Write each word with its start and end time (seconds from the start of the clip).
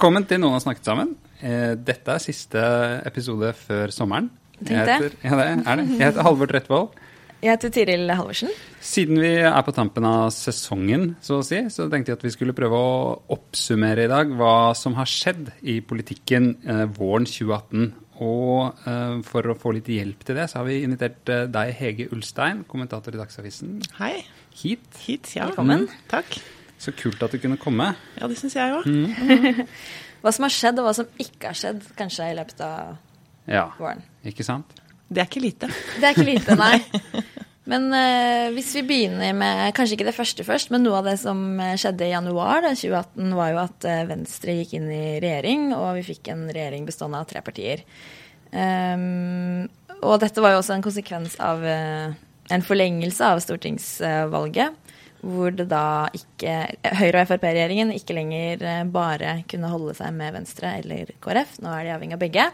Velkommen 0.00 0.24
til 0.24 0.38
Noen 0.40 0.54
har 0.56 0.62
snakket 0.64 0.86
sammen. 0.88 1.10
Eh, 1.44 1.74
Dette 1.76 2.14
er 2.14 2.22
siste 2.24 2.60
episode 3.04 3.50
før 3.52 3.90
sommeren. 3.92 4.30
Jeg 4.56 4.78
heter, 4.78 5.12
ja, 5.20 5.34
det 5.36 5.42
er 5.44 5.74
det. 5.76 5.82
Jeg 5.90 5.98
heter 6.00 6.24
Halvor 6.24 6.48
Trettvold. 6.48 6.94
Jeg 7.42 7.50
heter 7.52 7.72
Tiril 7.74 8.12
Halvorsen. 8.16 8.54
Siden 8.80 9.20
vi 9.20 9.34
er 9.44 9.58
på 9.66 9.74
tampen 9.76 10.06
av 10.08 10.30
sesongen, 10.32 11.04
så 11.20 11.42
å 11.42 11.44
si, 11.44 11.58
så 11.68 11.84
tenkte 11.92 12.14
jeg 12.14 12.16
at 12.16 12.24
vi 12.24 12.32
skulle 12.32 12.54
prøve 12.56 12.80
å 12.80 12.94
oppsummere 13.36 14.06
i 14.06 14.08
dag 14.08 14.32
hva 14.38 14.70
som 14.72 14.96
har 14.96 15.10
skjedd 15.12 15.50
i 15.68 15.74
politikken 15.84 16.54
eh, 16.64 16.86
våren 16.96 17.28
2018. 17.28 17.90
Og 18.24 18.86
eh, 18.88 19.18
for 19.28 19.52
å 19.52 19.58
få 19.60 19.74
litt 19.76 19.90
hjelp 19.92 20.24
til 20.24 20.40
det, 20.40 20.46
så 20.48 20.62
har 20.62 20.70
vi 20.70 20.78
invitert 20.86 21.28
eh, 21.28 21.44
deg, 21.52 21.74
Hege 21.76 22.08
Ulstein, 22.16 22.64
kommentator 22.72 23.12
i 23.12 23.20
Dagsavisen, 23.20 23.76
Hei. 24.00 24.14
hit. 24.62 24.88
Hit, 25.04 25.34
ja. 25.36 25.50
Velkommen. 25.52 25.84
Mm, 25.84 26.08
takk. 26.08 26.40
Så 26.80 26.94
kult 26.96 27.20
at 27.22 27.34
du 27.34 27.40
kunne 27.42 27.58
komme. 27.60 27.90
Ja, 28.16 28.28
det 28.30 28.38
syns 28.40 28.56
jeg 28.56 28.72
òg. 28.72 28.86
Hva 30.22 30.32
som 30.36 30.44
har 30.44 30.52
skjedd, 30.52 30.80
og 30.80 30.84
hva 30.88 30.92
som 30.96 31.08
ikke 31.20 31.48
har 31.48 31.56
skjedd, 31.56 31.84
kanskje 31.96 32.26
i 32.28 32.36
løpet 32.36 32.58
av 32.64 32.96
Ja, 33.48 33.70
våren. 33.80 34.02
ikke 34.28 34.44
sant? 34.44 34.74
Det 35.08 35.22
er 35.22 35.28
ikke 35.30 35.40
lite. 35.42 35.70
Det 35.96 36.06
er 36.06 36.12
ikke 36.12 36.26
lite, 36.28 36.56
nei. 36.60 36.76
Men 37.70 37.86
uh, 37.94 38.50
hvis 38.52 38.72
vi 38.76 38.82
begynner 38.88 39.32
med 39.36 39.72
kanskje 39.76 39.96
ikke 39.96 40.08
det 40.10 40.16
første 40.16 40.44
først, 40.44 40.72
men 40.74 40.84
noe 40.84 40.98
av 41.00 41.08
det 41.08 41.16
som 41.22 41.40
eh, 41.62 41.76
skjedde 41.80 42.04
i 42.08 42.12
januar 42.12 42.64
da, 42.66 42.72
2018, 42.76 43.32
var 43.38 43.52
jo 43.52 43.60
at 43.62 43.86
eh, 43.88 44.00
Venstre 44.08 44.56
gikk 44.58 44.74
inn 44.78 44.88
i 44.92 45.02
regjering, 45.22 45.68
og 45.76 45.92
vi 46.00 46.06
fikk 46.10 46.32
en 46.34 46.46
regjering 46.50 46.88
bestående 46.88 47.20
av 47.20 47.28
tre 47.30 47.42
partier. 47.46 47.84
Um, 48.50 49.68
og 50.00 50.16
dette 50.24 50.42
var 50.42 50.56
jo 50.56 50.62
også 50.62 50.74
en 50.76 50.84
konsekvens 50.84 51.36
av 51.44 51.62
uh, 51.62 52.10
en 52.50 52.64
forlengelse 52.66 53.24
av 53.24 53.40
stortingsvalget. 53.44 54.89
Hvor 55.20 55.52
det 55.52 55.66
da 55.68 56.08
ikke 56.16 56.54
Høyre- 56.96 57.22
og 57.22 57.28
Frp-regjeringen 57.28 57.92
ikke 57.92 58.16
lenger 58.16 58.62
eh, 58.64 58.82
bare 58.88 59.40
kunne 59.50 59.72
holde 59.72 59.94
seg 59.98 60.14
med 60.16 60.32
Venstre 60.38 60.78
eller 60.80 61.12
KrF. 61.20 61.58
Nå 61.60 61.74
er 61.76 61.86
de 61.86 61.94
avhengig 61.96 62.16
av 62.16 62.22
begge. 62.24 62.46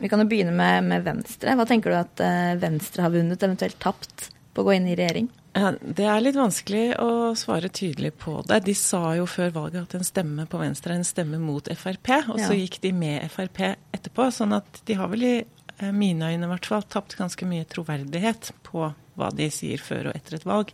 Vi 0.00 0.08
kan 0.08 0.22
jo 0.22 0.28
begynne 0.30 0.54
med, 0.54 0.86
med 0.88 1.04
Venstre. 1.06 1.56
Hva 1.58 1.66
tenker 1.68 1.92
du 1.92 1.98
at 1.98 2.22
eh, 2.24 2.54
Venstre 2.60 3.04
har 3.04 3.14
vunnet, 3.14 3.42
eventuelt 3.42 3.78
tapt, 3.82 4.30
på 4.54 4.62
å 4.62 4.68
gå 4.68 4.76
inn 4.78 4.88
i 4.90 4.96
regjering? 4.98 5.28
Ja, 5.58 5.72
Det 5.80 6.06
er 6.06 6.22
litt 6.22 6.38
vanskelig 6.38 6.92
å 7.02 7.34
svare 7.38 7.70
tydelig 7.72 8.12
på 8.20 8.38
det. 8.46 8.60
De 8.68 8.74
sa 8.78 9.16
jo 9.18 9.26
før 9.26 9.50
valget 9.56 9.88
at 9.88 9.98
en 9.98 10.06
stemme 10.06 10.46
på 10.50 10.60
Venstre 10.60 10.94
er 10.94 11.00
en 11.00 11.08
stemme 11.08 11.40
mot 11.42 11.66
Frp, 11.66 12.12
og 12.30 12.38
så 12.42 12.54
gikk 12.54 12.80
de 12.84 12.92
med 12.94 13.26
Frp 13.32 13.62
etterpå. 13.96 14.30
Sånn 14.34 14.54
at 14.56 14.82
de 14.86 14.98
har 14.98 15.10
vel 15.12 15.26
i 15.26 15.34
eh, 15.42 15.92
mine 15.92 16.30
øyne 16.30 16.46
i 16.46 16.52
hvert 16.54 16.70
fall 16.70 16.86
tapt 16.86 17.18
ganske 17.18 17.48
mye 17.48 17.66
troverdighet 17.70 18.52
på 18.68 18.86
hva 19.18 19.28
de 19.34 19.50
sier 19.52 19.82
før 19.82 20.08
og 20.12 20.16
etter 20.16 20.38
et 20.38 20.46
valg. 20.48 20.72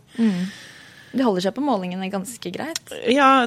De 1.15 1.23
holder 1.23 1.45
seg 1.47 1.55
på 1.55 1.63
målingene 1.63 2.09
ganske 2.11 2.51
greit. 2.51 2.93
Ja, 3.11 3.45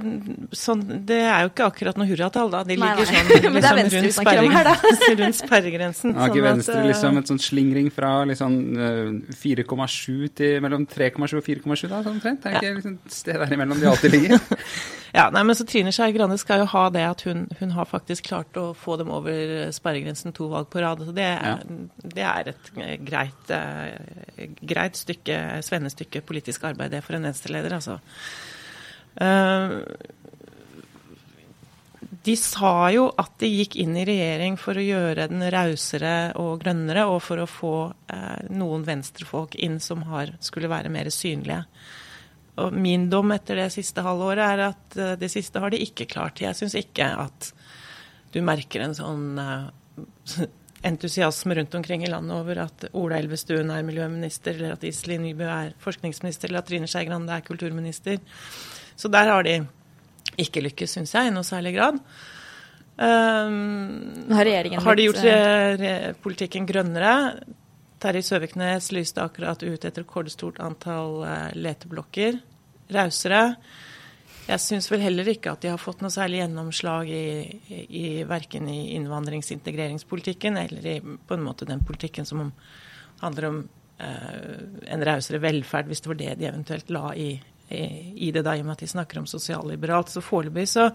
sånn, 0.57 0.85
det 1.09 1.21
er 1.21 1.45
jo 1.45 1.53
ikke 1.53 1.69
akkurat 1.69 2.01
noe 2.01 2.09
hurratall, 2.09 2.53
da. 2.55 2.63
De 2.67 2.79
ligger 2.79 3.03
nei. 3.03 3.09
sånn 3.09 3.29
det 3.29 3.39
er 3.39 3.51
liksom, 3.53 3.81
Venstre 3.81 4.03
rundt, 4.05 4.17
snakker 4.19 4.51
her, 4.57 4.71
rundt 5.23 5.41
sperregrensen. 5.43 6.17
Har 6.17 6.33
ikke 6.33 6.41
sånn 6.41 6.49
Venstre 6.49 6.79
at, 6.81 6.91
liksom 6.93 7.23
et 7.23 7.33
sånn 7.33 7.43
slingring 7.49 7.91
fra 7.95 8.13
liksom 8.29 8.61
eh, 8.89 9.35
4,7 9.43 10.31
til 10.41 10.63
mellom 10.65 10.89
3,7 10.89 11.41
og 11.41 11.45
4,7 11.45 11.89
da, 11.89 12.01
sånn 12.01 12.15
omtrent? 12.17 12.47
Er 12.49 12.57
det 12.57 12.63
ikke 12.63 12.79
liksom 12.81 12.97
et 12.99 13.19
sted 13.21 13.43
der 13.43 13.59
imellom 13.59 13.83
de 13.83 13.93
alltid 13.93 14.17
ligger? 14.17 14.41
Ja, 15.13 15.29
nei, 15.33 15.43
men 15.47 15.57
så 15.57 15.65
Trine 15.65 15.93
Skei 15.95 16.13
Grande 16.13 16.37
skal 16.41 16.63
jo 16.63 16.67
ha 16.69 16.85
det 16.93 17.05
at 17.09 17.23
hun, 17.25 17.47
hun 17.61 17.73
har 17.73 17.89
faktisk 17.89 18.29
klart 18.29 18.57
å 18.61 18.71
få 18.77 18.99
dem 19.01 19.11
over 19.13 19.71
sperregrensen 19.75 20.35
to 20.37 20.51
valg 20.53 20.69
på 20.73 20.83
rad. 20.85 21.01
Så 21.05 21.15
det, 21.17 21.25
er, 21.25 21.63
det 22.03 22.27
er 22.29 22.51
et 22.53 22.71
eh, 22.77 22.95
greit, 23.01 23.53
eh, 23.55 24.51
greit 24.61 25.01
stykke, 25.01 25.39
svennestykke 25.65 26.23
politisk 26.29 26.67
arbeid 26.69 26.93
det 26.93 27.03
for 27.07 27.17
en 27.17 27.29
Venstre-leder, 27.59 27.75
altså. 27.77 28.01
Eh, 29.21 29.71
de 32.25 32.35
sa 32.37 32.91
jo 32.93 33.09
at 33.19 33.39
de 33.41 33.49
gikk 33.51 33.77
inn 33.81 33.97
i 33.97 34.05
regjering 34.07 34.59
for 34.61 34.77
å 34.77 34.85
gjøre 34.85 35.29
den 35.31 35.43
rausere 35.53 36.33
og 36.41 36.61
grønnere, 36.63 37.07
og 37.09 37.23
for 37.25 37.43
å 37.43 37.49
få 37.49 37.93
eh, 38.13 38.49
noen 38.51 38.85
venstrefolk 38.87 39.55
inn 39.57 39.81
som 39.81 40.03
har, 40.11 40.35
skulle 40.41 40.71
være 40.71 40.93
mer 40.93 41.11
synlige. 41.15 41.65
Og 42.59 42.75
min 42.75 43.07
dom 43.11 43.31
etter 43.33 43.61
det 43.63 43.71
siste 43.71 44.03
halvåret 44.03 44.45
er 44.45 44.65
at 44.71 44.99
eh, 44.99 45.17
det 45.21 45.31
siste 45.33 45.63
har 45.63 45.71
de 45.73 45.83
ikke 45.85 46.09
klart. 46.11 46.43
Jeg 46.43 46.57
syns 46.59 46.77
ikke 46.79 47.07
at 47.27 47.53
du 48.35 48.43
merker 48.45 48.85
en 48.85 48.97
sånn 48.97 49.39
entusiasme 50.87 51.57
rundt 51.59 51.75
omkring 51.75 52.05
i 52.05 52.11
landet 52.11 52.37
over 52.37 52.63
at 52.65 52.85
Ola 52.93 53.19
Elvestuen 53.19 53.71
er 53.75 53.87
miljøminister, 53.87 54.55
eller 54.55 54.77
at 54.77 54.85
Iselin 54.87 55.25
Nybø 55.27 55.47
er 55.51 55.75
forskningsminister, 55.83 56.49
eller 56.49 56.63
at 56.63 56.71
Trine 56.71 56.89
Skei 56.91 57.07
Grande 57.09 57.35
er 57.35 57.47
kulturminister. 57.47 58.21
Så 58.97 59.11
der 59.11 59.31
har 59.33 59.47
de 59.47 59.61
ikke 60.39 60.63
lykkes, 60.63 60.95
syns 60.95 61.15
jeg, 61.15 61.31
i 61.31 61.35
noe 61.35 61.47
særlig 61.47 61.75
grad. 61.77 61.99
Um, 62.99 64.27
har 64.35 64.43
regjeringen 64.43 64.83
har 64.83 64.99
de 64.99 65.05
gjort 65.07 65.21
re 65.23 65.35
re 65.79 65.93
politikken 66.19 66.67
grønnere? 66.67 67.13
Terje 68.03 68.25
Søviknes 68.27 68.93
lyste 68.95 69.23
akkurat 69.23 69.63
ut 69.63 69.85
et 69.85 69.99
rekordstort 69.99 70.59
antall 70.63 71.25
eh, 71.27 71.55
leteblokker. 71.59 72.39
Rausere. 72.95 73.43
Jeg 74.49 74.63
syns 74.65 74.87
vel 74.89 75.03
heller 75.05 75.29
ikke 75.29 75.53
at 75.53 75.61
de 75.61 75.69
har 75.69 75.81
fått 75.81 76.01
noe 76.01 76.13
særlig 76.13 76.39
gjennomslag 76.41 77.11
i, 77.13 77.25
i, 77.69 78.05
verken 78.25 78.71
i 78.73 78.95
innvandringsintegreringspolitikken 78.97 80.57
eller 80.57 80.87
i 80.89 80.95
på 81.03 81.37
en 81.37 81.45
måte 81.45 81.69
den 81.69 81.83
politikken 81.85 82.25
som 82.29 82.47
handler 83.21 83.49
om 83.51 83.59
eh, 84.01 84.55
en 84.95 85.05
rausere 85.05 85.43
velferd, 85.43 85.91
hvis 85.91 86.01
det 86.01 86.13
var 86.13 86.21
det 86.23 86.35
de 86.41 86.49
eventuelt 86.49 86.93
la 86.97 87.13
i, 87.13 87.29
i, 87.69 87.83
i 88.29 88.33
det, 88.33 88.47
da, 88.47 88.57
i 88.57 88.65
og 88.65 88.71
med 88.71 88.79
at 88.79 88.87
de 88.87 88.91
snakker 88.95 89.21
om 89.21 89.29
sosialliberalt. 89.29 90.15
Så 90.15 90.25
foreløpig 90.25 90.65
så, 90.73 90.89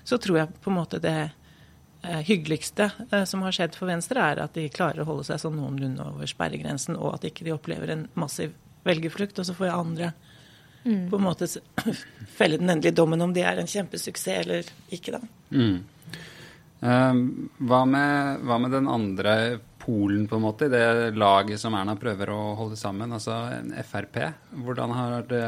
så 0.00 0.16
tror 0.16 0.40
jeg 0.40 0.60
på 0.64 0.72
en 0.72 0.78
måte 0.78 1.02
det 1.04 1.18
eh, 1.20 2.22
hyggeligste 2.24 2.88
eh, 3.10 3.26
som 3.28 3.44
har 3.44 3.52
skjedd 3.52 3.76
for 3.76 3.92
Venstre, 3.92 4.30
er 4.32 4.46
at 4.46 4.56
de 4.56 4.70
klarer 4.72 5.04
å 5.04 5.10
holde 5.10 5.28
seg 5.28 5.44
sånn 5.44 5.60
noenlunde 5.60 6.08
over 6.08 6.30
sperregrensen, 6.30 6.96
og 6.96 7.18
at 7.18 7.28
ikke 7.28 7.44
de 7.44 7.52
opplever 7.52 7.92
en 7.92 8.08
massiv 8.16 8.56
velgerflukt. 8.88 9.42
Og 9.42 9.50
så 9.50 9.56
får 9.60 9.68
jeg 9.68 9.76
andre 9.76 10.14
på 10.84 11.16
en 11.16 11.24
måte 11.24 11.48
felle 12.38 12.60
den 12.60 12.70
endelige 12.70 12.96
dommen 13.00 13.24
om 13.24 13.32
de 13.34 13.44
er 13.44 13.60
en 13.60 13.70
kjempesuksess 13.70 14.44
eller 14.44 14.72
ikke, 14.92 15.16
da. 15.16 15.20
Mm. 15.54 15.78
Um, 16.84 17.20
hva, 17.64 17.84
med, 17.88 18.42
hva 18.44 18.58
med 18.60 18.74
den 18.76 18.90
andre 18.92 19.34
polen, 19.80 20.26
på 20.28 20.36
en 20.36 20.44
måte, 20.44 20.66
i 20.68 20.72
det 20.72 21.14
laget 21.16 21.60
som 21.60 21.76
Erna 21.76 21.94
prøver 22.00 22.32
å 22.32 22.40
holde 22.58 22.76
sammen, 22.76 23.12
altså 23.16 23.36
en 23.52 23.72
Frp? 23.84 24.18
Hvordan 24.64 24.92
har, 24.96 25.24
det, 25.28 25.44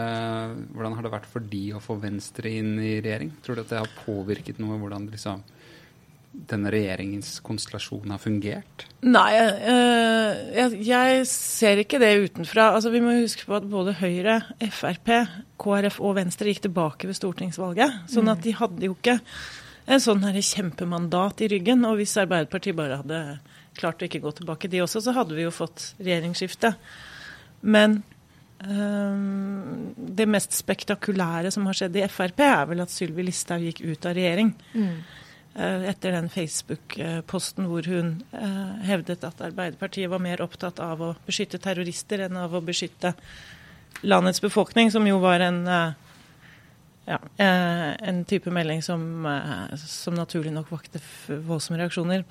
hvordan 0.73 0.97
har 0.97 1.07
det 1.07 1.13
vært 1.13 1.29
for 1.29 1.45
de 1.53 1.63
å 1.77 1.83
få 1.85 1.99
Venstre 2.01 2.53
inn 2.61 2.75
i 2.81 2.97
regjering? 3.05 3.35
Tror 3.45 3.59
du 3.59 3.65
at 3.65 3.75
det 3.75 3.83
har 3.83 3.95
påvirket 4.05 4.61
noe, 4.63 4.79
hvordan 4.81 5.09
liksom, 5.13 5.45
denne 6.51 6.71
regjeringens 6.73 7.39
konstellasjon 7.45 8.13
har 8.13 8.21
fungert? 8.21 8.85
Nei, 9.07 9.31
eh, 9.41 10.41
jeg, 10.57 10.81
jeg 10.87 11.27
ser 11.31 11.81
ikke 11.83 12.01
det 12.03 12.13
utenfra. 12.27 12.71
Altså, 12.77 12.93
vi 12.95 13.03
må 13.05 13.15
huske 13.17 13.47
på 13.49 13.57
at 13.59 13.69
både 13.71 13.97
Høyre, 13.99 14.41
Frp, 14.69 15.13
KrF 15.63 16.01
og 16.05 16.17
Venstre 16.21 16.53
gikk 16.53 16.67
tilbake 16.69 17.09
ved 17.09 17.19
stortingsvalget. 17.19 18.03
Sånn 18.13 18.31
at 18.33 18.45
de 18.45 18.55
hadde 18.59 18.89
jo 18.89 18.97
ikke 18.99 19.19
en 19.87 20.03
sånn 20.03 20.25
her 20.27 20.39
kjempemandat 20.43 21.45
i 21.47 21.51
ryggen. 21.57 21.87
Og 21.89 22.01
hvis 22.01 22.17
Arbeiderpartiet 22.21 22.79
bare 22.79 23.01
hadde 23.03 23.23
klart 23.79 24.03
å 24.03 24.09
ikke 24.09 24.23
gå 24.25 24.35
tilbake, 24.39 24.71
de 24.73 24.85
også, 24.85 25.03
så 25.05 25.15
hadde 25.17 25.37
vi 25.37 25.47
jo 25.47 25.55
fått 25.55 25.93
regjeringsskifte. 26.01 26.73
Men 27.67 28.01
eh, 28.63 29.21
det 30.21 30.29
mest 30.31 30.57
spektakulære 30.57 31.53
som 31.55 31.69
har 31.69 31.79
skjedd 31.79 32.01
i 32.01 32.09
Frp, 32.11 32.43
er 32.47 32.67
vel 32.73 32.83
at 32.85 32.93
Sylvi 32.93 33.27
Listhaug 33.27 33.67
gikk 33.67 33.85
ut 33.87 34.09
av 34.09 34.17
regjering. 34.19 34.53
Eh, 34.77 35.23
etter 35.57 36.13
den 36.13 36.29
Facebook-posten 36.29 37.69
hvor 37.71 37.87
hun 37.89 38.11
eh, 38.37 38.73
hevdet 38.91 39.25
at 39.25 39.41
Arbeiderpartiet 39.41 40.11
var 40.13 40.21
mer 40.21 40.43
opptatt 40.45 40.83
av 40.85 41.01
å 41.01 41.15
beskytte 41.25 41.61
terrorister 41.63 42.27
enn 42.27 42.37
av 42.37 42.53
å 42.53 42.61
beskytte 42.65 43.15
landets 44.05 44.43
befolkning, 44.45 44.91
som 44.93 45.07
jo 45.09 45.17
var 45.23 45.41
en, 45.41 45.63
eh, 45.69 45.93
ja, 47.07 47.19
eh, 47.39 48.09
en 48.09 48.25
type 48.25 48.51
melding 48.53 48.83
som, 48.83 49.27
eh, 49.27 49.77
som 49.77 50.15
naturlig 50.15 50.53
nok 50.53 50.71
vakte 50.71 51.01
voldsomme 51.29 51.81
reaksjoner. 51.81 52.25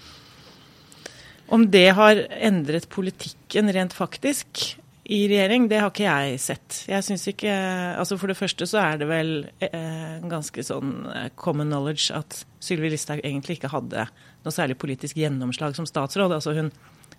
Om 1.50 1.70
det 1.72 1.90
har 1.94 2.16
endret 2.30 2.90
politikken 2.90 3.74
rent 3.74 3.94
faktisk? 3.94 4.78
I 5.06 5.28
regjering, 5.30 5.68
det 5.70 5.80
har 5.84 5.92
ikke 5.92 6.08
jeg 6.08 6.40
sett. 6.42 6.78
Jeg 6.90 7.06
synes 7.06 7.28
ikke, 7.30 7.54
altså 8.00 8.18
For 8.18 8.32
det 8.32 8.38
første 8.40 8.66
så 8.66 8.80
er 8.82 8.98
det 8.98 9.08
vel 9.10 9.34
eh, 9.62 10.16
ganske 10.26 10.64
sånn 10.66 10.96
eh, 11.14 11.28
common 11.38 11.70
knowledge 11.70 12.10
at 12.16 12.40
Sylvi 12.64 12.90
Listhaug 12.90 13.22
egentlig 13.22 13.60
ikke 13.60 13.70
hadde 13.70 14.08
noe 14.10 14.54
særlig 14.54 14.80
politisk 14.82 15.20
gjennomslag 15.22 15.78
som 15.78 15.86
statsråd. 15.86 16.34
Altså 16.34 16.56
hun, 16.58 16.72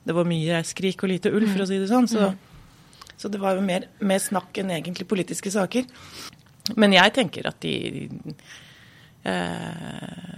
det 0.03 0.17
var 0.17 0.27
mye 0.27 0.65
skrik 0.67 1.05
og 1.07 1.13
lite 1.15 1.31
ull, 1.31 1.47
for 1.53 1.63
å 1.63 1.69
si 1.71 1.79
det 1.79 1.91
sånn. 1.93 2.11
Så, 2.11 2.33
så 3.15 3.31
det 3.31 3.39
var 3.43 3.55
jo 3.55 3.63
mer, 3.67 3.87
mer 4.03 4.23
snakk 4.23 4.59
enn 4.63 4.75
egentlig 4.75 5.07
politiske 5.11 5.55
saker. 5.55 5.87
Men 6.75 6.97
jeg 6.97 7.15
tenker 7.15 7.47
at 7.47 7.63
de 7.63 7.77
eh, 9.23 10.36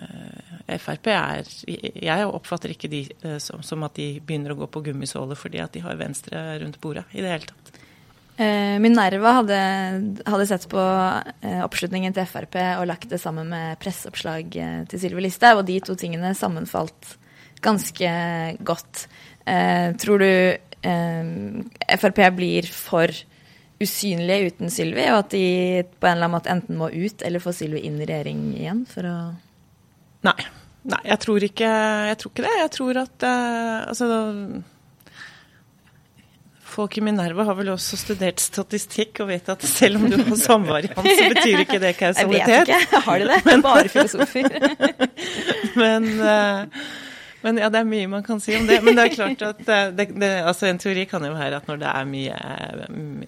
Frp 0.77 1.09
er 1.15 1.49
Jeg 1.65 2.29
oppfatter 2.29 2.75
ikke 2.75 2.91
de 2.93 3.05
eh, 3.25 3.39
som, 3.43 3.63
som, 3.65 3.85
at 3.87 3.97
de 3.97 4.19
begynner 4.21 4.53
å 4.53 4.59
gå 4.61 4.69
på 4.73 4.83
gummisåler 4.91 5.39
fordi 5.39 5.63
at 5.65 5.73
de 5.75 5.85
har 5.85 5.97
Venstre 6.01 6.43
rundt 6.63 6.81
bordet 6.83 7.07
i 7.15 7.23
det 7.25 7.33
hele 7.33 7.49
tatt. 7.49 7.73
Eh, 8.39 8.77
Minerva 8.83 9.33
hadde, 9.41 9.63
hadde, 10.29 10.49
sett 10.51 10.69
på 10.71 10.83
eh, 10.83 11.63
oppslutningen 11.65 12.15
til 12.15 12.29
Frp 12.29 12.59
og 12.77 12.87
lagt 12.91 13.09
det 13.11 13.21
sammen 13.23 13.49
med 13.51 13.81
presseoppslag 13.83 14.61
til 14.91 15.03
Sylvi 15.03 15.25
Listhaug, 15.25 15.63
og 15.63 15.67
de 15.71 15.81
to 15.83 15.97
tingene 15.99 16.37
sammenfalt 16.39 17.17
ganske 17.65 18.13
godt. 18.63 19.09
Tror 19.99 20.21
du 20.23 20.31
Frp 21.99 22.21
blir 22.37 22.69
for 22.71 23.11
usynlige 23.83 24.53
uten 24.53 24.71
Sylvi, 24.71 25.09
og 25.11 25.25
at 25.25 25.35
de 25.35 25.43
på 25.99 26.07
en 26.07 26.17
eller 26.17 26.29
annen 26.29 26.37
måte 26.37 26.53
enten 26.53 26.79
må 26.79 26.91
ut 26.93 27.25
eller 27.27 27.43
få 27.43 27.55
Sylvi 27.57 27.83
inn 27.87 27.99
i 27.99 28.07
regjering 28.07 28.43
igjen 28.59 28.85
for 28.91 29.09
å 29.09 29.19
Nei. 30.27 30.39
Nei, 30.89 31.01
jeg 31.05 31.21
tror 31.21 31.45
ikke, 31.45 31.69
jeg 32.09 32.19
tror 32.21 32.33
ikke 32.33 32.45
det. 32.47 32.57
Jeg 32.63 32.71
tror 32.75 33.01
at 33.03 33.25
uh, 33.29 33.89
altså, 33.91 34.07
Folk 36.69 36.95
i 37.01 37.03
Minerva 37.03 37.45
har 37.49 37.57
vel 37.59 37.73
også 37.73 37.99
studert 37.99 38.41
statistikk 38.41 39.19
og 39.25 39.33
vet 39.33 39.51
at 39.51 39.65
selv 39.67 39.99
om 39.99 40.07
du 40.09 40.17
har 40.21 40.39
samvariant, 40.39 41.03
så 41.03 41.29
betyr 41.35 41.65
ikke 41.65 41.81
det 41.83 41.93
kausalitet. 41.99 42.55
Jeg 42.55 42.65
vet 42.69 42.73
ikke. 42.77 43.03
Har 43.09 43.19
de 43.19 43.29
det? 43.33 43.39
Men, 43.49 43.65
Bare 43.67 43.93
filosofer. 43.93 44.49
men 45.83 46.09
uh, 46.23 46.89
men 47.41 47.59
ja, 47.61 47.69
det 47.71 47.81
er 47.81 47.87
mye 47.87 48.07
man 48.11 48.25
kan 48.27 48.41
si 48.43 48.57
om 48.59 48.67
det. 48.67 48.81
Men 48.83 48.97
det 48.99 49.05
er 49.05 49.15
klart 49.15 49.43
at 49.47 49.61
det, 49.63 50.09
det, 50.19 50.31
altså 50.43 50.67
en 50.69 50.81
teori 50.83 51.05
kan 51.11 51.23
jo 51.25 51.35
være 51.37 51.61
at 51.61 51.69
når 51.71 51.83
det 51.83 51.91
er 51.91 52.09
mye, 52.11 52.39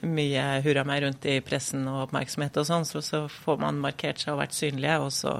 mye 0.02 0.46
hurra 0.64 0.84
meg 0.88 1.04
rundt 1.04 1.28
i 1.30 1.36
pressen 1.46 1.86
og 1.90 2.08
oppmerksomhet 2.08 2.58
og 2.58 2.66
sånn, 2.66 2.88
så, 2.88 3.02
så, 3.06 3.24
får 3.30 3.60
man 3.62 3.78
markert 3.82 4.22
seg 4.22 4.34
og 4.34 4.42
vært 4.42 4.56
synlige, 4.56 4.98
og 5.04 5.14
så, 5.14 5.36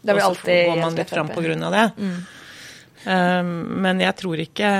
og 0.00 0.36
så 0.38 0.58
går 0.70 0.80
man 0.80 0.96
litt 0.96 1.10
fram 1.12 1.30
av 1.30 1.74
det. 1.76 1.86
Mm. 2.00 2.20
Um, 3.00 3.50
men 3.84 4.00
jeg 4.02 4.16
tror 4.20 4.40
ikke 4.42 4.70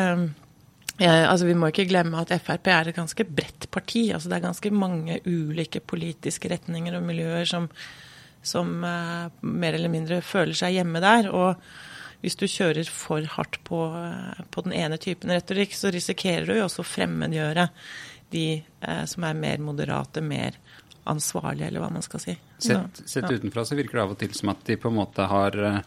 jeg, 1.01 1.21
altså 1.25 1.47
Vi 1.49 1.55
må 1.57 1.71
ikke 1.71 1.87
glemme 1.89 2.21
at 2.21 2.33
Frp 2.45 2.69
er 2.69 2.91
et 2.91 2.97
ganske 2.99 3.25
bredt 3.25 3.71
parti. 3.73 4.11
altså 4.13 4.29
Det 4.29 4.37
er 4.37 4.45
ganske 4.45 4.71
mange 4.71 5.21
ulike 5.25 5.81
politiske 5.81 6.51
retninger 6.53 6.99
og 6.99 7.07
miljøer 7.07 7.49
som, 7.49 7.71
som 8.43 8.85
uh, 8.85 9.33
mer 9.41 9.79
eller 9.79 9.93
mindre 9.93 10.21
føler 10.21 10.53
seg 10.57 10.77
hjemme 10.77 11.01
der. 11.01 11.31
og 11.33 11.57
hvis 12.21 12.37
du 12.37 12.45
kjører 12.45 12.85
for 12.93 13.25
hardt 13.33 13.57
på, 13.65 13.79
på, 14.53 14.63
den 14.67 14.75
ene 14.77 14.99
typen 15.01 15.33
retorikk, 15.33 15.73
så 15.73 15.89
risikerer 15.89 16.45
du 16.45 16.59
jo 16.59 16.67
også 16.67 16.83
å 16.85 16.91
fremmedgjøre 16.91 17.65
de 18.35 18.45
uh, 18.85 19.07
som 19.09 19.25
er 19.25 19.39
mer 19.41 19.63
moderate, 19.65 20.21
mer 20.21 20.59
ansvarlige, 21.11 21.69
eller 21.69 21.85
hva 21.85 21.91
man 21.93 22.07
skal 22.07 22.23
si. 22.23 22.37
Sett, 22.59 23.03
sett 23.05 23.27
ja. 23.27 23.37
utenfra 23.37 23.67
så 23.67 23.79
virker 23.79 23.99
det 24.01 24.07
av 24.07 24.17
og 24.17 24.21
til 24.21 24.35
som 24.37 24.53
at 24.55 24.65
de 24.67 24.79
på 24.81 24.91
en 24.91 24.99
måte 24.99 25.27
har 25.31 25.59
eh, 25.69 25.81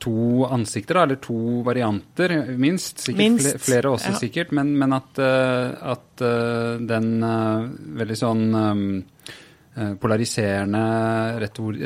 to 0.00 0.46
ansikter, 0.48 1.02
eller 1.02 1.20
to 1.20 1.60
varianter, 1.66 2.34
minst. 2.56 3.02
Sikkert 3.04 3.20
minst. 3.20 3.60
flere 3.64 3.92
også, 3.92 4.14
ja. 4.14 4.20
sikkert. 4.22 4.54
Men, 4.56 4.72
men 4.80 4.96
at, 4.96 5.20
uh, 5.20 5.74
at 5.92 6.24
uh, 6.24 6.80
den 6.80 7.10
veldig 8.00 8.16
sånn 8.16 8.46
retor, 9.70 9.94
polariserende, 10.02 10.80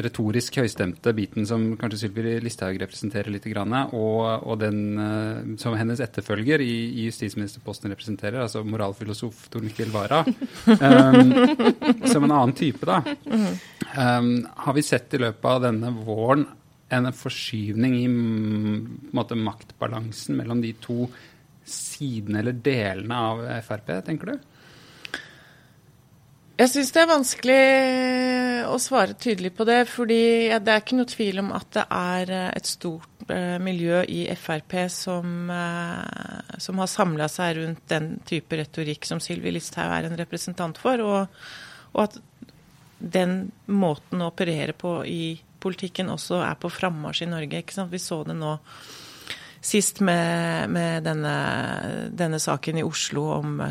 retorisk 0.02 0.56
høystemte 0.56 1.12
biten 1.12 1.44
som 1.44 1.76
kanskje 1.76 1.98
Sylvi 2.04 2.40
Listhaug 2.40 2.78
representerer 2.80 3.28
litt, 3.30 3.44
og, 3.44 4.46
og 4.48 4.58
den 4.58 4.98
eh, 4.98 5.58
som 5.60 5.76
hennes 5.76 6.00
etterfølger 6.00 6.60
i, 6.64 7.02
i 7.02 7.04
justisministerposten 7.10 7.92
representerer, 7.92 8.40
altså 8.40 8.64
moralfilosof 8.64 9.50
Tor 9.50 9.60
Mikkel 9.60 9.92
Wara, 9.92 10.24
um, 10.24 11.34
som 12.08 12.24
en 12.24 12.32
annen 12.32 12.54
type, 12.56 12.86
da. 12.88 13.02
Um, 13.94 14.46
har 14.56 14.74
vi 14.74 14.82
sett 14.82 15.12
i 15.14 15.20
løpet 15.20 15.44
av 15.44 15.62
denne 15.66 15.92
våren 15.92 16.46
en 16.88 17.12
forskyvning 17.12 17.98
i 18.00 18.08
måte, 19.14 19.36
maktbalansen 19.36 20.36
mellom 20.40 20.64
de 20.64 20.72
to 20.80 21.04
sidene 21.68 22.40
eller 22.40 22.56
delene 22.64 23.22
av 23.28 23.44
Frp, 23.64 23.92
tenker 24.06 24.32
du? 24.32 24.50
Jeg 26.54 26.70
syns 26.70 26.92
det 26.94 27.00
er 27.02 27.08
vanskelig 27.10 27.62
å 28.70 28.76
svare 28.78 29.16
tydelig 29.18 29.50
på 29.56 29.64
det. 29.66 29.80
fordi 29.90 30.54
det 30.62 30.70
er 30.70 30.82
ikke 30.82 30.98
noe 31.00 31.10
tvil 31.10 31.40
om 31.42 31.48
at 31.56 31.66
det 31.74 31.82
er 31.90 32.30
eh, 32.30 32.50
et 32.54 32.68
stort 32.70 33.24
eh, 33.26 33.56
miljø 33.58 34.04
i 34.06 34.20
Frp 34.38 34.76
som, 34.86 35.50
eh, 35.50 36.54
som 36.62 36.78
har 36.78 36.92
samla 36.92 37.26
seg 37.28 37.58
rundt 37.58 37.82
den 37.90 38.20
type 38.22 38.54
retorikk 38.60 39.02
som 39.08 39.18
Sylvi 39.18 39.50
Listhaug 39.50 39.96
er 39.96 40.06
en 40.06 40.18
representant 40.20 40.78
for. 40.78 41.02
Og, 41.02 41.40
og, 41.90 42.04
at 42.06 42.20
den 42.98 43.50
måten 43.66 44.22
å 44.22 44.30
operere 44.30 44.78
på 44.78 45.00
i 45.10 45.34
politikken 45.58 46.12
også 46.14 46.38
er 46.46 46.54
på 46.54 46.70
frammarsj 46.70 47.26
i 47.26 47.32
Norge. 47.34 47.64
Vi 47.90 47.98
så 47.98 48.22
det 48.28 48.38
nå 48.38 48.54
Sist 49.64 50.00
med, 50.04 50.68
med 50.70 51.06
denne, 51.06 51.34
denne, 52.12 52.38
saken 52.40 52.78
i 52.78 52.84
Oslo 52.84 53.22
om, 53.38 53.62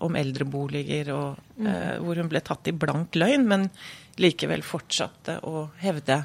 om 0.00 0.16
eldreboliger, 0.16 1.10
og, 1.12 1.42
mm. 1.58 1.66
eh, 1.68 1.90
hvor 2.00 2.16
hun 2.16 2.30
ble 2.32 2.40
tatt 2.40 2.70
i 2.70 2.72
blank 2.72 3.18
løgn, 3.20 3.44
men 3.50 3.68
likevel 4.22 4.64
fortsatte 4.64 5.36
å 5.44 5.66
hevde, 5.82 6.22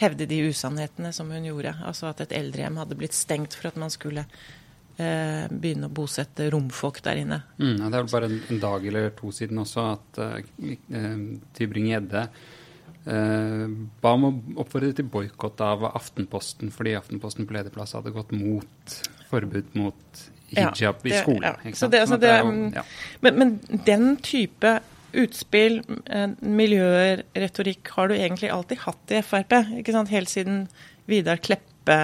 hevde 0.00 0.28
de 0.32 0.40
usannhetene 0.48 1.12
som 1.12 1.28
hun 1.28 1.44
gjorde. 1.44 1.76
Altså 1.84 2.08
at 2.08 2.24
et 2.24 2.32
eldrehjem 2.40 2.80
hadde 2.80 2.96
blitt 2.96 3.16
stengt 3.16 3.56
for 3.58 3.68
at 3.68 3.76
man 3.84 3.92
skulle 3.92 4.24
eh, 4.24 5.44
begynne 5.52 5.90
å 5.90 5.96
bosette 6.00 6.48
romfolk 6.56 7.04
der 7.04 7.20
inne. 7.20 7.42
Mm, 7.60 7.82
det 7.84 7.90
er 7.92 7.98
vel 7.98 8.12
bare 8.16 8.32
en, 8.32 8.40
en, 8.48 8.62
dag 8.64 8.88
eller 8.88 9.12
to 9.20 9.28
siden 9.28 9.60
også 9.60 9.90
at 9.92 10.22
eh, 10.24 11.18
Tybring-Gjedde 11.60 12.30
Uh, 12.30 12.64
ba 13.06 14.12
om 14.16 14.24
å 14.26 14.30
oppfordre 14.62 14.90
til 14.98 15.06
boikott 15.06 15.60
av 15.62 15.84
Aftenposten 15.92 16.72
fordi 16.74 16.96
Aftenposten 16.98 17.46
på 17.46 17.54
lederplass 17.54 17.94
hadde 17.94 18.10
gått 18.14 18.32
mot 18.34 18.96
forbud 19.30 19.76
mot 19.78 20.24
hijab 20.50 20.74
ja, 20.78 20.92
det, 21.02 21.10
i 21.10 21.20
skolen. 21.20 21.46
Ja. 21.46 21.88
Det, 21.88 22.00
altså 22.00 22.18
det, 22.22 22.34
ja. 22.74 22.84
men, 23.20 23.38
men, 23.38 23.54
den 23.86 24.16
type 24.22 24.78
utspill, 25.16 25.80
eh, 26.12 26.28
miljøer, 26.42 27.24
retorikk, 27.38 27.88
har 27.96 28.10
du 28.10 28.16
egentlig 28.16 28.50
alltid 28.52 28.82
hatt 28.84 29.14
i 29.14 29.22
Frp. 29.24 29.56
ikke 29.80 29.94
sant? 29.94 30.12
Helt 30.12 30.30
siden 30.30 30.66
Vidar 31.10 31.40
Kleppe 31.42 31.98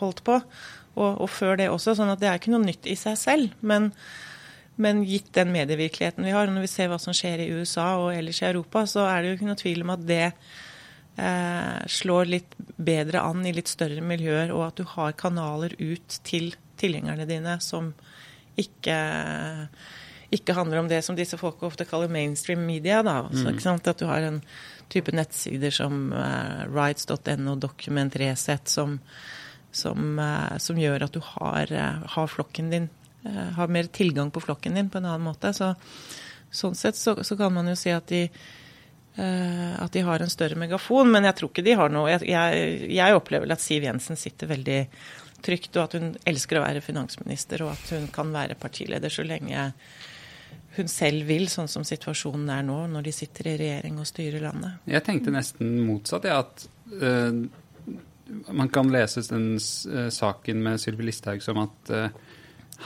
holdt 0.00 0.24
på, 0.26 0.40
og, 0.96 1.08
og 1.12 1.28
før 1.30 1.60
det 1.60 1.70
også. 1.70 1.96
sånn 1.96 2.12
at 2.12 2.20
det 2.20 2.30
er 2.30 2.40
ikke 2.40 2.54
noe 2.54 2.64
nytt 2.64 2.88
i 2.90 2.96
seg 2.98 3.18
selv. 3.20 3.56
men 3.60 3.92
men 4.80 5.04
gitt 5.04 5.32
den 5.36 5.52
medievirkeligheten 5.52 6.24
vi 6.24 6.32
har, 6.32 6.48
og 6.48 6.56
når 6.56 6.64
vi 6.64 6.72
ser 6.72 6.90
hva 6.90 6.98
som 7.00 7.14
skjer 7.16 7.44
i 7.44 7.50
USA 7.52 7.92
og 8.00 8.12
ellers 8.14 8.40
i 8.40 8.48
Europa, 8.48 8.86
så 8.88 9.04
er 9.10 9.20
det 9.20 9.32
jo 9.32 9.38
ikke 9.38 9.48
noe 9.50 9.60
tvil 9.60 9.84
om 9.84 9.92
at 9.92 10.04
det 10.08 10.26
eh, 11.20 11.80
slår 11.92 12.30
litt 12.30 12.56
bedre 12.76 13.20
an 13.20 13.44
i 13.46 13.52
litt 13.54 13.70
større 13.70 14.04
miljøer, 14.04 14.52
og 14.54 14.70
at 14.70 14.80
du 14.80 14.86
har 14.94 15.18
kanaler 15.18 15.76
ut 15.78 16.20
til 16.24 16.54
tilhengerne 16.80 17.28
dine 17.28 17.58
som 17.62 17.92
ikke, 18.58 18.96
ikke 20.34 20.56
handler 20.56 20.80
om 20.80 20.88
det 20.88 21.02
som 21.04 21.16
disse 21.16 21.38
folka 21.40 21.68
ofte 21.68 21.86
kaller 21.88 22.10
mainstream 22.12 22.64
media. 22.66 23.02
Da. 23.04 23.20
Altså, 23.28 23.52
mm. 23.52 23.84
At 23.92 24.00
du 24.00 24.08
har 24.08 24.24
en 24.26 24.40
type 24.92 25.12
nettsider 25.14 25.72
som 25.72 26.10
uh, 26.12 26.64
rights.no, 26.68 27.54
Document 27.60 28.16
Resett, 28.20 28.68
som, 28.68 28.98
som, 29.72 30.18
uh, 30.20 30.58
som, 30.60 30.80
gjør 30.80 31.06
at 31.06 31.14
du 31.16 31.22
har, 31.24 31.72
uh, 31.72 32.02
har 32.16 32.28
flokken 32.28 32.72
din 32.72 32.90
Eh, 32.90 33.01
har 33.56 33.70
mer 33.70 33.88
tilgang 33.94 34.30
på 34.34 34.40
flokken 34.42 34.74
din 34.74 34.90
på 34.90 34.98
en 34.98 35.06
annen 35.06 35.26
måte. 35.26 35.52
Så, 35.54 35.72
sånn 36.52 36.76
sett 36.78 36.98
så, 36.98 37.16
så, 37.24 37.36
kan 37.36 37.54
man 37.54 37.70
jo 37.70 37.76
si 37.78 37.92
at 37.94 38.08
de, 38.12 38.26
uh, 39.18 39.74
at 39.82 39.92
de 39.94 40.04
har 40.06 40.22
en 40.22 40.32
større 40.32 40.58
megafon, 40.58 41.10
men 41.12 41.28
jeg 41.28 41.38
tror 41.38 41.52
ikke 41.52 41.66
de 41.66 41.76
har 41.78 41.92
noe 41.92 42.10
Jeg, 42.12 42.28
jeg, 42.28 42.88
jeg 42.92 43.18
opplever 43.18 43.52
at 43.52 43.64
Siv 43.64 43.86
Jensen 43.88 44.20
sitter 44.20 44.50
veldig 44.52 44.80
trygt, 45.42 45.74
og 45.76 45.84
at 45.84 45.98
hun 45.98 46.12
elsker 46.28 46.60
å 46.60 46.64
være 46.64 46.84
finansminister, 46.84 47.64
og 47.66 47.74
at 47.74 47.94
hun 47.96 48.08
kan 48.14 48.30
være 48.34 48.58
partileder 48.60 49.10
så 49.12 49.24
lenge 49.26 49.70
hun 50.72 50.88
selv 50.88 51.26
vil, 51.28 51.48
sånn 51.52 51.68
som 51.68 51.84
situasjonen 51.84 52.48
er 52.54 52.62
nå, 52.64 52.76
når 52.88 53.04
de 53.04 53.12
sitter 53.12 53.50
i 53.50 53.56
regjering 53.60 53.98
og 54.00 54.08
styrer 54.08 54.40
landet. 54.40 54.78
Jeg 54.88 55.04
tenkte 55.04 55.34
nesten 55.34 55.74
motsatt, 55.84 56.28
ja, 56.30 56.38
at 56.40 56.64
uh, 57.02 57.42
man 58.56 58.70
kan 58.72 58.88
lese 58.92 59.24
den 59.28 59.58
saken 59.60 60.62
med 60.64 60.80
Sylvi 60.80 61.10
Listhaug 61.10 61.42
som 61.44 61.60
at 61.60 61.92
uh, 61.92 62.31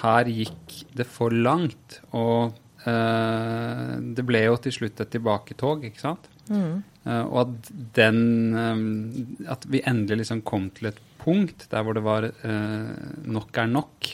her 0.02 0.30
gikk 0.30 0.78
det 0.96 1.06
for 1.08 1.34
langt. 1.34 2.00
Og 2.16 2.56
eh, 2.86 3.92
det 4.16 4.26
ble 4.26 4.44
jo 4.46 4.58
til 4.62 4.74
slutt 4.80 5.02
et 5.02 5.12
tilbaketog, 5.14 5.86
ikke 5.88 6.02
sant? 6.02 6.30
Mm. 6.50 6.84
Eh, 7.06 7.24
og 7.24 7.40
at 7.42 7.70
den 7.96 8.20
eh, 8.54 9.50
At 9.50 9.66
vi 9.70 9.82
endelig 9.82 10.24
liksom 10.24 10.44
kom 10.46 10.68
til 10.74 10.92
et 10.92 11.02
punkt 11.22 11.66
der 11.72 11.82
hvor 11.82 11.96
det 11.96 12.04
var 12.06 12.28
eh, 12.28 12.96
nok 13.26 13.62
er 13.62 13.70
nok. 13.70 14.10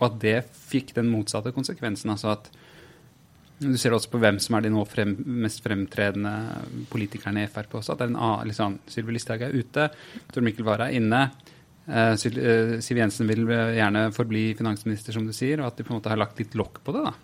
Og 0.00 0.08
at 0.08 0.18
det 0.22 0.38
fikk 0.70 0.94
den 0.96 1.10
motsatte 1.12 1.52
konsekvensen. 1.52 2.12
Altså 2.14 2.34
at 2.36 2.50
Du 3.60 3.76
ser 3.76 3.92
også 3.92 4.08
på 4.08 4.18
hvem 4.22 4.38
som 4.40 4.56
er 4.56 4.64
de 4.64 4.70
nå 4.72 4.86
frem, 4.88 5.18
mest 5.44 5.60
fremtredende 5.60 6.32
politikerne 6.88 7.44
i 7.44 7.50
Frp 7.50 7.74
også. 7.76 7.92
At 7.92 8.00
det 8.00 8.06
er 8.06 8.14
en 8.14 8.22
annen, 8.22 8.48
liksom, 8.48 8.78
Sylvi 8.88 9.12
Listhaug 9.12 9.42
er 9.44 9.52
ute, 9.52 9.90
Tor 10.32 10.46
Mikkel 10.46 10.64
Wara 10.64 10.86
er 10.88 10.96
inne. 10.96 11.26
Uh, 11.90 12.14
Siv 12.16 13.00
Jensen 13.00 13.26
vil 13.30 13.48
gjerne 13.50 14.06
forbli 14.14 14.50
finansminister, 14.58 15.16
som 15.16 15.26
du 15.26 15.34
sier, 15.36 15.60
og 15.60 15.72
at 15.72 15.80
de 15.80 15.86
på 15.86 15.92
en 15.92 15.98
måte 15.98 16.12
har 16.12 16.20
lagt 16.20 16.38
litt 16.38 16.54
lokk 16.58 16.82
på 16.86 16.94
det. 16.96 17.04
da. 17.10 17.16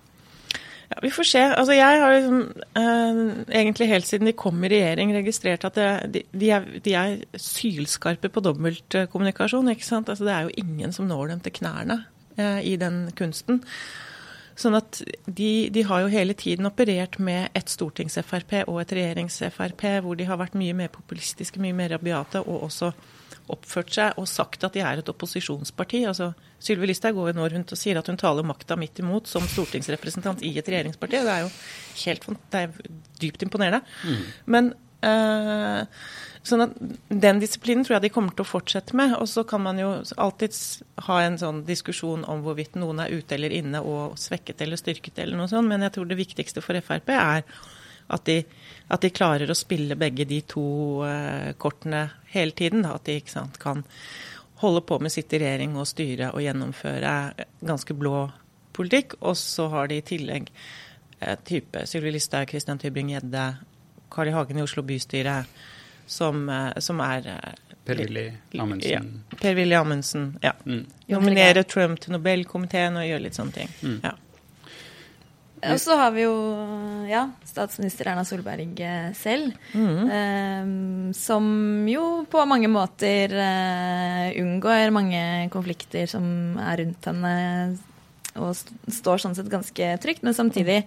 Ja, 0.88 0.98
Vi 1.02 1.10
får 1.10 1.26
se. 1.26 1.42
Altså, 1.42 1.74
jeg 1.74 2.00
har 2.00 2.14
liksom, 2.14 2.40
eh, 2.78 3.60
egentlig 3.60 3.88
helt 3.88 4.06
siden 4.06 4.26
de 4.26 4.32
kom 4.32 4.64
i 4.64 4.70
regjering, 4.70 5.14
registrert 5.14 5.64
at 5.64 5.74
det, 5.74 6.12
de, 6.12 6.22
de, 6.32 6.50
er, 6.50 6.66
de, 6.84 6.94
er, 6.94 7.16
sylskarpe 7.34 8.30
på 8.30 8.40
dobbeltkommunikasjon. 8.40 9.68
ikke 9.68 9.86
sant? 9.86 10.08
Altså, 10.08 10.24
det 10.24 10.34
er 10.34 10.42
jo 10.42 10.54
ingen 10.62 10.92
som 10.92 11.08
når 11.08 11.28
dem 11.28 11.40
til 11.40 11.56
knærne 11.58 12.04
eh, 12.38 12.60
i 12.62 12.76
den 12.76 13.10
kunsten. 13.18 13.62
Sånn 14.56 14.78
at 14.78 15.02
de, 15.26 15.68
de, 15.68 15.82
har 15.84 16.00
jo 16.00 16.12
hele 16.12 16.32
tiden 16.32 16.66
operert 16.66 17.18
med 17.18 17.50
et 17.52 17.68
stortings-Frp 17.68 18.62
og 18.70 18.80
et 18.80 18.94
regjerings-Frp, 18.96 19.82
hvor 20.00 20.16
de 20.16 20.24
har 20.24 20.38
vært 20.40 20.56
mye 20.56 20.72
mer 20.72 20.88
populistiske, 20.88 21.60
mye 21.60 21.76
mer 21.76 21.92
rabiate, 21.92 22.40
og 22.40 22.70
også 22.70 22.94
oppført 23.52 23.92
seg 23.94 24.20
og 24.20 24.28
sagt 24.30 24.64
at 24.66 24.76
de 24.76 24.82
er 24.84 25.00
et 25.00 25.10
opposisjonsparti. 25.12 26.02
Altså, 26.10 26.32
Sylvi 26.62 26.90
Listhaug 26.90 27.18
går 27.18 27.32
jo 27.32 27.38
nå 27.38 27.48
rundt 27.52 27.74
og 27.74 27.80
sier 27.80 28.00
at 28.00 28.10
hun 28.10 28.20
taler 28.20 28.46
makta 28.46 28.78
midt 28.80 29.02
imot 29.02 29.30
som 29.30 29.46
stortingsrepresentant 29.50 30.44
i 30.46 30.54
et 30.58 30.70
regjeringsparti. 30.72 31.22
Det 31.26 31.34
er 31.34 31.44
jo 31.44 31.52
helt, 32.04 32.30
det 32.52 32.64
er 32.64 32.94
dypt 33.22 33.46
imponerende. 33.46 33.82
Mm. 34.06 34.24
Men 34.56 34.72
øh, 35.06 36.00
Sånn 36.46 36.62
at 36.62 36.74
Den 37.10 37.40
disiplinen 37.42 37.84
tror 37.86 37.96
jeg 37.96 38.06
de 38.06 38.12
kommer 38.14 38.34
til 38.36 38.44
å 38.44 38.48
fortsette 38.48 38.96
med. 38.98 39.16
Og 39.18 39.28
så 39.30 39.42
kan 39.48 39.64
man 39.64 39.80
jo 39.80 39.90
alltid 40.22 40.54
ha 41.08 41.20
en 41.24 41.38
sånn 41.40 41.64
diskusjon 41.66 42.26
om 42.30 42.44
hvorvidt 42.44 42.78
noen 42.78 43.02
er 43.02 43.14
ute 43.16 43.36
eller 43.36 43.54
inne 43.54 43.82
og 43.82 44.18
svekket 44.20 44.62
eller 44.62 44.80
styrket 44.80 45.18
eller 45.22 45.38
noe 45.38 45.50
sånt, 45.50 45.68
men 45.68 45.84
jeg 45.86 45.96
tror 45.96 46.06
det 46.10 46.20
viktigste 46.20 46.62
for 46.64 46.78
Frp 46.86 47.10
er 47.16 47.42
at 48.12 48.24
de, 48.28 48.40
at 48.92 49.02
de 49.02 49.10
klarer 49.10 49.50
å 49.50 49.58
spille 49.58 49.98
begge 49.98 50.26
de 50.28 50.40
to 50.46 50.66
uh, 51.02 51.52
kortene 51.58 52.06
hele 52.32 52.56
tiden. 52.56 52.84
Da. 52.86 52.96
At 52.98 53.08
de 53.08 53.20
sant, 53.30 53.58
kan 53.62 53.84
holde 54.62 54.82
på 54.88 54.98
med 55.02 55.12
sitt 55.12 55.32
i 55.36 55.42
regjering 55.42 55.76
og 55.76 55.88
styre 55.90 56.32
og 56.32 56.44
gjennomføre 56.44 57.14
ganske 57.60 57.96
blå 57.98 58.26
politikk. 58.76 59.18
Og 59.20 59.36
så 59.40 59.68
har 59.74 59.90
de 59.90 60.00
i 60.00 60.06
tillegg 60.06 60.50
uh, 60.52 61.36
type 61.48 61.86
Sylvi 61.88 62.14
Listhaug, 62.14 62.48
Christian 62.50 62.80
Tybring-Gjedde, 62.82 63.48
Carl 64.12 64.30
I. 64.30 64.36
Hagen 64.36 64.60
i 64.60 64.64
Oslo 64.64 64.86
bystyre 64.86 65.40
som, 66.06 66.48
eh, 66.48 66.72
som 66.78 67.00
er 67.00 67.26
eh, 67.26 67.52
Per-Willy 67.84 68.32
Amundsen. 68.58 68.90
Ja. 69.30 69.36
Per-Willy 69.40 69.74
Amundsen, 69.74 70.38
ja. 70.42 70.52
Mm. 70.64 70.86
Nominere 71.06 71.62
Trump 71.62 72.00
til 72.00 72.16
Nobelkomiteen 72.16 72.98
og 72.98 73.06
gjøre 73.06 73.24
litt 73.26 73.38
sånne 73.38 73.54
ting. 73.54 73.74
Mm. 73.82 73.98
ja. 74.02 74.14
Og 75.72 75.80
så 75.82 75.96
har 75.98 76.12
vi 76.14 76.24
jo 76.24 76.34
ja, 77.08 77.26
statsminister 77.48 78.10
Erna 78.10 78.24
Solberg 78.26 78.80
eh, 78.82 79.10
selv, 79.18 79.54
mm. 79.72 80.00
eh, 80.18 80.70
som 81.16 81.46
jo 81.90 82.06
på 82.30 82.44
mange 82.48 82.70
måter 82.72 83.32
eh, 83.32 84.36
unngår 84.42 84.94
mange 84.94 85.22
konflikter 85.54 86.08
som 86.10 86.58
er 86.62 86.82
rundt 86.82 87.10
henne, 87.10 87.36
og 88.36 88.52
står 88.92 89.22
sånn 89.22 89.36
sett 89.38 89.48
ganske 89.52 89.94
trygt, 90.02 90.26
men 90.26 90.36
samtidig 90.36 90.82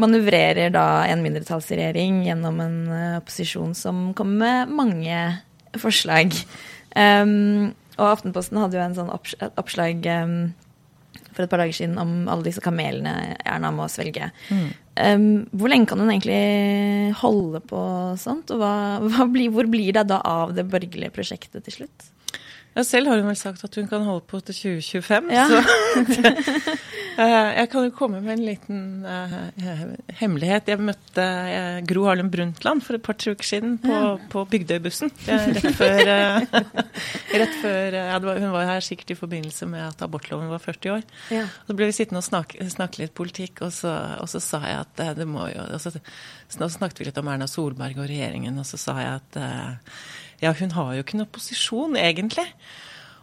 manøvrerer 0.00 0.70
da 0.72 1.04
en 1.10 1.22
mindretallsregjering 1.24 2.22
gjennom 2.28 2.60
en 2.62 2.78
eh, 2.94 3.18
opposisjon 3.18 3.74
som 3.78 4.10
kommer 4.18 4.64
med 4.66 4.74
mange 4.74 5.20
forslag. 5.78 6.34
Um, 6.96 7.70
og 8.00 8.06
Aftenposten 8.14 8.58
hadde 8.58 8.78
jo 8.78 8.82
en 8.82 8.96
sånn 8.96 9.12
oppslag 9.60 10.06
um, 10.24 10.38
for 11.40 11.48
et 11.48 11.52
par 11.52 11.64
dager 11.64 11.76
siden 11.80 11.98
om 12.00 12.28
alle 12.30 12.46
disse 12.46 12.62
kamelene 12.64 13.34
Erna 13.40 13.72
må 13.74 13.88
svelge. 13.90 14.30
Mm. 14.52 14.70
Um, 15.00 15.26
hvor 15.56 15.72
lenge 15.72 15.88
kan 15.88 16.02
hun 16.02 16.12
egentlig 16.12 17.14
holde 17.22 17.62
på 17.64 17.82
sånt? 18.20 18.52
Og 18.52 18.60
hva, 18.60 18.74
hva 19.00 19.26
blir, 19.32 19.52
hvor 19.54 19.68
blir 19.70 19.94
det 19.96 20.08
da 20.10 20.20
av 20.26 20.54
det 20.56 20.68
borgerlige 20.70 21.14
prosjektet 21.16 21.64
til 21.66 21.80
slutt? 21.80 22.10
Ja, 22.70 22.84
selv 22.86 23.10
har 23.10 23.18
hun 23.18 23.26
vel 23.26 23.38
sagt 23.38 23.64
at 23.66 23.74
hun 23.74 23.88
kan 23.90 24.04
holde 24.06 24.22
på 24.30 24.38
til 24.46 24.54
2025. 24.54 25.30
Ja. 25.34 25.46
Så 25.50 26.20
eh, 27.22 27.48
jeg 27.58 27.70
kan 27.72 27.86
jo 27.88 27.90
komme 27.96 28.20
med 28.22 28.36
en 28.36 28.44
liten 28.46 28.84
uh, 29.02 29.34
hemmelighet. 30.20 30.70
Jeg 30.70 30.78
møtte 30.78 31.24
uh, 31.24 31.80
Gro 31.88 32.04
Harlem 32.06 32.30
Brundtland 32.30 32.84
for 32.86 32.94
et 32.94 33.02
par 33.02 33.18
uker 33.18 33.48
siden 33.48 33.74
på, 33.82 33.90
ja. 33.90 34.12
på 34.30 34.44
Bygdøybussen. 34.52 35.10
Rett 35.26 35.66
før, 35.80 36.12
rett 37.42 37.58
før 37.58 37.98
var, 38.22 38.38
Hun 38.38 38.54
var 38.54 38.70
her 38.70 38.86
sikkert 38.86 39.16
i 39.16 39.18
forbindelse 39.18 39.66
med 39.66 39.88
at 39.88 40.06
abortloven 40.06 40.52
var 40.54 40.62
40 40.62 40.94
år. 40.94 41.04
Ja. 41.34 41.48
Så 41.66 41.74
ble 41.74 41.90
vi 41.90 41.98
sittende 41.98 42.22
og 42.22 42.28
snakke, 42.28 42.70
snakke 42.70 43.02
litt 43.02 43.16
politikk, 43.18 43.64
og 43.66 43.74
så, 43.74 43.96
og 44.22 44.30
så, 44.30 44.38
sa 44.38 44.62
jeg 44.68 44.86
at 44.86 45.04
det 45.18 45.26
må 45.26 45.50
jo 45.50 45.66
så, 45.82 45.90
så 45.90 46.72
snakket 46.78 47.02
vi 47.02 47.10
litt 47.10 47.18
om 47.18 47.34
Erna 47.34 47.50
Solberg 47.50 47.98
og 47.98 48.06
regjeringen, 48.06 48.62
og 48.62 48.68
så 48.68 48.78
sa 48.78 49.00
jeg 49.02 49.18
at 49.18 49.42
ja, 50.40 50.54
hun 50.56 50.72
har 50.76 50.94
jo 50.96 51.04
ikke 51.04 51.20
noen 51.20 51.32
posisjon, 51.32 51.98
egentlig. 52.00 52.48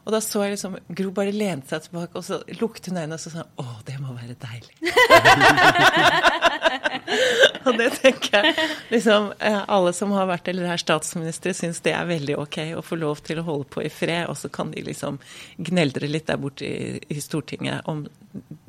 Og 0.07 0.13
da 0.15 0.19
så 0.23 0.45
jeg 0.45 0.53
liksom 0.55 0.77
Gro 0.95 1.09
bare 1.11 1.33
lente 1.35 1.73
seg 1.73 1.83
tilbake, 1.83 2.15
og 2.15 2.23
så 2.23 2.39
lukket 2.61 2.87
hun 2.87 2.99
øynene 3.01 3.17
og 3.17 3.21
så 3.21 3.29
sa 3.33 3.41
Å, 3.59 3.65
det 3.87 3.97
må 3.99 4.09
være 4.15 4.35
deilig. 4.39 4.75
og 7.67 7.73
det 7.79 7.89
tenker 7.97 8.37
jeg 8.37 8.53
liksom 8.93 9.21
Alle 9.43 9.91
som 9.95 10.09
har 10.15 10.29
vært 10.31 10.47
eller 10.53 10.65
er 10.71 10.79
statsminister, 10.79 11.51
syns 11.57 11.83
det 11.83 11.93
er 11.97 12.07
veldig 12.07 12.37
ok 12.39 12.57
å 12.79 12.85
få 12.85 12.95
lov 13.01 13.17
til 13.27 13.37
å 13.41 13.47
holde 13.49 13.67
på 13.75 13.79
i 13.83 13.91
fred, 13.91 14.25
og 14.31 14.37
så 14.39 14.47
kan 14.53 14.71
de 14.71 14.85
liksom 14.87 15.19
gneldre 15.59 16.07
litt 16.07 16.27
der 16.31 16.39
borte 16.39 16.63
i, 16.67 17.01
i 17.11 17.19
Stortinget 17.23 17.83
om 17.91 18.05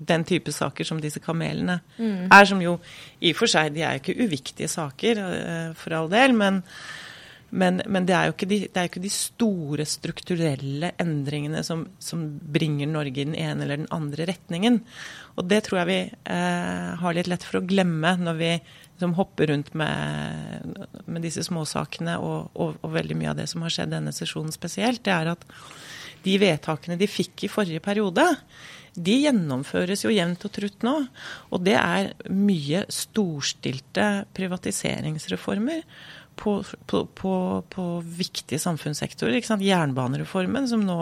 den 0.08 0.24
type 0.26 0.52
saker 0.54 0.86
som 0.86 1.02
disse 1.02 1.22
kamelene 1.22 1.78
mm. 1.98 2.30
er, 2.34 2.48
som 2.50 2.62
jo 2.62 2.78
i 3.20 3.34
og 3.34 3.38
for 3.38 3.50
seg 3.50 3.74
De 3.74 3.84
er 3.84 3.98
jo 3.98 4.02
ikke 4.02 4.26
uviktige 4.26 4.70
saker, 4.72 5.22
eh, 5.22 5.68
for 5.78 5.94
all 5.94 6.10
del, 6.10 6.34
men 6.34 6.64
men, 7.50 7.80
men 7.88 8.04
det, 8.04 8.12
er 8.12 8.32
de, 8.36 8.58
det, 8.66 8.76
er 8.76 8.86
jo 8.86 8.90
ikke 8.90 9.02
de, 9.06 9.12
store 9.12 9.86
strukturelle 9.88 10.90
endringene 11.00 11.62
som, 11.64 11.86
som, 12.02 12.26
bringer 12.38 12.90
Norge 12.90 13.22
i 13.22 13.24
den 13.24 13.36
ene 13.38 13.64
eller 13.64 13.80
den 13.80 13.92
andre 13.94 14.26
retningen. 14.28 14.82
Og 15.40 15.48
det 15.48 15.62
tror 15.66 15.80
jeg 15.80 15.88
vi 15.88 16.00
eh, 16.34 16.90
har 17.00 17.16
litt 17.16 17.30
lett 17.30 17.46
for 17.46 17.60
å 17.60 17.64
glemme 17.64 18.12
når 18.20 18.38
vi 18.40 18.50
liksom, 18.58 19.16
hopper 19.16 19.52
rundt 19.52 19.72
med, 19.80 20.76
med 21.06 21.24
disse 21.24 21.46
småsakene 21.48 22.18
og, 22.20 22.50
og, 22.52 22.76
og, 22.82 22.92
veldig 22.98 23.16
mye 23.16 23.32
av 23.32 23.40
det 23.40 23.48
som 23.48 23.64
har 23.64 23.72
skjedd 23.72 23.96
denne 23.96 24.12
sesjonen 24.12 24.52
spesielt. 24.52 25.04
Det 25.06 25.14
er 25.14 25.32
at 25.32 25.48
de 26.26 26.36
vedtakene 26.42 26.98
de 27.00 27.08
fikk 27.08 27.46
i 27.46 27.52
forrige 27.52 27.80
periode, 27.80 28.26
de 28.98 29.14
gjennomføres 29.22 30.02
jo 30.04 30.12
jevnt 30.12 30.44
og 30.44 30.52
trutt 30.52 30.84
nå. 30.84 30.94
Og 31.54 31.64
det 31.64 31.76
er 31.78 32.12
mye 32.34 32.84
storstilte 32.92 34.08
privatiseringsreformer 34.36 35.84
på, 36.38 36.58
på, 36.90 37.04
på, 37.18 37.34
på 37.74 37.86
viktige 38.02 38.60
samfunnssektorer. 38.62 39.40
Jernbanereformen 39.42 40.68
som 40.70 40.84
nå 40.86 40.98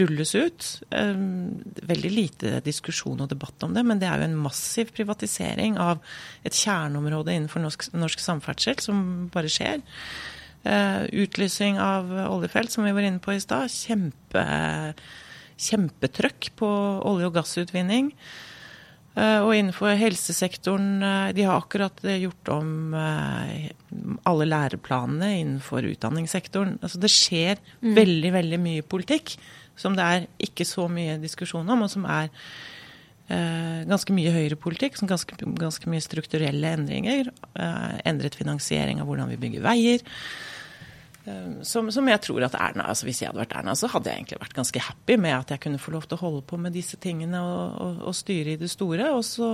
rulles 0.00 0.34
ut. 0.34 0.68
Veldig 0.90 2.12
lite 2.12 2.60
diskusjon 2.66 3.22
og 3.22 3.30
debatt 3.30 3.66
om 3.66 3.76
det, 3.76 3.84
men 3.86 4.00
det 4.02 4.08
er 4.10 4.22
jo 4.22 4.30
en 4.30 4.40
massiv 4.46 4.90
privatisering 4.96 5.78
av 5.82 6.00
et 6.46 6.56
kjerneområde 6.56 7.36
innenfor 7.36 7.62
norsk, 7.62 7.90
norsk 7.94 8.24
samferdsel 8.24 8.82
som 8.82 9.04
bare 9.34 9.52
skjer. 9.52 9.84
Eh, 10.66 11.04
utlysing 11.22 11.78
av 11.78 12.10
oljefelt, 12.26 12.72
som 12.74 12.86
vi 12.86 12.94
var 12.96 13.06
inne 13.06 13.22
på 13.22 13.36
i 13.36 13.42
stad. 13.42 13.70
Kjempe, 13.70 14.42
kjempetrøkk 15.68 16.50
på 16.58 16.70
olje- 17.06 17.30
og 17.30 17.36
gassutvinning. 17.38 18.10
Eh, 19.16 19.40
og 19.40 19.54
innenfor 19.56 19.96
helsesektoren 19.96 21.00
eh, 21.00 21.28
De 21.36 21.46
har 21.48 21.62
akkurat 21.62 22.02
eh, 22.04 22.20
gjort 22.26 22.50
om 22.52 22.96
alle 24.26 24.46
læreplanene 24.48 25.30
innenfor 25.40 25.86
utdanningssektoren. 25.88 26.76
Altså 26.82 27.00
det 27.00 27.12
skjer 27.14 27.60
mm. 27.80 27.94
veldig, 27.96 28.32
veldig 28.34 28.58
mye 28.60 28.84
politikk 28.84 29.36
som 29.76 29.96
det 29.96 30.04
er 30.04 30.26
ikke 30.42 30.66
så 30.68 30.86
mye 30.90 31.18
diskusjon 31.20 31.68
om, 31.68 31.84
og 31.84 31.92
som 31.92 32.06
er 32.08 32.30
eh, 33.28 33.84
ganske 33.88 34.14
mye 34.16 34.32
høyrepolitikk. 34.34 34.98
Som 34.98 35.10
ganske, 35.10 35.36
ganske 35.60 35.92
mye 35.92 36.04
strukturelle 36.04 36.74
endringer. 36.78 37.30
Eh, 37.54 37.96
endret 38.08 38.38
finansiering 38.38 39.02
av 39.02 39.10
hvordan 39.10 39.32
vi 39.34 39.40
bygger 39.46 39.66
veier. 39.66 40.06
Ehm, 41.26 41.64
som, 41.66 41.90
som, 41.90 42.06
jeg 42.08 42.22
tror 42.22 42.44
at 42.46 42.54
Erna, 42.54 42.86
altså 42.86 43.08
Hvis 43.08 43.20
jeg 43.22 43.30
hadde 43.30 43.42
vært 43.42 43.56
Erna, 43.58 43.74
så 43.74 43.90
hadde 43.90 44.10
jeg 44.12 44.22
egentlig 44.22 44.38
vært 44.44 44.58
ganske 44.60 44.82
happy 44.88 45.16
med 45.18 45.34
at 45.34 45.54
jeg 45.54 45.62
kunne 45.64 45.80
få 45.82 45.94
lov 45.96 46.06
til 46.06 46.18
å 46.18 46.22
holde 46.22 46.44
på 46.46 46.58
med 46.62 46.76
disse 46.76 46.98
tingene 47.02 47.40
og, 47.42 47.80
og, 47.82 48.04
og 48.10 48.14
styre 48.14 48.54
i 48.54 48.60
det 48.60 48.70
store, 48.70 49.10
og 49.16 49.24
så 49.26 49.48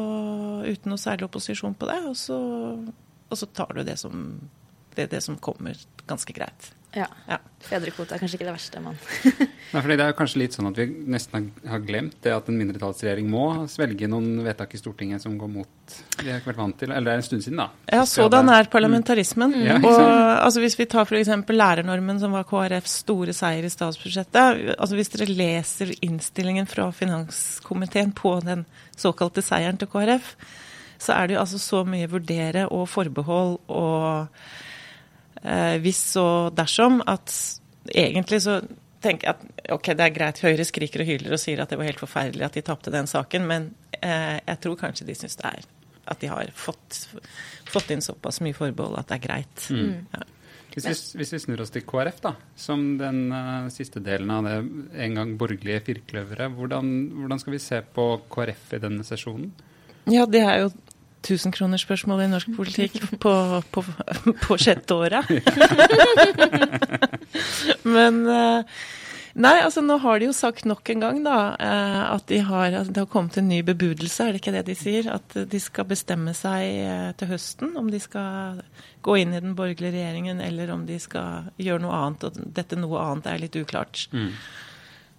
uten 0.67 0.93
noe 0.93 1.00
særlig 1.00 1.31
opposisjon 1.31 1.76
på 1.79 1.88
det. 1.88 1.99
Og 2.11 2.19
så, 2.19 2.38
og 3.33 3.41
så 3.41 3.49
tar 3.57 3.73
du 3.76 3.83
det 3.88 3.97
som, 4.00 4.29
det, 4.99 5.09
det 5.14 5.23
som 5.25 5.41
kommer, 5.41 5.81
ganske 6.09 6.37
greit. 6.37 6.73
Ja. 6.92 7.06
ja. 7.28 7.38
Fedrekvote 7.62 8.16
er 8.16 8.20
kanskje 8.20 8.37
ikke 8.37 8.46
det 8.49 8.52
verste, 8.52 8.80
men 8.84 8.96
Nei, 9.72 9.80
for 9.80 9.88
Det 9.88 10.04
er 10.04 10.16
kanskje 10.16 10.40
litt 10.42 10.56
sånn 10.56 10.68
at 10.68 10.76
vi 10.76 10.84
nesten 11.14 11.46
har 11.68 11.84
glemt 11.87 12.18
det 12.25 12.34
at 12.34 12.49
en 12.50 12.58
mindretallsregjering 12.58 13.28
må 13.32 13.44
svelge 13.70 14.08
noen 14.11 14.42
vedtak 14.44 14.75
i 14.76 14.80
Stortinget 14.80 15.22
som 15.25 15.38
går 15.40 15.52
mot 15.52 15.70
det 16.22 16.28
har 16.28 16.40
ikke 16.40 16.50
vært 16.52 16.61
vant 16.61 16.76
til. 16.80 16.92
Eller 16.92 17.08
det 17.08 17.12
er 17.12 17.20
en 17.20 17.26
stund 17.26 17.44
siden, 17.44 17.61
da. 17.62 17.68
Ja, 17.92 18.02
sådan 18.08 18.50
er 18.52 18.68
parlamentarismen. 18.72 19.54
Mm. 19.54 19.64
Ja, 19.66 19.76
og 19.80 20.00
altså, 20.46 20.62
Hvis 20.62 20.78
vi 20.78 20.87
tar 20.90 21.08
f.eks. 21.08 21.30
lærernormen, 21.49 22.20
som 22.20 22.37
var 22.37 22.46
KrFs 22.49 22.99
store 23.04 23.34
seier 23.37 23.66
i 23.66 23.72
statsbudsjettet. 23.72 24.75
altså 24.78 24.99
Hvis 24.99 25.12
dere 25.14 25.28
leser 25.30 25.94
innstillingen 26.00 26.68
fra 26.70 26.90
finanskomiteen 26.94 28.12
på 28.16 28.38
den 28.44 28.66
såkalte 28.96 29.44
seieren 29.44 29.80
til 29.80 29.90
KrF, 29.92 30.34
så 31.02 31.16
er 31.16 31.26
det 31.26 31.37
jo 31.37 31.42
altså 31.42 31.58
så 31.58 31.82
mye 31.84 32.11
vurdere 32.11 32.68
og 32.70 32.87
forbehold 32.88 33.58
og 33.68 34.28
hvis 35.42 36.04
og 36.20 36.54
dersom 36.54 37.00
at 37.11 37.32
egentlig 37.90 38.38
så 38.44 38.61
tenker 39.02 39.28
jeg 39.28 39.34
at 39.34 39.70
ok, 39.75 39.92
det 39.99 40.04
er 40.06 40.14
greit, 40.14 40.42
Høyre 40.44 40.66
skriker 40.66 41.02
og 41.02 41.08
hyler 41.08 41.34
og 41.34 41.40
sier 41.42 41.62
at 41.62 41.72
det 41.72 41.78
var 41.80 41.88
helt 41.88 42.02
forferdelig 42.02 42.46
at 42.46 42.58
de 42.58 42.64
tapte 42.66 42.92
den 42.94 43.08
saken, 43.11 43.49
men 43.49 43.70
eh, 43.99 44.38
jeg 44.38 44.61
tror 44.62 44.78
kanskje 44.80 45.08
de 45.08 45.16
syns 45.18 45.38
det 45.40 45.49
er 45.50 45.66
at 46.12 46.22
de 46.22 46.30
har 46.30 46.50
fått, 46.58 47.04
fått, 47.70 47.90
inn 47.94 48.02
såpass 48.02 48.40
mye 48.42 48.56
forbehold 48.56 48.99
at 48.99 49.11
det 49.11 49.20
er 49.20 49.26
greit. 49.26 49.66
Mm. 49.70 50.06
Ja. 50.12 50.25
Hvis 50.72 50.87
vi, 50.88 50.94
hvis 51.20 51.34
vi, 51.34 51.40
snur 51.42 51.61
oss 51.62 51.70
til 51.70 51.84
KrF, 51.84 52.22
da, 52.25 52.32
som 52.56 52.94
den 52.99 53.26
uh, 53.28 53.68
siste 53.72 54.00
delen 54.02 54.30
av 54.32 54.46
det 54.49 54.54
en 55.04 55.18
gang 55.18 55.34
borgerlige 55.38 55.82
firkløveret, 55.90 56.54
hvordan, 56.56 56.88
hvordan 57.18 57.42
skal 57.42 57.54
vi 57.54 57.61
se 57.61 57.82
på 57.94 58.06
KrF 58.32 58.72
i 58.78 58.80
denne 58.82 59.04
sesjonen? 59.06 59.50
Ja, 60.11 60.25
det 60.26 60.40
er 60.42 60.64
jo 60.64 60.72
tusenkronersspørsmålet 61.26 62.29
i 62.29 62.33
norsk 62.33 62.57
politikk 62.57 62.99
på, 63.23 63.35
på, 63.75 63.85
på 64.43 64.59
sjette 64.61 64.97
året. 64.97 65.31
Men 67.95 68.25
uh, 68.26 68.62
Nei, 69.33 69.55
altså 69.64 69.81
nå 69.81 69.95
har 70.02 70.19
de 70.21 70.26
jo 70.26 70.33
sagt 70.37 70.67
nok 70.69 70.91
en 70.93 71.00
gang 71.00 71.21
da, 71.25 71.37
eh, 71.57 72.00
at 72.12 72.26
de 72.29 72.43
har, 72.45 72.67
altså, 72.69 72.93
det 72.93 73.00
har 73.00 73.09
kommet 73.09 73.38
en 73.41 73.49
ny 73.49 73.62
bebudelse, 73.64 74.26
er 74.26 74.35
det 74.35 74.43
ikke 74.43 74.52
det 74.59 74.64
de 74.67 74.75
sier? 74.76 75.09
At 75.09 75.37
de 75.49 75.61
skal 75.61 75.88
bestemme 75.88 76.35
seg 76.37 76.83
eh, 76.83 77.07
til 77.17 77.31
høsten 77.31 77.73
om 77.81 77.88
de 77.93 78.00
skal 78.02 78.61
gå 79.00 79.17
inn 79.23 79.33
i 79.33 79.41
den 79.41 79.55
borgerlige 79.57 79.95
regjeringen, 79.97 80.43
eller 80.45 80.75
om 80.75 80.85
de 80.88 81.00
skal 81.00 81.49
gjøre 81.57 81.81
noe 81.87 81.97
annet. 81.97 82.29
Og 82.29 82.52
dette 82.61 82.76
noe 82.76 83.07
annet 83.07 83.31
er 83.33 83.41
litt 83.41 83.57
uklart. 83.57 84.05
Mm. 84.12 84.29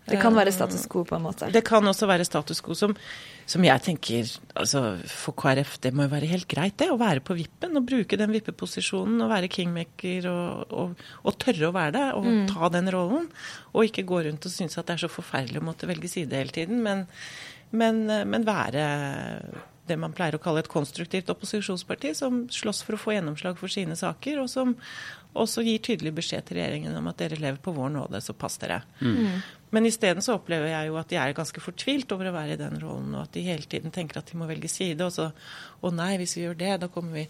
Det 0.05 0.19
kan 0.21 0.35
være 0.35 0.53
status 0.53 0.85
quo, 0.91 1.05
på 1.07 1.17
en 1.17 1.25
måte? 1.25 1.49
Det 1.49 1.63
kan 1.65 1.87
også 1.87 2.07
være 2.09 2.27
status 2.27 2.61
quo. 2.61 2.77
Som, 2.77 2.93
som 3.49 3.63
jeg 3.65 3.83
tenker 3.83 4.29
altså 4.59 4.81
For 5.09 5.35
KrF 5.37 5.75
det 5.83 5.91
må 5.95 6.05
jo 6.05 6.13
være 6.13 6.29
helt 6.31 6.47
greit, 6.49 6.77
det. 6.79 6.89
Å 6.93 6.99
være 6.99 7.23
på 7.25 7.35
vippen 7.37 7.79
og 7.79 7.87
bruke 7.89 8.19
den 8.19 8.33
vippeposisjonen 8.35 9.23
og 9.25 9.31
være 9.33 9.51
kingmaker 9.51 10.29
og, 10.31 10.71
og, 10.71 11.03
og 11.23 11.37
tørre 11.41 11.69
å 11.69 11.75
være 11.75 11.95
det 11.97 12.05
og 12.19 12.29
mm. 12.29 12.39
ta 12.53 12.71
den 12.73 12.93
rollen. 12.93 13.27
Og 13.73 13.89
ikke 13.89 14.07
gå 14.07 14.23
rundt 14.27 14.47
og 14.47 14.53
synes 14.53 14.77
at 14.79 14.87
det 14.87 14.97
er 14.97 15.05
så 15.05 15.11
forferdelig 15.11 15.61
å 15.61 15.67
måtte 15.67 15.89
velge 15.89 16.11
side 16.11 16.39
hele 16.39 16.55
tiden, 16.55 16.81
men, 16.85 17.05
men, 17.75 18.05
men 18.29 18.47
være 18.47 18.87
det 19.89 19.97
man 19.99 20.13
pleier 20.15 20.37
å 20.37 20.41
kalle 20.41 20.61
et 20.63 20.71
konstruktivt 20.71 21.31
opposisjonsparti, 21.33 22.13
som 22.15 22.45
slåss 22.53 22.83
for 22.85 22.95
å 22.95 23.01
få 23.01 23.17
gjennomslag 23.17 23.57
for 23.59 23.71
sine 23.71 23.97
saker, 23.99 24.39
og 24.43 24.47
som 24.51 24.77
også 25.33 25.63
gir 25.65 25.81
tydelig 25.83 26.13
beskjed 26.19 26.45
til 26.47 26.59
regjeringen 26.59 26.95
om 26.97 27.09
at 27.09 27.19
dere 27.21 27.39
lever 27.41 27.59
på 27.63 27.73
vår 27.75 27.91
nåde, 27.95 28.21
så 28.21 28.35
pass 28.37 28.59
dere. 28.61 28.81
Mm. 29.01 29.41
Men 29.73 29.89
isteden 29.89 30.21
så 30.21 30.37
opplever 30.37 30.69
jeg 30.69 30.89
jo 30.91 30.97
at 31.01 31.09
de 31.09 31.17
er 31.17 31.35
ganske 31.37 31.63
fortvilt 31.63 32.11
over 32.13 32.29
å 32.29 32.35
være 32.35 32.55
i 32.55 32.61
den 32.61 32.77
rollen, 32.81 33.15
og 33.15 33.25
at 33.25 33.33
de 33.33 33.45
hele 33.47 33.65
tiden 33.69 33.93
tenker 33.93 34.21
at 34.21 34.29
de 34.29 34.37
må 34.37 34.47
velge 34.49 34.69
side. 34.69 35.01
Og 35.01 35.15
så 35.15 35.31
å 35.81 35.93
nei, 35.93 36.15
hvis 36.21 36.37
vi 36.37 36.45
gjør 36.45 36.59
det, 36.59 36.73
da 36.83 36.91
kommer 36.93 37.23
vi, 37.23 37.27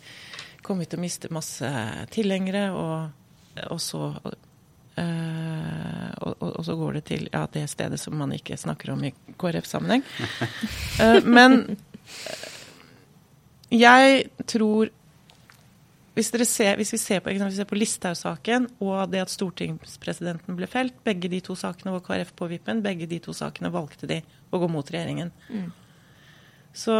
kommer 0.65 0.83
vi 0.83 0.91
til 0.91 0.99
å 0.99 1.05
miste 1.05 1.31
masse 1.33 1.69
tilhengere, 2.15 2.65
og, 2.75 3.61
og 3.69 3.83
så 3.83 4.09
Uh, 4.93 6.09
og, 6.21 6.35
og, 6.37 6.59
så 6.67 6.75
går 6.77 6.99
det 6.99 7.01
til 7.07 7.23
ja, 7.31 7.47
det 7.49 7.63
stedet 7.71 7.97
som 7.97 8.13
man 8.13 8.29
ikke 8.35 8.59
snakker 8.61 8.91
om 8.93 8.99
i 9.07 9.09
KrF-sammenheng. 9.41 10.03
Uh, 11.01 11.17
men 11.37 11.79
jeg 13.73 14.27
tror 14.45 14.91
hvis, 16.13 16.29
ser, 16.45 16.75
hvis, 16.77 16.93
vi 16.93 16.99
ser 17.01 17.23
på, 17.25 17.33
på 17.33 17.77
Listhaug-saken 17.79 18.67
og 18.85 19.09
det 19.09 19.23
at 19.23 19.33
stortingspresidenten 19.33 20.57
ble 20.57 20.69
felt, 20.69 20.99
begge 21.05 21.31
de 21.31 21.39
to 21.41 21.55
sakene 21.57 21.95
var 21.95 22.03
KrF 22.05 22.35
på 22.37 22.49
vippen, 22.51 22.83
begge 22.85 23.07
de 23.09 23.17
to 23.23 23.33
sakene 23.33 23.73
valgte 23.73 24.09
de 24.09 24.19
å 24.53 24.61
gå 24.61 24.69
mot 24.69 24.93
regjeringen. 24.93 25.33
Mm. 25.49 25.71
Så, 26.73 26.99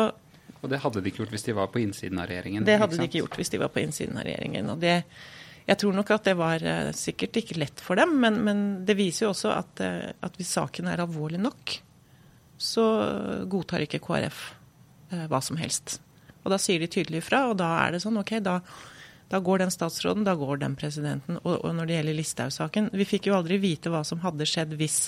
og 0.62 0.72
det 0.72 0.82
hadde 0.82 1.04
de 1.04 1.12
ikke 1.12 1.24
gjort 1.24 1.34
hvis 1.36 1.46
de 1.46 1.56
var 1.58 1.70
på 1.70 1.84
innsiden 1.84 2.20
av 2.24 2.30
regjeringen? 2.32 2.66
Det 2.66 2.80
hadde 2.82 2.98
de 2.98 3.08
ikke 3.10 3.22
gjort 3.22 3.38
hvis 3.38 3.54
de 3.54 3.62
var 3.62 3.72
på 3.74 3.84
innsiden 3.84 4.18
av 4.18 4.28
regjeringen. 4.28 4.74
og 4.74 4.82
det 4.82 4.98
jeg 5.64 5.80
tror 5.80 5.96
nok 5.96 6.10
at 6.12 6.26
det 6.28 6.34
var 6.36 6.64
uh, 6.68 6.90
sikkert 6.92 7.38
ikke 7.40 7.56
lett 7.62 7.80
for 7.80 7.96
dem, 7.96 8.18
men, 8.20 8.42
men 8.44 8.64
det 8.84 8.98
viser 9.00 9.28
jo 9.28 9.32
også 9.32 9.54
at, 9.56 9.80
uh, 9.80 10.10
at, 10.20 10.36
hvis 10.36 10.52
saken 10.58 10.90
er 10.92 11.00
alvorlig 11.00 11.40
nok, 11.40 11.78
så 12.60 12.84
godtar 13.48 13.86
ikke 13.86 14.02
KrF 14.04 14.42
uh, 15.14 15.24
hva 15.32 15.40
som 15.44 15.60
helst. 15.62 16.02
Og 16.44 16.52
da 16.52 16.60
sier 16.60 16.84
de 16.84 16.92
tydelig 16.92 17.22
ifra, 17.24 17.46
og 17.48 17.56
da 17.62 17.70
er 17.86 17.96
det 17.96 18.04
sånn 18.04 18.20
OK, 18.20 18.36
da, 18.44 18.58
da 19.34 19.40
går 19.42 19.64
den 19.64 19.72
statsråden, 19.74 20.24
da 20.24 20.36
går 20.38 20.60
den 20.62 20.76
presidenten. 20.78 21.40
Og, 21.42 21.56
og 21.66 21.72
når 21.74 21.90
det 21.90 21.96
gjelder 21.96 22.18
Listhaug-saken 22.20 22.92
Vi 22.94 23.08
fikk 23.10 23.32
jo 23.32 23.34
aldri 23.34 23.58
vite 23.58 23.90
hva 23.90 24.04
som 24.06 24.22
hadde 24.22 24.46
skjedd 24.46 24.76
hvis 24.78 25.08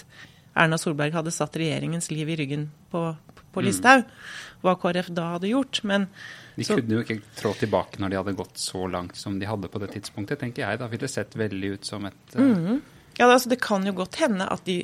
Erna 0.58 0.80
Solberg 0.82 1.14
hadde 1.14 1.34
satt 1.36 1.60
regjeringens 1.62 2.10
liv 2.10 2.32
i 2.34 2.38
ryggen 2.40 2.64
på, 2.90 3.04
på 3.54 3.62
mm. 3.62 3.66
Listhaug. 3.68 4.08
Hva 4.66 4.74
KrF 4.82 5.12
da 5.14 5.28
hadde 5.36 5.52
gjort. 5.52 5.84
Men 5.86 6.08
de 6.56 6.66
så, 6.66 6.80
kunne 6.80 6.98
jo 6.98 7.04
ikke 7.06 7.20
trå 7.38 7.54
tilbake 7.60 8.02
når 8.02 8.16
de 8.16 8.20
hadde 8.22 8.36
gått 8.40 8.58
så 8.64 8.88
langt 8.90 9.20
som 9.20 9.38
de 9.38 9.46
hadde 9.46 9.70
på 9.70 9.84
det 9.84 9.92
tidspunktet, 9.94 10.42
tenker 10.42 10.66
jeg. 10.66 10.82
Da 10.82 10.90
ville 10.90 11.06
det 11.06 11.14
sett 11.14 11.38
veldig 11.38 11.76
ut 11.76 11.94
som 11.94 12.10
et 12.10 12.38
uh... 12.40 12.42
mm. 12.42 12.82
Ja, 13.16 13.30
altså 13.30 13.48
Det 13.54 13.62
kan 13.64 13.86
jo 13.88 13.94
godt 13.96 14.18
hende 14.20 14.50
at 14.52 14.66
de 14.66 14.82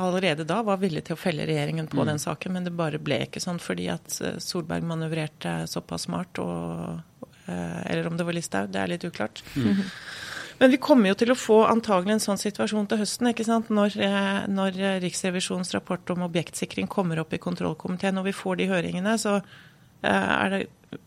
allerede 0.00 0.46
da 0.48 0.62
var 0.64 0.78
villige 0.80 1.10
til 1.10 1.16
å 1.16 1.20
felle 1.20 1.44
regjeringen 1.48 1.90
på 1.90 1.98
mm. 1.98 2.06
den 2.12 2.22
saken, 2.22 2.54
men 2.54 2.68
det 2.68 2.76
bare 2.76 3.02
ble 3.02 3.18
ikke 3.26 3.42
sånn 3.42 3.58
fordi 3.60 3.90
at 3.92 4.20
eh, 4.24 4.38
Solberg 4.40 4.86
manøvrerte 4.88 5.58
såpass 5.68 6.06
smart, 6.06 6.40
og, 6.40 7.26
eller 7.46 8.08
om 8.08 8.16
det 8.18 8.26
var 8.26 8.36
Listhaug, 8.36 8.72
det 8.74 8.80
er 8.82 8.90
litt 8.90 9.04
uklart. 9.06 9.42
Mm. 9.54 9.84
Men 10.58 10.72
vi 10.72 10.80
kommer 10.80 11.12
jo 11.12 11.18
til 11.20 11.30
å 11.34 11.36
få 11.38 11.58
antagelig 11.68 12.14
en 12.16 12.22
sånn 12.24 12.40
situasjon 12.40 12.86
til 12.88 13.02
høsten. 13.02 13.28
ikke 13.28 13.44
sant? 13.44 13.68
Når, 13.68 13.98
når 14.48 14.78
Riksrevisjonens 15.04 15.74
rapport 15.76 16.14
om 16.14 16.24
objektsikring 16.24 16.88
kommer 16.88 17.20
opp 17.20 17.36
i 17.36 17.42
kontrollkomiteen, 17.42 18.16
og 18.16 18.24
vi 18.30 18.34
får 18.36 18.60
de 18.62 18.70
høringene, 18.70 19.18
så 19.20 19.40
er 20.06 20.52
det 20.54 20.62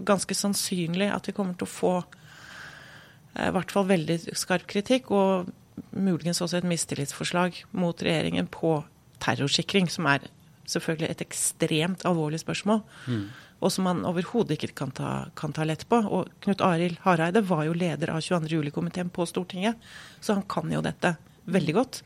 ganske 0.06 0.36
sannsynlig 0.36 1.10
at 1.14 1.28
vi 1.30 1.36
kommer 1.36 1.58
til 1.58 1.68
å 1.68 1.72
få 1.72 1.94
eh, 2.00 3.48
i 3.48 3.54
hvert 3.56 3.74
fall 3.74 3.88
veldig 3.90 4.20
skarp 4.38 4.68
kritikk, 4.70 5.12
og 5.12 5.50
muligens 5.96 6.42
også 6.44 6.60
et 6.60 6.70
mistillitsforslag 6.70 7.64
mot 7.72 8.04
regjeringen 8.04 8.50
på 8.52 8.80
terrorsikring, 9.24 9.90
som 9.92 10.08
er 10.12 10.28
selvfølgelig 10.70 11.10
et 11.10 11.24
ekstremt 11.26 12.06
alvorlig 12.08 12.42
spørsmål. 12.44 12.84
Mm. 13.08 13.24
Og 13.60 13.74
som 13.76 13.88
man 13.90 14.06
overhodet 14.08 14.56
ikke 14.56 14.72
kan 14.84 14.94
ta, 14.96 15.10
kan 15.36 15.52
ta, 15.56 15.66
lett 15.68 15.84
på. 15.90 16.00
Og 16.00 16.30
Knut 16.46 16.64
Arild 16.64 17.02
Hareide 17.04 17.44
var 17.44 17.66
jo 17.68 17.76
leder 17.76 18.14
av 18.14 18.24
22. 18.24 18.48
juli-komiteen 18.56 19.12
på 19.12 19.28
Stortinget, 19.28 19.76
så 20.24 20.38
han 20.38 20.48
kan 20.48 20.72
jo 20.72 20.80
dette 20.86 21.18
veldig 21.50 21.76
godt. 21.76 22.02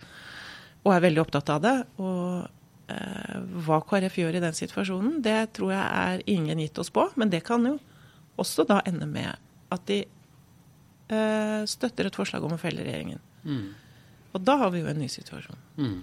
Og 0.84 0.96
er 0.96 1.06
veldig 1.06 1.22
opptatt 1.22 1.52
av 1.54 1.62
det. 1.63 1.78
Og 2.02 2.50
Eh, 2.88 3.36
hva 3.63 3.80
KrF 3.88 4.18
gjør 4.20 4.38
i 4.38 4.42
den 4.44 4.56
situasjonen, 4.58 5.22
det 5.24 5.54
tror 5.56 5.72
jeg 5.72 5.84
er 5.84 6.24
ingen 6.30 6.60
gitt 6.60 6.80
oss 6.82 6.92
på. 6.94 7.08
Men 7.20 7.32
det 7.32 7.44
kan 7.48 7.66
jo 7.68 7.78
også 8.42 8.66
da 8.68 8.82
ende 8.89 9.08
med 9.10 9.32
at 9.74 9.86
de 9.88 10.02
eh, 10.04 11.62
støtter 11.70 12.10
et 12.10 12.18
forslag 12.18 12.44
om 12.44 12.56
å 12.56 12.62
felle 12.62 12.84
regjeringen. 12.86 13.22
Mm. 13.44 13.70
Og 14.34 14.44
da 14.44 14.58
har 14.63 14.74
vi 14.74 14.82
jo 14.84 14.89
en 14.89 15.00
ny 15.00 15.08
situasjon. 15.12 15.62
Mm. 15.78 16.02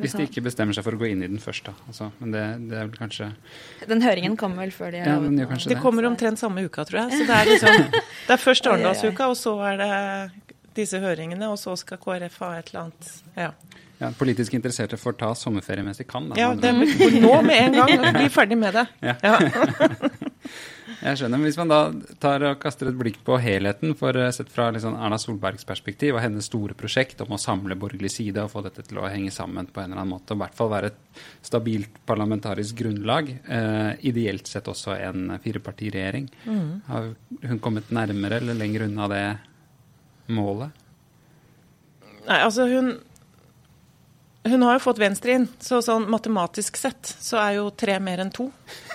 Hvis 0.00 0.14
de 0.16 0.24
ikke 0.24 0.40
bestemmer 0.46 0.72
seg 0.72 0.86
for 0.86 0.96
å 0.96 1.00
gå 1.00 1.10
inn 1.12 1.20
i 1.20 1.28
den 1.28 1.40
først, 1.42 1.66
da. 1.68 1.74
Altså, 1.90 2.08
men 2.22 2.32
det, 2.32 2.44
det, 2.70 2.78
er 2.80 2.86
vel 2.88 2.96
kanskje 2.96 3.26
Den 3.90 4.00
høringen 4.00 4.38
kommer 4.40 4.64
vel 4.64 4.72
før 4.72 4.94
de 4.94 5.02
ja, 5.02 5.18
den 5.20 5.36
gjør 5.36 5.52
det. 5.68 5.76
kommer 5.82 6.08
omtrent 6.08 6.40
samme 6.40 6.64
uka, 6.64 6.86
tror 6.88 7.02
jeg. 7.02 7.18
Så 7.18 7.26
det 7.28 7.36
er 7.36 7.50
liksom 7.50 7.84
Det 8.28 8.32
er 8.32 8.40
først 8.40 8.70
Arendalsuka, 8.70 9.28
og 9.28 9.36
så 9.36 9.52
er 9.68 9.82
det 9.82 9.92
disse 10.78 11.00
høringene, 11.02 11.50
og 11.52 11.60
så 11.60 11.76
skal 11.76 12.00
KrF 12.00 12.40
ha 12.40 12.50
et 12.62 12.72
eller 12.72 12.86
annet. 12.86 13.12
Ja. 13.36 13.50
Ja, 14.02 14.08
politisk 14.18 14.56
interesserte 14.56 14.96
får 14.98 15.14
ta 15.20 15.28
sommerferie 15.38 15.84
mens 15.86 16.00
de 16.00 16.08
kan. 16.08 16.32
Da. 16.32 16.40
Ja, 16.40 16.48
det 16.58 16.72
nå 17.22 17.36
med 17.46 17.60
en 17.60 17.76
gang. 17.76 18.08
Bli 18.16 18.32
ferdig 18.32 18.58
med 18.58 18.80
det. 18.80 18.88
Ja. 19.12 19.16
ja. 19.22 19.38
Jeg 21.02 21.18
skjønner, 21.18 21.40
men 21.40 21.48
Hvis 21.48 21.58
man 21.58 21.70
da 21.72 21.80
tar 22.22 22.44
og 22.46 22.60
kaster 22.62 22.88
et 22.88 22.98
blikk 22.98 23.18
på 23.26 23.34
helheten, 23.42 23.94
for 23.98 24.16
eh, 24.18 24.30
sett 24.34 24.50
fra 24.52 24.68
liksom 24.74 24.94
Erna 24.94 25.18
Solbergs 25.18 25.66
perspektiv 25.66 26.14
og 26.14 26.22
hennes 26.22 26.46
store 26.46 26.76
prosjekt 26.78 27.20
om 27.24 27.34
å 27.34 27.40
samle 27.42 27.74
borgerlig 27.78 28.12
side 28.14 28.44
og 28.44 28.52
få 28.52 28.62
dette 28.66 28.84
til 28.86 29.00
å 29.02 29.08
henge 29.10 29.32
sammen 29.34 29.66
på 29.66 29.82
en 29.82 29.90
eller 29.90 30.04
annen 30.04 30.14
måte, 30.14 30.30
og 30.30 30.38
i 30.38 30.42
hvert 30.44 30.58
fall 30.58 30.70
være 30.70 30.92
et 30.92 31.22
stabilt 31.42 31.98
parlamentarisk 32.06 32.78
grunnlag, 32.84 33.32
eh, 33.42 33.90
ideelt 34.06 34.50
sett 34.50 34.70
også 34.70 34.94
en 35.00 35.34
firepartiregjering, 35.42 36.30
mm. 36.46 36.68
har 36.86 37.10
hun 37.50 37.62
kommet 37.64 37.90
nærmere 37.90 38.38
eller 38.38 38.58
lenger 38.58 38.86
unna 38.86 39.10
det 39.10 39.24
målet? 40.30 40.78
Nei, 42.28 42.38
altså 42.38 42.68
hun 42.70 42.94
hun 44.44 44.62
har 44.66 44.74
jo 44.74 44.82
fått 44.82 44.98
Venstre 44.98 45.36
inn, 45.36 45.44
så 45.62 45.78
sånn 45.84 46.08
matematisk 46.10 46.78
sett 46.80 47.06
så 47.06 47.38
er 47.38 47.56
jo 47.60 47.68
tre 47.78 47.94
mer 48.02 48.24
enn 48.24 48.32
to. 48.34 48.48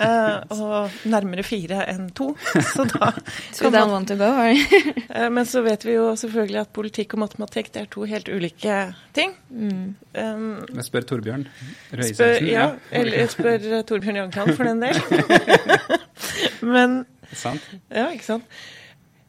Eh, 0.03 0.55
og 0.57 0.97
nærmere 1.07 1.45
fire 1.47 1.85
enn 1.87 2.09
to. 2.17 2.33
Så 2.73 2.83
da 2.89 3.11
so 3.55 3.69
man 3.71 3.93
want 3.93 4.09
to 4.11 4.17
go, 4.19 4.27
eh, 4.43 5.29
Men 5.31 5.45
så 5.47 5.61
vet 5.65 5.85
vi 5.85 5.95
jo 5.95 6.09
selvfølgelig 6.19 6.59
at 6.65 6.73
politikk 6.75 7.15
og 7.15 7.23
matematikk 7.23 7.71
det 7.75 7.83
er 7.85 7.89
to 7.93 8.03
helt 8.09 8.27
ulike 8.27 8.77
ting. 9.15 9.35
Mm. 9.49 9.95
Um, 10.17 10.81
spør 10.83 11.07
Torbjørn 11.13 11.45
Røe 11.93 12.09
Isaksen. 12.09 12.49
Ja, 12.51 12.71
eller 12.91 13.21
jeg 13.21 13.31
spør 13.33 13.67
Torbjørn 13.87 14.19
Jagland 14.23 14.57
for 14.57 14.67
den 14.67 14.83
del. 14.83 14.99
Men 16.75 17.03
Sant? 17.35 17.63
Ja, 17.91 18.09
ikke 18.11 18.25
sant. 18.27 18.59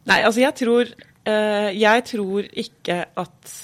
Nei, 0.08 0.20
altså 0.22 0.40
jeg 0.40 0.54
tror 0.56 0.90
eh, 1.28 1.70
Jeg 1.76 2.04
tror 2.08 2.46
ikke 2.46 3.00
at 3.18 3.56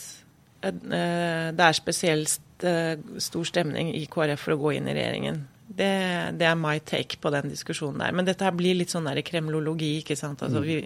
det 0.72 1.64
er 1.66 1.76
spesielt 1.76 2.64
uh, 2.64 2.94
stor 3.20 3.48
stemning 3.48 3.92
i 3.96 4.06
KrF 4.10 4.46
for 4.46 4.56
å 4.56 4.60
gå 4.62 4.76
inn 4.78 4.88
i 4.88 4.94
regjeringen. 4.96 5.42
Det, 5.64 5.90
det, 6.38 6.44
er 6.44 6.58
my 6.60 6.76
take 6.84 7.16
på 7.22 7.30
den 7.32 7.48
diskusjonen 7.50 8.02
der. 8.02 8.12
Men 8.14 8.26
dette 8.28 8.44
her 8.46 8.54
blir 8.54 8.76
litt 8.76 8.92
sånn 8.92 9.08
der 9.08 9.22
kremlologi, 9.26 9.94
ikke 10.02 10.16
sant. 10.18 10.44
Altså, 10.44 10.60
mm. 10.60 10.66
vi, 10.68 10.76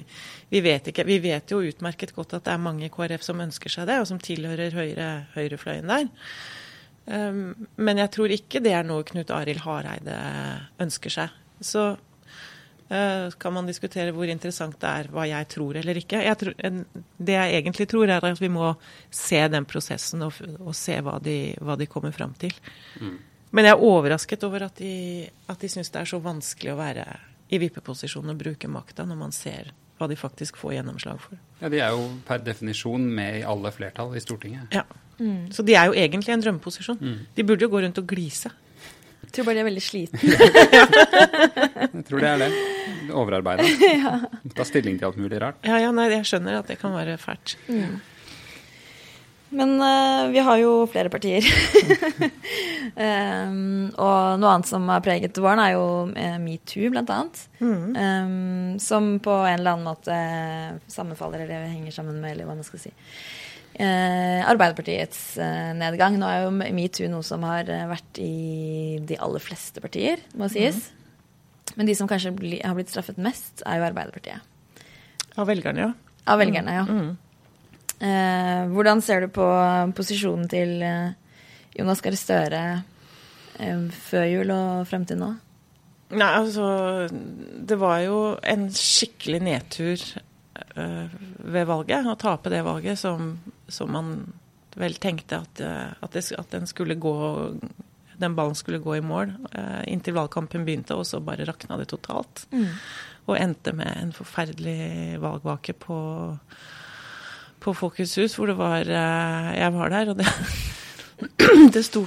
vi, 0.55 0.63
vet 0.65 0.93
ikke, 0.93 1.05
vi 1.09 1.19
vet 1.25 1.51
jo 1.53 1.61
utmerket 1.67 2.15
godt 2.17 2.37
at 2.39 2.47
det 2.47 2.55
er 2.55 2.63
mange 2.63 2.87
i 2.87 2.93
KrF 2.93 3.27
som 3.27 3.43
ønsker 3.45 3.75
seg 3.75 3.89
det, 3.91 3.99
og 4.01 4.09
som 4.09 4.23
tilhører 4.23 4.77
høyre, 4.79 5.09
høyrefløyen 5.35 5.93
der. 5.93 6.09
Um, 7.09 7.69
men 7.81 8.01
jeg 8.03 8.13
tror 8.15 8.33
ikke 8.35 8.63
det 8.65 8.75
er 8.77 8.87
noe 8.87 9.07
Knut 9.09 9.33
Arild 9.35 9.65
Hareide 9.65 10.17
ønsker 10.81 11.13
seg. 11.13 11.37
Så 11.65 11.91
kan 12.89 13.53
man 13.53 13.67
diskutere 13.69 14.15
hvor 14.17 14.31
interessant 14.33 14.79
det 14.81 14.89
er 14.89 15.09
hva 15.13 15.27
jeg 15.29 15.49
tror 15.53 15.77
eller 15.77 15.99
ikke. 16.01 16.23
Jeg 16.25 16.39
tror, 16.41 16.55
det 16.57 17.35
jeg 17.35 17.57
egentlig 17.59 17.89
tror, 17.91 18.09
er 18.09 18.25
at 18.25 18.41
vi 18.41 18.49
må 18.53 18.71
se 19.13 19.43
den 19.53 19.67
prosessen 19.69 20.25
og, 20.25 20.39
og 20.59 20.73
se 20.77 20.97
hva 21.05 21.19
de, 21.21 21.55
hva 21.61 21.77
de, 21.77 21.89
kommer 21.91 22.15
fram 22.17 22.33
til. 22.41 22.55
Mm. 23.01 23.19
Men 23.53 23.69
jeg 23.69 23.77
er 23.77 23.85
overrasket 23.91 24.47
over 24.49 24.65
at 24.69 24.81
de, 24.81 25.27
at 25.49 25.61
de 25.61 25.71
syns 25.73 25.93
det 25.93 26.01
er 26.01 26.09
så 26.09 26.21
vanskelig 26.25 26.73
å 26.73 26.79
være 26.81 27.05
i 27.49 27.61
vippeposisjon 27.61 28.33
og 28.33 28.41
bruke 28.41 28.69
makta 28.73 29.05
når 29.09 29.21
man 29.21 29.37
ser 29.37 29.73
hva 29.99 30.09
de 30.09 30.17
faktisk 30.17 30.57
får 30.61 30.79
gjennomslag 30.79 31.21
for. 31.21 31.39
Ja, 31.61 31.69
De 31.69 31.81
er 31.83 31.93
jo 31.97 32.07
per 32.27 32.41
definisjon 32.45 33.05
med 33.05 33.41
i 33.41 33.45
alle 33.47 33.73
flertall 33.75 34.15
i 34.17 34.23
Stortinget. 34.23 34.73
Ja. 34.73 34.85
Mm. 35.19 35.51
Så 35.53 35.65
de 35.67 35.75
er 35.75 35.91
jo 35.91 35.97
egentlig 35.99 36.31
i 36.31 36.37
en 36.37 36.45
drømmeposisjon. 36.45 37.01
Mm. 37.03 37.21
De 37.35 37.45
burde 37.45 37.67
jo 37.67 37.73
gå 37.73 37.83
rundt 37.83 37.99
og 37.99 38.07
glise. 38.09 38.53
Jeg 39.29 39.35
tror 39.37 39.45
bare 39.45 39.59
de 39.59 39.61
er 39.61 39.67
veldig 39.69 39.83
slitne. 39.85 40.21
jeg 41.85 42.05
tror 42.09 42.23
det 42.23 42.29
er 42.31 42.39
det. 42.41 42.53
Overarbeida. 43.13 43.67
ja. 44.03 44.13
Ta 44.57 44.65
stilling 44.65 44.97
til 44.97 45.11
alt 45.11 45.19
mulig 45.21 45.41
rart. 45.43 45.59
Ja, 45.69 45.77
ja, 45.83 45.91
nei, 45.93 46.07
jeg 46.15 46.25
skjønner 46.31 46.63
at 46.63 46.71
det 46.71 46.79
kan 46.81 46.95
være 46.97 47.19
fælt. 47.21 47.59
Mm. 47.69 47.99
Men 49.61 49.75
uh, 49.81 50.31
vi 50.33 50.41
har 50.45 50.61
jo 50.61 50.73
flere 50.89 51.13
partier. 51.13 51.45
um, 52.97 53.89
og 54.07 54.41
noe 54.41 54.55
annet 54.55 54.69
som 54.69 54.89
har 54.89 55.05
preget 55.05 55.41
våren, 55.41 55.61
er 55.61 55.75
jo 55.77 55.85
uh, 56.09 56.39
metoo, 56.41 56.89
blant 56.93 57.13
annet. 57.13 57.45
Mm. 57.61 57.85
Um, 57.97 58.81
som 58.81 59.15
på 59.25 59.37
en 59.45 59.59
eller 59.59 59.77
annen 59.77 59.89
måte 59.89 60.17
sammenfaller 60.89 61.45
eller 61.45 61.69
henger 61.69 62.01
sammen 62.01 62.21
med 62.25 62.33
eller 62.33 62.49
hva 62.49 62.57
man 62.57 62.69
skal 62.69 62.89
si. 62.89 62.95
Uh, 63.79 64.43
Arbeiderpartiets 64.49 65.21
nedgang. 65.79 66.17
Nå 66.19 66.27
er 66.27 66.47
jo 66.47 66.55
metoo 66.75 67.11
noe 67.13 67.27
som 67.27 67.45
har 67.47 67.69
vært 67.91 68.19
i 68.23 68.99
de 69.07 69.19
aller 69.23 69.45
fleste 69.45 69.83
partier, 69.85 70.25
må 70.39 70.49
sies. 70.51 70.81
Mm. 70.89 71.77
Men 71.79 71.91
de 71.91 71.95
som 71.95 72.09
kanskje 72.11 72.35
bli, 72.35 72.59
har 72.65 72.75
blitt 72.75 72.91
straffet 72.91 73.21
mest, 73.23 73.63
er 73.63 73.79
jo 73.79 73.89
Arbeiderpartiet. 73.91 74.43
Av 75.39 75.47
velgerne, 75.47 75.85
ja. 75.87 76.19
Av 76.29 76.41
velgerne, 76.41 76.75
ja. 76.75 76.85
Mm. 76.89 77.17
Eh, 77.99 78.63
hvordan 78.71 79.03
ser 79.03 79.25
du 79.25 79.33
på 79.35 79.47
posisjonen 79.99 80.47
til 80.51 80.77
eh, 80.87 81.11
Jonas 81.75 82.03
Gahr 82.05 82.15
Støre 82.19 82.63
eh, 83.59 83.81
før 83.91 84.27
jul 84.31 84.53
og 84.55 84.87
frem 84.87 85.07
til 85.09 85.19
nå? 85.19 85.33
Nei, 86.15 86.29
altså 86.39 87.09
Det 87.11 87.77
var 87.77 87.99
jo 88.05 88.21
en 88.41 88.69
skikkelig 88.73 89.43
nedtur 89.45 90.05
ved 90.79 91.67
valget. 91.69 92.07
Å 92.07 92.15
tape 92.19 92.53
det 92.55 92.63
valget 92.65 92.97
som, 92.99 93.35
som 93.69 93.93
man 93.93 94.15
vel 94.79 94.97
tenkte 95.01 95.43
at, 95.43 95.63
uh, 95.65 95.95
at, 96.05 96.15
det, 96.15 96.25
at, 96.39 96.55
den 96.55 97.01
gå 97.01 97.15
den 98.19 98.35
ballen 98.35 98.57
skulle 98.59 98.83
gå 98.83 98.97
i 98.99 99.05
mål 99.05 99.31
uh, 99.55 99.83
inntil 99.87 100.17
valgkampen 100.17 100.67
begynte, 100.67 100.97
og 100.99 101.07
så 101.07 101.21
bare 101.23 101.47
rakna 101.49 101.79
det 101.79 101.91
totalt. 101.93 102.47
Mm. 102.51 102.73
Og 103.29 103.39
endte 103.39 103.75
med 103.77 103.93
en 104.01 104.13
forferdelig 104.17 105.21
valgvake 105.23 105.77
på 105.79 105.99
på 107.63 107.75
Folkets 107.77 108.17
hus, 108.21 108.37
hvor 108.39 108.51
det 108.51 108.57
var 108.59 108.87
eh, 108.87 109.51
Jeg 109.59 109.75
var 109.75 109.93
der, 109.93 110.13
og 110.13 110.21
det, 110.21 110.29
det 111.75 111.85
sto 111.87 112.07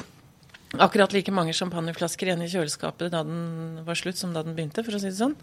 akkurat 0.79 1.11
like 1.11 1.33
mange 1.35 1.53
champagneflasker 1.53 2.29
igjen 2.29 2.45
i 2.45 2.51
kjøleskapet 2.51 3.11
da 3.11 3.25
den 3.27 3.81
var 3.83 3.97
slutt, 3.99 4.19
som 4.19 4.31
da 4.31 4.45
den 4.45 4.55
begynte, 4.55 4.85
for 4.87 4.95
å 4.95 5.01
si 5.01 5.09
det 5.09 5.17
sånn. 5.19 5.35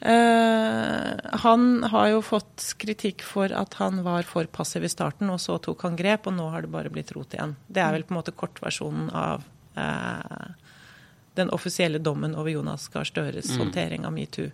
Uh, 0.00 1.12
han 1.42 1.82
har 1.92 2.06
jo 2.08 2.22
fått 2.24 2.70
kritikk 2.80 3.20
for 3.26 3.52
at 3.52 3.74
han 3.82 4.00
var 4.06 4.24
for 4.28 4.48
passiv 4.48 4.86
i 4.86 4.92
starten, 4.92 5.28
og 5.28 5.40
så 5.42 5.58
tok 5.60 5.84
han 5.84 5.98
grep, 5.98 6.28
og 6.30 6.38
nå 6.38 6.48
har 6.54 6.64
det 6.64 6.72
bare 6.72 6.92
blitt 6.92 7.12
rot 7.16 7.36
igjen. 7.36 7.56
Det 7.68 7.82
er 7.84 7.92
vel 7.96 8.06
på 8.08 8.14
en 8.14 8.20
måte 8.22 8.36
kortversjonen 8.36 9.10
av 9.12 9.44
uh, 9.76 10.70
den 11.36 11.52
offisielle 11.52 12.00
dommen 12.00 12.34
over 12.34 12.50
Jonas 12.50 12.88
Gahr 12.88 13.04
Støres 13.04 13.52
mm. 13.52 13.58
håndtering 13.60 14.08
av 14.08 14.16
metoo. 14.16 14.48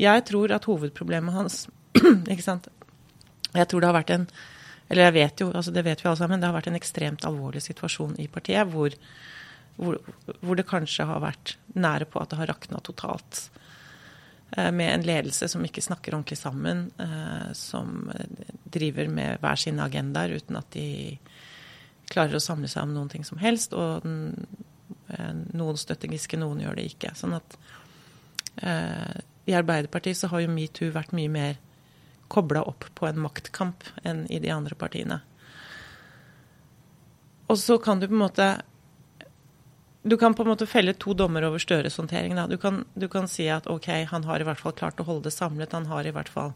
Jeg 0.00 0.24
tror 0.28 0.52
at 0.52 0.68
hovedproblemet 0.68 1.36
hans 1.36 1.64
ikke 2.32 2.44
sant, 2.44 2.68
jeg 3.52 3.68
tror 3.68 3.80
det 3.82 3.88
har 3.88 4.00
vært 4.00 4.12
en 4.14 4.28
eller 4.92 5.06
jeg 5.08 5.14
vet 5.16 5.40
jo, 5.40 5.46
altså 5.56 5.72
det 5.72 5.86
vet 5.86 6.02
vi 6.02 6.08
alle 6.10 6.20
sammen, 6.20 6.40
det 6.40 6.48
har 6.50 6.56
vært 6.56 6.68
en 6.68 6.76
ekstremt 6.76 7.22
alvorlig 7.24 7.62
situasjon 7.64 8.18
i 8.20 8.26
partiet 8.28 8.68
hvor, 8.68 8.92
hvor, 9.78 9.96
hvor 10.42 10.58
det 10.58 10.66
kanskje 10.68 11.06
har 11.08 11.22
vært 11.24 11.54
nære 11.72 12.08
på 12.12 12.20
at 12.20 12.32
det 12.32 12.40
har 12.42 12.50
rakna 12.52 12.80
totalt. 12.84 13.46
Eh, 14.56 14.72
med 14.72 14.94
en 14.94 15.02
ledelse 15.02 15.48
som 15.48 15.64
ikke 15.64 15.82
snakker 15.82 16.12
ordentlig 16.12 16.38
sammen, 16.38 16.90
eh, 16.98 17.52
som 17.52 18.12
driver 18.64 19.08
med 19.08 19.40
hver 19.40 19.56
sine 19.56 19.84
agendaer 19.84 20.36
uten 20.36 20.58
at 20.60 20.68
de 20.76 21.18
klarer 22.12 22.36
å 22.36 22.44
samle 22.44 22.68
seg 22.68 22.84
om 22.84 22.92
noen 22.92 23.08
ting 23.08 23.24
som 23.24 23.40
helst. 23.40 23.72
Og 23.72 24.04
eh, 24.04 25.32
noen 25.56 25.80
støtter 25.80 26.12
Giske, 26.12 26.40
noen 26.40 26.60
gjør 26.60 26.76
det 26.76 26.90
ikke. 26.92 27.14
Sånn 27.16 27.38
at 27.38 27.58
i 28.52 29.54
Arbeiderpartiet 29.56 30.18
så 30.18 30.28
har 30.28 30.42
jo 30.42 30.50
metoo 30.52 30.90
vært 30.92 31.14
mye 31.16 31.30
mer 31.32 31.54
kobla 32.28 32.60
opp 32.68 32.84
på 32.98 33.06
en 33.08 33.16
maktkamp 33.24 33.86
enn 34.04 34.26
i 34.28 34.36
de 34.44 34.50
andre 34.52 34.76
partiene. 34.76 35.16
Og 37.48 37.56
så 37.56 37.78
kan 37.80 38.02
du 38.02 38.04
på 38.10 38.12
en 38.12 38.20
måte 38.20 38.48
du 40.02 40.16
kan 40.16 40.34
på 40.34 40.42
en 40.42 40.50
måte 40.50 40.66
felle 40.66 40.94
to 40.98 41.14
dommer 41.14 41.44
over 41.46 41.62
Støres 41.62 41.96
håndtering. 41.96 42.34
Du 42.50 42.56
kan, 42.58 42.82
du, 42.94 43.06
kan, 43.08 43.28
si 43.30 43.46
at 43.48 43.68
OK, 43.70 43.86
han 44.10 44.24
har 44.26 44.42
i 44.42 44.46
hvert 44.46 44.60
fall 44.60 44.74
klart 44.74 45.00
å 45.00 45.06
holde 45.06 45.28
det 45.28 45.36
samlet. 45.36 45.76
Han 45.76 45.86
har 45.86 46.06
i 46.06 46.14
hvert 46.14 46.30
fall 46.32 46.50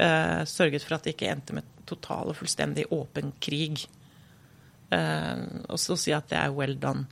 uh, 0.00 0.42
sørget 0.48 0.86
for 0.86 0.96
at 0.96 1.04
det 1.04 1.14
ikke 1.14 1.28
endte 1.28 1.56
med 1.58 1.68
total 1.90 2.32
og 2.32 2.38
fullstendig 2.40 2.86
åpen 2.94 3.34
krig. 3.42 3.84
Uh, 4.88 5.60
og 5.68 5.76
så 5.82 5.98
si 6.00 6.14
at 6.16 6.32
det 6.32 6.40
er 6.40 6.56
well 6.56 6.72
done. 6.80 7.04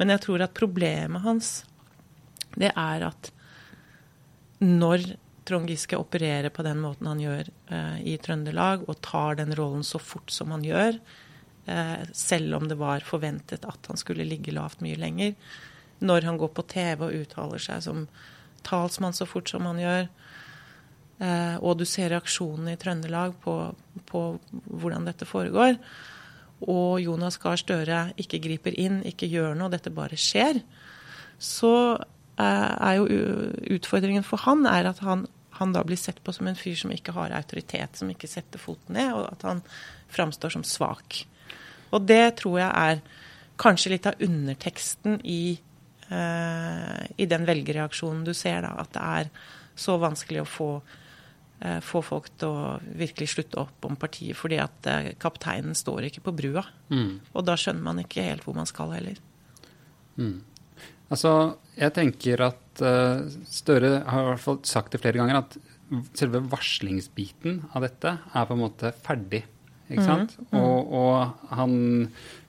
Men 0.00 0.14
jeg 0.14 0.24
tror 0.24 0.46
at 0.46 0.56
problemet 0.56 1.24
hans, 1.24 1.52
det 2.56 2.72
er 2.72 3.06
at 3.10 3.30
når 4.64 5.04
Trond 5.46 5.68
Giske 5.70 5.98
opererer 6.00 6.48
på 6.50 6.64
den 6.66 6.80
måten 6.80 7.06
han 7.10 7.20
gjør 7.20 7.52
uh, 7.68 8.00
i 8.00 8.16
Trøndelag, 8.16 8.88
og 8.88 9.02
tar 9.04 9.36
den 9.42 9.52
rollen 9.60 9.84
så 9.84 10.00
fort 10.00 10.32
som 10.32 10.56
han 10.56 10.64
gjør, 10.64 10.96
selv 12.14 12.54
om 12.54 12.68
det 12.70 12.76
var 12.78 13.02
forventet 13.02 13.64
at 13.66 13.88
han 13.90 13.98
skulle 13.98 14.26
ligge 14.26 14.54
lavt 14.54 14.82
mye 14.84 14.98
lenger. 15.00 15.34
Når 15.98 16.28
han 16.28 16.38
går 16.38 16.52
på 16.54 16.64
TV 16.70 17.06
og 17.08 17.14
uttaler 17.22 17.62
seg 17.62 17.82
som 17.86 18.04
talsmann 18.66 19.16
så 19.16 19.26
fort 19.28 19.50
som 19.50 19.66
han 19.68 19.80
gjør, 19.80 20.08
eh, 21.22 21.56
og 21.58 21.78
du 21.80 21.86
ser 21.88 22.12
reaksjonene 22.12 22.74
i 22.74 22.80
Trøndelag 22.80 23.36
på, 23.44 23.56
på 24.10 24.24
hvordan 24.66 25.08
dette 25.08 25.28
foregår, 25.28 25.78
og 26.66 27.00
Jonas 27.02 27.36
Gahr 27.40 27.58
Støre 27.60 28.02
ikke 28.20 28.40
griper 28.46 28.76
inn, 28.80 29.02
ikke 29.04 29.28
gjør 29.28 29.56
noe, 29.58 29.72
dette 29.72 29.92
bare 29.94 30.18
skjer, 30.20 30.62
så 31.38 31.74
eh, 31.96 32.74
er 32.90 32.98
jo 32.98 33.08
utfordringen 33.76 34.26
for 34.26 34.46
han 34.46 34.68
er 34.70 34.92
at 34.92 35.02
han 35.04 35.26
han 35.56 35.72
da 35.72 35.80
blir 35.84 35.96
sett 35.96 36.18
på 36.24 36.32
som 36.36 36.48
en 36.50 36.58
fyr 36.58 36.74
som 36.76 36.92
ikke 36.92 37.14
har 37.16 37.32
autoritet, 37.32 37.96
som 37.96 38.10
ikke 38.12 38.28
setter 38.28 38.60
foten 38.60 38.96
ned, 38.98 39.14
og 39.16 39.30
at 39.30 39.44
han 39.46 39.62
framstår 40.12 40.52
som 40.52 40.64
svak. 40.68 41.22
Og 41.94 42.06
det 42.08 42.36
tror 42.40 42.60
jeg 42.60 42.70
er 42.70 43.02
kanskje 43.60 43.94
litt 43.94 44.08
av 44.08 44.20
underteksten 44.22 45.20
i, 45.24 45.58
eh, 46.10 47.02
i 47.16 47.26
den 47.26 47.46
velgerreaksjonen 47.48 48.24
du 48.26 48.34
ser, 48.34 48.62
da. 48.66 48.74
At 48.82 48.92
det 48.96 49.02
er 49.02 49.30
så 49.76 49.98
vanskelig 50.00 50.42
å 50.42 50.48
få, 50.48 50.70
eh, 51.60 51.80
få 51.80 52.02
folk 52.04 52.28
til 52.38 52.48
å 52.48 52.80
virkelig 52.96 53.34
slutte 53.34 53.60
opp 53.60 53.84
om 53.84 53.96
partiet, 53.96 54.36
fordi 54.36 54.60
at 54.60 54.86
eh, 54.86 55.12
kapteinen 55.18 55.74
står 55.74 56.10
ikke 56.10 56.24
på 56.28 56.36
brua. 56.36 56.66
Mm. 56.90 57.20
Og 57.34 57.44
da 57.44 57.56
skjønner 57.56 57.82
man 57.82 57.98
ikke 58.04 58.24
helt 58.24 58.44
hvor 58.44 58.56
man 58.56 58.66
skal 58.66 58.92
heller. 58.92 59.16
Mm. 60.16 60.42
Altså, 61.12 61.56
jeg 61.78 61.94
tenker 61.94 62.40
at 62.48 62.80
uh, 62.82 63.22
Støre 63.46 64.00
har 64.08 64.24
i 64.24 64.30
hvert 64.32 64.42
fall 64.42 64.56
sagt 64.66 64.94
det 64.94 65.00
flere 65.04 65.20
ganger, 65.20 65.44
at 65.44 65.54
selve 66.18 66.40
varslingsbiten 66.50 67.60
av 67.76 67.84
dette 67.86 68.16
er 68.34 68.48
på 68.48 68.56
en 68.56 68.62
måte 68.64 68.90
ferdig. 69.04 69.44
Ikke 69.86 70.02
mm, 70.02 70.06
sant? 70.06 70.34
Mm. 70.50 70.56
Og, 70.58 70.94
og, 70.98 71.44
han 71.54 71.74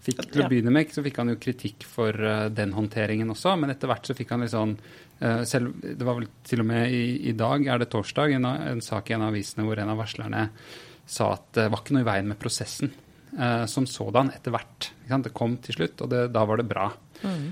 fikk 0.05 0.23
til 0.31 0.43
å 0.43 0.47
begynne 0.49 0.73
med 0.73 0.93
så 0.93 1.03
fikk 1.05 1.19
han 1.21 1.33
jo 1.33 1.39
kritikk 1.41 1.85
for 1.85 2.15
uh, 2.17 2.47
den 2.53 2.73
håndteringen 2.73 3.29
også, 3.33 3.53
men 3.61 3.73
etter 3.73 3.91
hvert 3.91 4.09
så 4.09 4.15
fikk 4.17 4.33
han 4.33 4.45
litt 4.45 4.53
sånn 4.55 4.73
uh, 4.77 5.43
selv, 5.45 5.75
Det 5.83 6.07
var 6.07 6.17
vel 6.17 6.29
til 6.47 6.63
og 6.63 6.69
med 6.71 6.93
i, 6.93 7.03
i 7.29 7.35
dag, 7.37 7.67
er 7.67 7.83
det 7.83 7.91
torsdag, 7.93 8.33
en, 8.37 8.47
en, 8.47 8.81
sak 8.83 9.11
i 9.11 9.17
en 9.17 9.27
av 9.27 9.35
avisene 9.35 9.67
hvor 9.67 9.81
en 9.81 9.93
av 9.93 10.01
varslerne 10.01 10.47
sa 11.07 11.29
at 11.35 11.51
det 11.55 11.67
var 11.71 11.83
ikke 11.83 11.95
noe 11.95 12.03
i 12.03 12.09
veien 12.09 12.31
med 12.31 12.41
prosessen 12.41 12.91
uh, 13.37 13.65
som 13.69 13.85
sådan 13.87 14.33
etter 14.33 14.55
hvert. 14.55 14.89
Det 15.07 15.35
kom 15.37 15.59
til 15.63 15.77
slutt, 15.77 16.01
og 16.03 16.11
det, 16.11 16.25
da 16.35 16.43
var 16.47 16.59
det 16.59 16.67
bra. 16.67 16.89
Mm. 17.21 17.47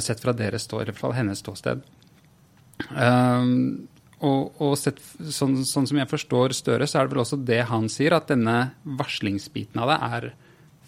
Sett 0.00 0.20
fra 0.22 0.30
deres 0.38 0.68
stå, 0.68 0.78
eller 0.80 0.94
fra 0.94 1.08
hennes 1.16 1.40
ståsted. 1.42 1.80
Um, 2.94 3.88
og, 4.24 4.60
og 4.62 4.74
sett, 4.80 5.00
sånn, 5.18 5.60
sånn, 5.68 5.88
som 5.90 6.00
jeg 6.00 6.10
forstår 6.10 6.54
Støre, 6.56 6.88
så 6.88 7.00
er 7.00 7.06
det 7.06 7.14
vel 7.14 7.22
også 7.24 7.40
det 7.44 7.60
han 7.70 7.88
sier, 7.92 8.16
at 8.16 8.30
denne 8.30 8.58
varslingsbiten 8.98 9.82
av 9.82 9.92
det 9.92 9.98
er 10.08 10.28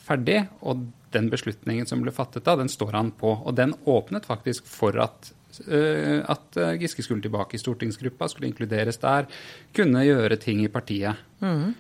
ferdig. 0.07 0.39
Og 0.65 0.87
den 1.15 1.31
beslutningen 1.33 1.89
som 1.89 2.03
ble 2.05 2.15
fattet 2.15 2.47
da, 2.47 2.57
den 2.59 2.71
står 2.73 2.97
han 2.97 3.13
på. 3.17 3.35
Og 3.43 3.57
den 3.59 3.75
åpnet 3.89 4.29
faktisk 4.29 4.69
for 4.69 4.97
at, 5.03 5.33
uh, 5.69 6.23
at 6.33 6.61
Giske 6.81 7.05
skulle 7.05 7.25
tilbake 7.25 7.59
i 7.59 7.63
stortingsgruppa, 7.63 8.31
skulle 8.33 8.51
inkluderes 8.51 9.01
der, 9.03 9.29
kunne 9.77 10.07
gjøre 10.07 10.41
ting 10.43 10.65
i 10.65 10.73
partiet. 10.73 11.21
Mm. 11.45 11.75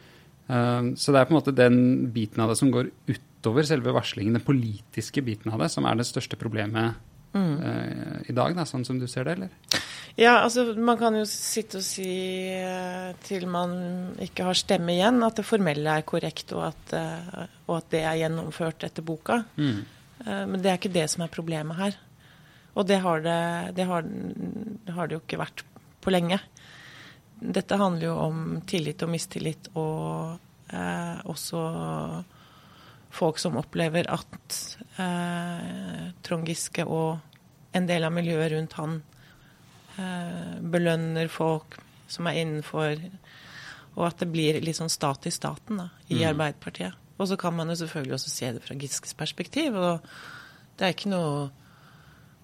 Uh, 0.47 0.93
så 0.99 1.13
det 1.13 1.23
er 1.23 1.29
på 1.29 1.35
en 1.35 1.41
måte 1.41 1.57
den 1.57 1.81
biten 2.15 2.45
av 2.45 2.53
det 2.53 2.61
som 2.61 2.73
går 2.75 2.93
utover 3.09 3.67
selve 3.67 3.95
varslingen, 3.97 4.39
den 4.39 4.47
politiske 4.47 5.25
biten 5.25 5.55
av 5.55 5.63
det, 5.65 5.73
som 5.73 5.89
er 5.89 5.99
det 5.99 6.09
største 6.09 6.39
problemet 6.41 6.99
mm. 7.37 7.57
uh, 7.61 8.17
i 8.31 8.35
dag, 8.37 8.55
da, 8.57 8.65
sånn 8.69 8.85
som 8.87 8.99
du 9.01 9.07
ser 9.11 9.27
det, 9.29 9.37
eller? 9.37 9.83
Ja, 10.17 10.39
altså 10.41 10.65
man 10.81 10.97
kan 11.01 11.17
jo 11.19 11.25
sitte 11.29 11.81
og 11.83 11.85
si 11.85 12.09
uh, 12.57 13.13
til 13.27 13.47
man 13.53 13.77
ikke 14.25 14.49
har 14.49 14.59
stemme 14.59 14.95
igjen, 14.95 15.21
at 15.27 15.41
det 15.41 15.47
formelle 15.47 15.99
er 15.99 16.07
korrekt, 16.09 16.55
og 16.57 16.67
at, 16.71 16.97
uh, 16.97 17.45
og 17.69 17.79
at 17.81 17.91
det 17.95 18.03
er 18.05 18.21
gjennomført 18.23 18.87
etter 18.89 19.07
boka. 19.07 19.43
Mm. 19.61 19.85
Men 20.27 20.63
det 20.65 20.71
er 20.71 20.79
ikke 20.79 20.95
det 20.95 21.05
som 21.13 21.23
er 21.27 21.31
problemet 21.31 21.77
her. 21.77 21.97
Og 22.75 22.87
det 22.89 22.97
har 23.05 23.21
det, 23.23 23.41
det, 23.77 23.85
har, 23.87 24.03
det 24.03 24.95
har 24.97 25.07
det 25.07 25.15
jo 25.15 25.21
ikke 25.21 25.39
vært 25.43 25.61
på 26.03 26.11
lenge. 26.11 26.39
Dette 27.37 27.77
handler 27.77 28.09
jo 28.09 28.15
om 28.25 28.41
tillit 28.67 29.05
og 29.05 29.13
mistillit, 29.13 29.69
og 29.77 30.41
også 31.29 31.61
folk 33.11 33.39
som 33.41 33.57
opplever 33.57 34.09
at 34.13 34.57
Trond 36.27 36.49
Giske 36.49 36.85
og 36.85 37.19
en 37.77 37.87
del 37.89 38.05
av 38.07 38.15
miljøet 38.15 38.55
rundt 38.55 38.77
han 38.79 38.99
Eh, 39.97 40.57
belønner 40.61 41.29
folk 41.33 41.79
som 42.13 42.27
er 42.29 42.43
innenfor 42.43 43.01
Og 43.97 44.03
at 44.05 44.21
det 44.21 44.27
blir 44.29 44.59
litt 44.61 44.77
sånn 44.77 44.93
stat 44.93 45.25
i 45.25 45.33
staten 45.33 45.79
da, 45.81 45.87
i 46.13 46.19
mm. 46.19 46.25
Arbeiderpartiet. 46.35 46.99
Og 47.17 47.31
så 47.31 47.39
kan 47.41 47.55
man 47.57 47.73
jo 47.73 47.79
selvfølgelig 47.81 48.13
også 48.19 48.33
se 48.33 48.51
det 48.53 48.61
fra 48.61 48.75
Giskes 48.77 49.17
perspektiv. 49.17 49.73
og 49.73 50.05
Det 50.77 50.85
er 50.85 50.93
ikke 50.93 51.09
noe 51.15 51.47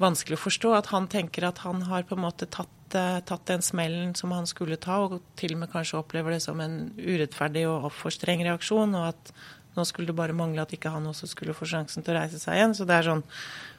vanskelig 0.00 0.38
å 0.38 0.44
forstå 0.46 0.70
at 0.78 0.88
han 0.94 1.10
tenker 1.12 1.44
at 1.44 1.60
han 1.66 1.84
har 1.90 2.06
på 2.08 2.16
en 2.16 2.24
måte 2.24 2.48
tatt, 2.48 2.96
eh, 2.96 3.20
tatt 3.28 3.44
den 3.52 3.60
smellen 3.60 4.14
som 4.16 4.32
han 4.32 4.48
skulle 4.48 4.80
ta, 4.80 5.02
og 5.04 5.20
til 5.36 5.52
og 5.52 5.60
med 5.60 5.72
kanskje 5.74 6.00
opplever 6.00 6.32
det 6.32 6.40
som 6.40 6.64
en 6.64 6.88
urettferdig 6.96 7.66
og 7.68 7.90
for 7.92 8.16
streng 8.16 8.40
reaksjon. 8.48 8.96
Og 8.96 9.10
at 9.12 9.34
nå 9.76 9.84
skulle 9.88 10.10
det 10.10 10.16
bare 10.18 10.36
mangle 10.36 10.64
at 10.64 10.72
ikke 10.74 10.92
han 10.92 11.06
også 11.08 11.30
skulle 11.30 11.56
få 11.56 11.68
sjansen 11.68 12.04
til 12.04 12.14
å 12.14 12.20
reise 12.20 12.40
seg 12.40 12.58
igjen. 12.58 12.74
Så 12.76 12.88
det 12.88 12.98
er 12.98 13.08
sånn 13.08 13.22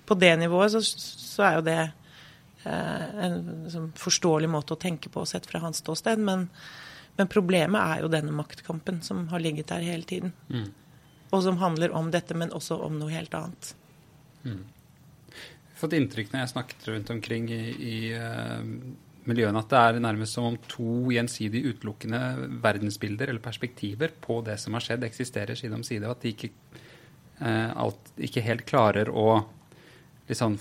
På 0.04 0.18
det 0.20 0.34
nivået 0.36 0.74
så, 0.74 0.82
så 0.84 1.46
er 1.48 1.60
jo 1.60 1.68
det 1.68 1.82
Eh, 2.64 3.08
en 3.26 3.66
sånn 3.72 3.90
forståelig 4.00 4.48
måte 4.52 4.76
å 4.76 4.80
tenke 4.80 5.12
på 5.12 5.26
sett 5.28 5.48
fra 5.50 5.60
hans 5.66 5.82
ståsted. 5.84 6.22
Men, 6.24 6.48
men, 7.18 7.30
problemet 7.32 7.80
er 7.82 8.04
jo 8.04 8.12
denne 8.12 8.36
maktkampen 8.36 9.02
som 9.04 9.28
har 9.34 9.44
ligget 9.44 9.72
der 9.74 9.84
hele 9.84 10.08
tiden. 10.08 10.34
Mm. 10.48 10.70
Og 11.34 11.44
som 11.44 11.60
handler 11.60 11.96
om 11.98 12.12
dette, 12.14 12.38
men 12.38 12.54
også 12.56 12.78
om 12.86 13.00
noe 13.00 13.12
helt 13.12 13.34
annet. 13.36 13.74
Mm. 14.44 14.62
Jeg 15.34 15.74
har 15.74 15.82
fått 15.82 15.98
inntrykk 15.98 16.32
når 16.32 16.44
jeg 16.44 16.54
snakket 16.54 16.88
rundt 16.92 17.12
omkring 17.12 17.50
i, 17.52 17.64
i 17.74 17.98
uh, 18.16 18.62
miljøene, 19.30 19.62
at 19.62 19.72
det 19.72 19.80
er 19.80 20.00
nærmest 20.04 20.38
som 20.38 20.50
om 20.52 20.60
to 20.70 21.12
gjensidig 21.14 21.64
utelukkende 21.70 22.22
verdensbilder 22.64 23.32
eller 23.32 23.44
perspektiver 23.44 24.14
på 24.22 24.42
det 24.46 24.58
som 24.62 24.76
har 24.78 24.86
skjedd, 24.86 25.06
eksisterer 25.08 25.60
side 25.60 25.78
om 25.78 25.84
side. 25.86 26.08
Og 26.08 26.18
at 26.18 26.26
de 26.26 26.34
ikke, 26.34 26.50
eh, 27.40 27.70
alt, 27.86 28.14
ikke 28.18 28.46
helt 28.46 28.66
klarer 28.70 29.12
å 29.12 29.44
liksom 30.30 30.58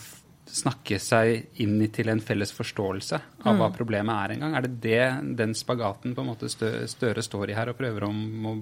snakke 0.52 0.98
seg 1.00 1.60
inn 1.62 1.78
til 1.94 2.10
en 2.12 2.20
felles 2.20 2.50
forståelse 2.52 3.18
av 3.46 3.56
hva 3.56 3.68
mm. 3.70 3.76
problemet 3.76 4.14
er 4.14 4.34
en 4.34 4.44
gang. 4.44 4.56
Er 4.58 4.66
det, 4.66 4.72
det 4.82 5.36
den 5.38 5.54
spagaten 5.56 6.16
på 6.16 6.24
en 6.24 6.32
måte 6.32 6.50
Støre 6.50 7.22
står 7.22 7.52
i 7.52 7.56
her 7.56 7.70
og 7.72 7.78
prøver 7.78 8.08
om 8.08 8.48
å 8.50 8.56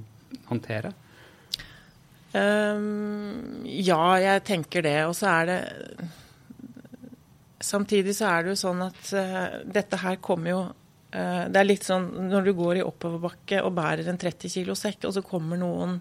håndtere? 0.51 0.93
Um, 2.31 3.65
ja, 3.67 4.05
jeg 4.23 4.45
tenker 4.47 4.85
det. 4.87 4.99
Og 5.09 5.17
så 5.19 5.33
er 5.33 5.51
det 5.51 5.61
Samtidig 7.61 8.17
så 8.17 8.31
er 8.31 8.45
det 8.45 8.55
jo 8.55 8.61
sånn 8.63 8.83
at 8.87 9.01
uh, 9.13 9.61
dette 9.69 10.01
her 10.01 10.17
kommer 10.25 10.51
jo 10.51 10.61
uh, 10.65 11.45
Det 11.51 11.61
er 11.61 11.67
litt 11.67 11.85
sånn 11.85 12.09
når 12.31 12.49
du 12.49 12.53
går 12.57 12.81
i 12.81 12.85
oppoverbakke 12.87 13.63
og 13.67 13.75
bærer 13.77 14.09
en 14.09 14.21
30 14.21 14.53
kilo 14.55 14.77
sekk, 14.79 15.09
og 15.09 15.17
så 15.17 15.25
kommer 15.27 15.61
noen 15.61 15.99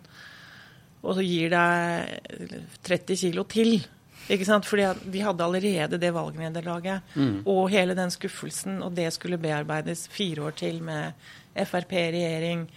og 1.00 1.16
så 1.16 1.24
gir 1.24 1.54
deg 1.54 2.60
30 2.84 3.20
kilo 3.22 3.46
til. 3.48 3.78
Ikke 4.30 4.46
sant? 4.46 4.68
Fordi 4.68 4.86
vi 5.10 5.24
hadde 5.24 5.46
allerede 5.46 6.00
det 6.02 6.12
valgnederlaget 6.14 7.16
mm. 7.16 7.36
og 7.50 7.70
hele 7.74 7.96
den 7.98 8.12
skuffelsen, 8.14 8.82
og 8.86 8.94
det 8.98 9.08
skulle 9.16 9.40
bearbeides 9.42 10.08
fire 10.12 10.50
år 10.50 10.58
til 10.60 10.84
med 10.86 11.16
Frp 11.56 11.96
i 11.96 12.06
regjering. 12.14 12.68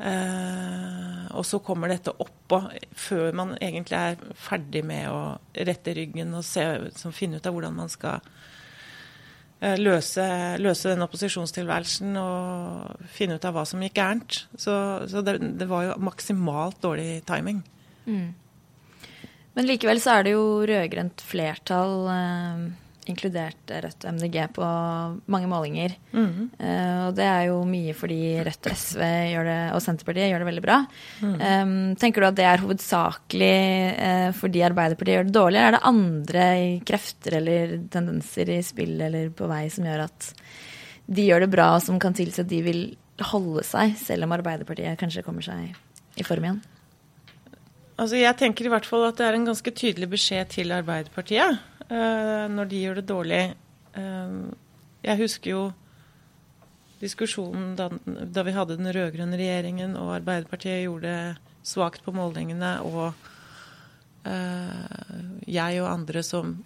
Uh, 0.00 1.26
og 1.36 1.44
så 1.44 1.58
kommer 1.60 1.90
dette 1.92 2.14
oppå 2.24 2.62
før 2.96 3.34
man 3.36 3.50
egentlig 3.60 3.98
er 3.98 4.22
ferdig 4.40 4.80
med 4.88 5.10
å 5.12 5.36
rette 5.68 5.92
ryggen 5.92 6.32
og 6.38 6.46
se, 6.46 6.64
finne 7.12 7.36
ut 7.36 7.48
av 7.48 7.52
hvordan 7.52 7.76
man 7.76 7.92
skal 7.92 8.22
uh, 9.60 9.76
løse, 9.76 10.24
løse 10.56 10.94
den 10.94 11.04
opposisjonstilværelsen 11.04 12.16
og 12.16 13.04
finne 13.12 13.36
ut 13.36 13.44
av 13.44 13.58
hva 13.58 13.66
som 13.68 13.84
gikk 13.84 14.00
gærent. 14.00 14.44
Så, 14.56 14.74
så 15.12 15.24
det, 15.26 15.36
det, 15.60 15.68
var 15.68 15.90
jo 15.90 15.98
maksimalt 16.08 16.80
dårlig 16.80 17.20
timing. 17.28 17.60
Mm. 18.08 18.30
Men 19.58 19.68
likevel 19.68 20.00
så 20.00 20.16
er 20.16 20.26
det 20.26 20.32
jo 20.32 20.44
rød-grønt 20.64 21.22
flertall, 21.26 21.96
eh, 22.14 22.64
inkludert 23.10 23.72
Rødt 23.84 24.06
og 24.06 24.16
MDG, 24.16 24.38
på 24.56 24.68
mange 25.30 25.50
målinger. 25.50 25.96
Mm 26.14 26.48
eh, 26.58 26.98
og 27.00 27.16
det 27.16 27.26
er 27.26 27.44
jo 27.48 27.60
mye 27.68 27.94
fordi 27.96 28.20
Rødt 28.46 28.70
og 28.70 28.76
SV 28.78 29.02
det, 29.02 29.58
og 29.74 29.82
Senterpartiet 29.82 30.30
gjør 30.30 30.42
det 30.42 30.48
veldig 30.50 30.64
bra. 30.64 30.78
Mm. 31.20 31.34
Um, 31.40 31.76
tenker 32.00 32.22
du 32.22 32.28
at 32.28 32.38
det 32.38 32.46
er 32.46 32.64
hovedsakelig 32.64 33.60
uh, 33.98 34.30
fordi 34.36 34.64
Arbeiderpartiet 34.66 35.18
gjør 35.18 35.28
det 35.28 35.36
dårlig, 35.36 35.60
eller 35.60 35.68
er 35.68 35.76
det 35.76 35.84
andre 35.90 36.48
krefter 36.86 37.38
eller 37.40 37.76
tendenser 37.92 38.52
i 38.56 38.60
spill 38.66 38.96
eller 39.08 39.30
på 39.36 39.48
vei 39.50 39.64
som 39.72 39.88
gjør 39.88 40.06
at 40.06 40.32
de 41.10 41.26
gjør 41.26 41.44
det 41.44 41.52
bra, 41.52 41.72
og 41.76 41.84
som 41.84 41.98
kan 42.02 42.14
tilsi 42.16 42.44
at 42.44 42.50
de 42.50 42.60
vil 42.62 42.84
holde 43.32 43.64
seg, 43.66 43.96
selv 44.00 44.26
om 44.26 44.36
Arbeiderpartiet 44.36 44.98
kanskje 45.00 45.24
kommer 45.26 45.44
seg 45.44 45.74
i 46.20 46.26
form 46.26 46.46
igjen? 46.46 46.60
Altså, 48.00 48.16
jeg 48.16 48.36
tenker 48.40 48.64
i 48.64 48.72
hvert 48.72 48.86
fall 48.88 49.04
at 49.10 49.18
det 49.18 49.26
er 49.26 49.36
en 49.36 49.48
ganske 49.50 49.72
tydelig 49.76 50.08
beskjed 50.14 50.54
til 50.54 50.72
Arbeiderpartiet 50.72 51.58
uh, 51.58 51.79
når 51.90 52.70
de 52.70 52.80
gjør 52.84 53.00
det 53.00 53.06
dårlig. 53.08 53.42
Uh, 53.96 54.50
jeg 55.02 55.18
husker 55.18 55.50
jo 55.50 55.62
diskusjonen 57.00 57.72
da, 57.78 57.88
da 58.06 58.44
vi 58.46 58.54
hadde 58.54 58.76
den 58.78 58.92
rød-grønne 58.92 59.38
regjeringen 59.40 59.96
og 59.98 60.12
Arbeiderpartiet 60.18 60.84
gjorde 60.84 61.10
det 61.10 61.66
svakt 61.66 62.04
på 62.04 62.12
målingene, 62.14 62.74
og 62.84 63.14
uh, 64.28 65.20
jeg 65.48 65.80
og 65.82 65.90
andre 65.90 66.22
som 66.24 66.58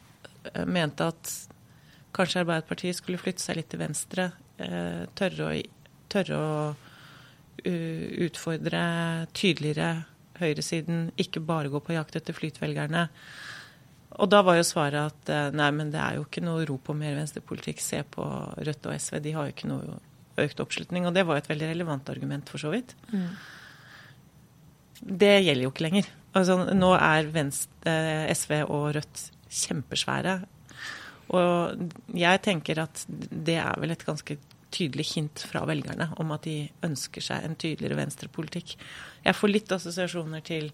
mente 0.69 1.07
at 1.09 1.31
kanskje 2.15 2.43
Arbeiderpartiet 2.43 2.99
skulle 2.99 3.23
flytte 3.23 3.43
seg 3.43 3.57
litt 3.59 3.71
til 3.73 3.81
venstre, 3.81 4.27
tørre 5.19 5.47
å, 5.49 5.55
tørre 6.13 6.37
å 6.37 6.59
utfordre 8.27 8.83
tydeligere 9.35 10.05
høyresiden 10.39 11.09
ikke 11.21 11.43
bare 11.45 11.71
gå 11.73 11.81
på 11.83 11.97
jakt 11.97 12.17
etter 12.19 12.37
flytvelgerne. 12.37 13.07
Og 14.23 14.31
da 14.31 14.41
var 14.47 14.59
jo 14.59 14.67
svaret 14.67 15.01
at 15.01 15.31
eh, 15.33 15.51
nei, 15.57 15.71
men 15.75 15.91
det 15.91 16.01
er 16.01 16.19
jo 16.19 16.27
ikke 16.27 16.45
noe 16.45 16.65
rop 16.69 16.91
om 16.93 17.01
mer 17.03 17.17
venstrepolitikk. 17.19 17.83
Se 17.83 18.03
på 18.07 18.25
Rødt 18.25 18.89
og 18.91 18.95
SV, 18.95 19.19
de 19.25 19.35
har 19.35 19.49
jo 19.49 19.55
ikke 19.57 19.71
noe 19.71 19.99
økt 20.45 20.63
oppslutning. 20.63 21.09
Og 21.09 21.17
det 21.17 21.27
var 21.27 21.39
jo 21.39 21.45
et 21.45 21.51
veldig 21.51 21.71
relevant 21.73 22.11
argument, 22.13 22.51
for 22.51 22.63
så 22.63 22.71
vidt. 22.75 22.95
Mm. 23.11 23.29
Det 25.25 25.35
gjelder 25.43 25.67
jo 25.67 25.73
ikke 25.75 25.87
lenger. 25.89 26.11
Altså, 26.35 26.59
nå 26.75 26.95
er 26.99 27.31
Venstre, 27.35 27.91
eh, 27.91 28.35
SV 28.35 28.57
og 28.65 28.91
Rødt 28.99 29.29
kjempesvære. 29.55 30.39
Og 31.35 31.91
jeg 32.15 32.43
tenker 32.45 32.83
at 32.85 33.05
det 33.09 33.57
er 33.63 33.81
vel 33.81 33.95
et 33.95 34.07
ganske 34.07 34.37
tydelig 34.75 35.07
hint 35.15 35.45
fra 35.49 35.63
velgerne 35.69 36.11
om 36.21 36.33
at 36.35 36.47
de 36.47 36.57
ønsker 36.87 37.23
seg 37.25 37.47
en 37.47 37.57
tydeligere 37.59 37.99
venstrepolitikk. 38.01 38.75
Jeg 39.25 39.39
får 39.39 39.53
litt 39.53 39.75
assosiasjoner 39.75 40.43
til 40.45 40.71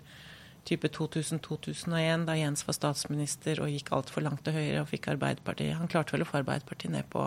type 0.70 0.90
2000-2001, 0.94 2.26
da 2.28 2.36
Jens 2.38 2.62
var 2.66 2.76
statsminister 2.76 3.60
og 3.64 3.72
gikk 3.72 3.90
altfor 3.96 4.24
langt 4.24 4.44
til 4.46 4.56
høyre 4.56 4.84
og 4.84 4.90
fikk 4.92 5.10
Arbeiderpartiet. 5.14 5.74
Han 5.80 5.90
klarte 5.90 6.14
vel 6.14 6.24
å 6.24 6.28
få 6.28 6.40
Arbeiderpartiet 6.40 6.94
ned 6.94 7.08
på 7.12 7.26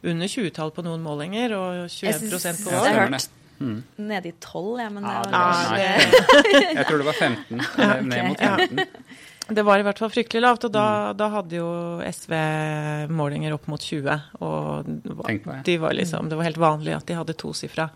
under 0.00 0.30
20-tall 0.32 0.72
på 0.72 0.84
noen 0.86 1.02
målinger 1.04 1.54
og 1.56 1.82
21% 1.90 2.64
på 2.64 2.72
år. 2.72 2.86
Jeg 2.86 2.94
har 2.96 3.00
hørt 3.02 3.30
mm. 3.58 3.80
nede 4.10 4.30
i 4.30 4.36
12, 4.38 4.68
ja, 4.80 4.92
men 4.94 5.08
ja, 5.08 5.16
det 5.24 5.32
var, 5.34 5.74
nei, 5.74 6.68
Jeg 6.78 6.86
tror 6.88 7.02
det 7.02 7.08
var 7.10 7.18
15. 7.18 7.66
Ned 8.06 8.30
mot 8.30 8.46
15. 8.46 8.86
Det 9.50 9.64
var 9.66 9.82
i 9.82 9.82
hvert 9.82 9.98
fall 9.98 10.12
fryktelig 10.14 10.44
lavt, 10.44 10.68
og 10.68 10.72
da, 10.76 10.86
mm. 10.86 11.18
da 11.18 11.28
hadde 11.34 11.58
jo 11.58 11.70
SV 12.06 12.36
målinger 13.10 13.56
opp 13.56 13.66
mot 13.72 13.82
20. 13.82 14.30
Og 14.46 14.92
de 15.66 15.76
var 15.82 15.98
liksom, 15.98 16.30
det 16.30 16.38
var 16.38 16.46
helt 16.46 16.62
vanlig 16.62 16.94
at 16.94 17.08
de 17.10 17.18
hadde 17.18 17.34
tosifra. 17.34 17.88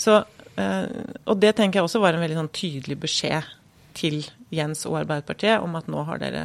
Så, 0.00 0.16
eh, 0.56 0.88
og 1.28 1.36
det 1.44 1.52
tenker 1.60 1.80
jeg 1.80 1.88
også 1.88 2.00
var 2.00 2.16
en 2.16 2.24
veldig 2.24 2.40
sånn 2.40 2.52
tydelig 2.56 2.98
beskjed 3.04 3.52
til 3.96 4.20
Jens 4.54 4.84
og 4.88 5.00
Arbeiderpartiet 5.02 5.64
om 5.64 5.78
at 5.78 5.88
nå 5.90 6.02
har 6.08 6.20
dere 6.22 6.44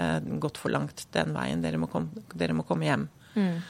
eh, 0.00 0.18
gått 0.42 0.58
for 0.60 0.72
langt 0.74 1.06
den 1.14 1.36
veien. 1.36 1.62
Dere 1.64 1.80
må 1.80 1.90
komme, 1.90 2.24
dere 2.34 2.56
må 2.56 2.66
komme 2.68 2.88
hjem. 2.88 3.06
Mm. 3.36 3.60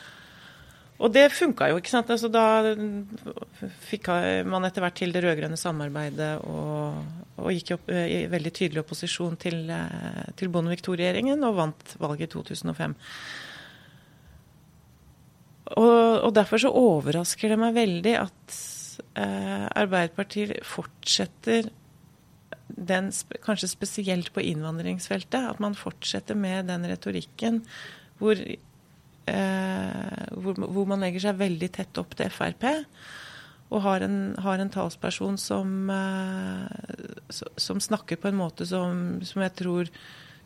Og 1.01 1.13
det 1.15 1.31
funka 1.33 1.71
jo, 1.71 1.79
ikke 1.81 1.93
sant. 1.93 2.11
Altså, 2.13 2.29
da 2.29 3.71
fikk 3.89 4.11
man 4.49 4.67
etter 4.69 4.85
hvert 4.85 4.99
til 5.01 5.15
det 5.15 5.23
rød-grønne 5.25 5.57
samarbeidet, 5.57 6.35
og, 6.45 6.99
og 7.41 7.55
gikk 7.57 7.79
opp, 7.79 7.89
i 7.89 8.27
veldig 8.29 8.53
tydelig 8.53 8.83
opposisjon 8.83 9.39
til, 9.41 9.63
til 10.37 10.53
Bondevik 10.53 10.85
II-regjeringen 10.85 11.47
og 11.49 11.57
vant 11.57 11.95
valget 12.03 12.29
i 12.29 12.33
2005. 12.35 12.99
Og, 15.71 16.27
og, 16.27 16.31
derfor 16.35 16.61
så 16.61 16.73
overrasker 16.75 17.53
det 17.53 17.59
meg 17.63 17.77
veldig 17.77 18.15
at 18.19 18.55
eh, 19.15 19.67
Arbeiderpartiet 19.81 20.59
fortsetter 20.67 21.71
den, 22.67 23.11
kanskje 23.45 23.71
spesielt 23.71 24.33
på 24.35 24.45
innvandringsfeltet, 24.45 25.41
at 25.53 25.63
man 25.63 25.77
fortsetter 25.79 26.39
med 26.39 26.71
den 26.71 26.87
retorikken 26.89 27.61
hvor, 28.21 28.39
eh, 28.41 30.23
hvor, 30.37 30.61
hvor, 30.61 30.87
man 30.89 31.05
legger 31.05 31.29
seg 31.29 31.41
veldig 31.41 31.71
tett 31.79 32.01
opp 32.01 32.17
til 32.19 32.33
Frp. 32.35 32.67
Og 33.71 33.85
har 33.85 34.03
en, 34.03 34.21
har 34.43 34.59
en 34.59 34.73
talsperson 34.73 35.39
som, 35.39 35.91
eh, 35.95 37.43
som, 37.57 37.81
snakker 37.81 38.19
på 38.19 38.31
en 38.31 38.41
måte 38.41 38.67
som, 38.67 39.21
som 39.27 39.45
jeg 39.47 39.57
tror 39.63 39.93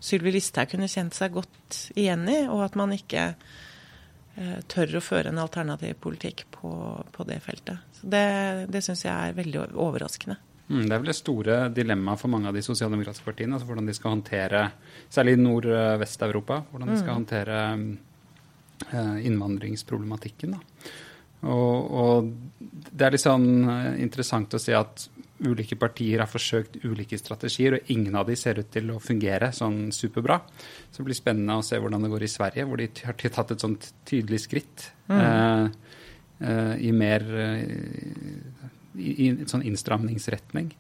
Sylvi 0.05 0.35
Listhaug 0.35 0.75
kunne 0.75 0.91
kjent 0.91 1.17
seg 1.17 1.33
godt 1.33 1.87
igjen 1.97 2.27
i, 2.29 2.43
og 2.45 2.67
at 2.67 2.77
man 2.77 2.93
ikke 2.93 3.31
Eh, 4.35 4.59
tør 4.67 4.97
å 4.99 5.03
føre 5.05 5.31
en 5.31 5.39
alternativ 5.39 5.95
politikk 6.03 6.43
på, 6.57 6.71
på 7.15 7.27
det 7.29 7.39
feltet. 7.45 7.79
Så 7.95 8.09
Det, 8.11 8.25
det 8.73 8.83
syns 8.83 9.05
jeg 9.07 9.15
er 9.15 9.37
veldig 9.37 9.69
overraskende. 9.79 10.41
Mm, 10.69 10.87
det 10.89 10.95
er 10.95 11.01
vel 11.03 11.11
det 11.11 11.19
store 11.19 11.57
dilemmaet 11.77 12.21
for 12.23 12.33
mange 12.33 12.49
av 12.49 12.57
de 12.57 12.65
sosialdemokratiske 12.65 13.27
partiene. 13.27 13.57
altså 13.57 13.69
Hvordan 13.69 13.89
de 13.89 13.97
skal 13.97 14.15
håndtere, 14.17 14.63
særlig 15.13 15.37
i 15.37 15.43
Nord-Vest-Europa, 15.43 16.63
hvordan 16.71 16.93
de 16.93 16.99
skal 17.01 17.11
mm. 17.11 17.19
håndtere 17.19 17.59
eh, 18.93 19.27
innvandringsproblematikken. 19.29 20.57
Og, 21.45 21.91
og, 22.01 22.31
det 22.95 23.05
er 23.05 23.13
litt 23.13 23.25
sånn 23.25 23.51
eh, 23.69 23.91
interessant 24.05 24.57
å 24.57 24.63
si 24.63 24.73
at 24.77 25.09
ulike 25.45 25.77
partier 25.77 26.23
har 26.23 26.31
forsøkt 26.31 26.79
ulike 26.87 27.19
strategier, 27.21 27.77
og 27.77 27.93
ingen 27.93 28.17
av 28.17 28.29
de 28.29 28.37
ser 28.39 28.61
ut 28.61 28.71
til 28.73 28.93
å 28.95 29.01
fungere 29.03 29.51
sånn 29.53 29.91
superbra. 29.93 30.39
Så 30.91 31.03
det 31.03 31.09
blir 31.11 31.19
spennende 31.19 31.59
å 31.59 31.67
se 31.67 31.81
hvordan 31.81 32.07
det 32.07 32.13
går 32.15 32.25
i 32.25 32.31
Sverige, 32.31 32.67
hvor 32.69 32.81
de 32.81 32.89
har 33.05 33.19
tatt 33.19 33.53
et 33.53 33.65
sånt 33.65 33.91
tydelig 34.09 34.45
skritt 34.47 34.89
mm. 35.11 35.19
eh, 35.19 35.65
eh, 36.49 36.75
i 36.89 36.95
mer 36.97 37.27
eh, 37.45 38.54
i, 38.99 39.29
en 39.31 39.49
sånn 39.51 39.65
innstramningsretning 39.67 40.73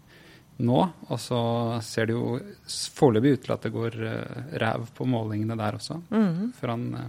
nå. 0.65 0.81
Og 1.09 1.19
så 1.21 1.41
ser 1.85 2.09
det 2.09 2.17
jo 2.17 2.39
foreløpig 2.95 3.35
ut 3.35 3.45
til 3.47 3.55
at 3.57 3.67
det 3.67 3.75
går 3.75 3.99
uh, 3.99 4.57
ræv 4.63 4.89
på 4.95 5.07
målingene 5.11 5.59
der 5.59 5.79
også. 5.81 5.99
Mm. 6.15 6.53
Foran 6.59 6.87
uh, 6.95 7.09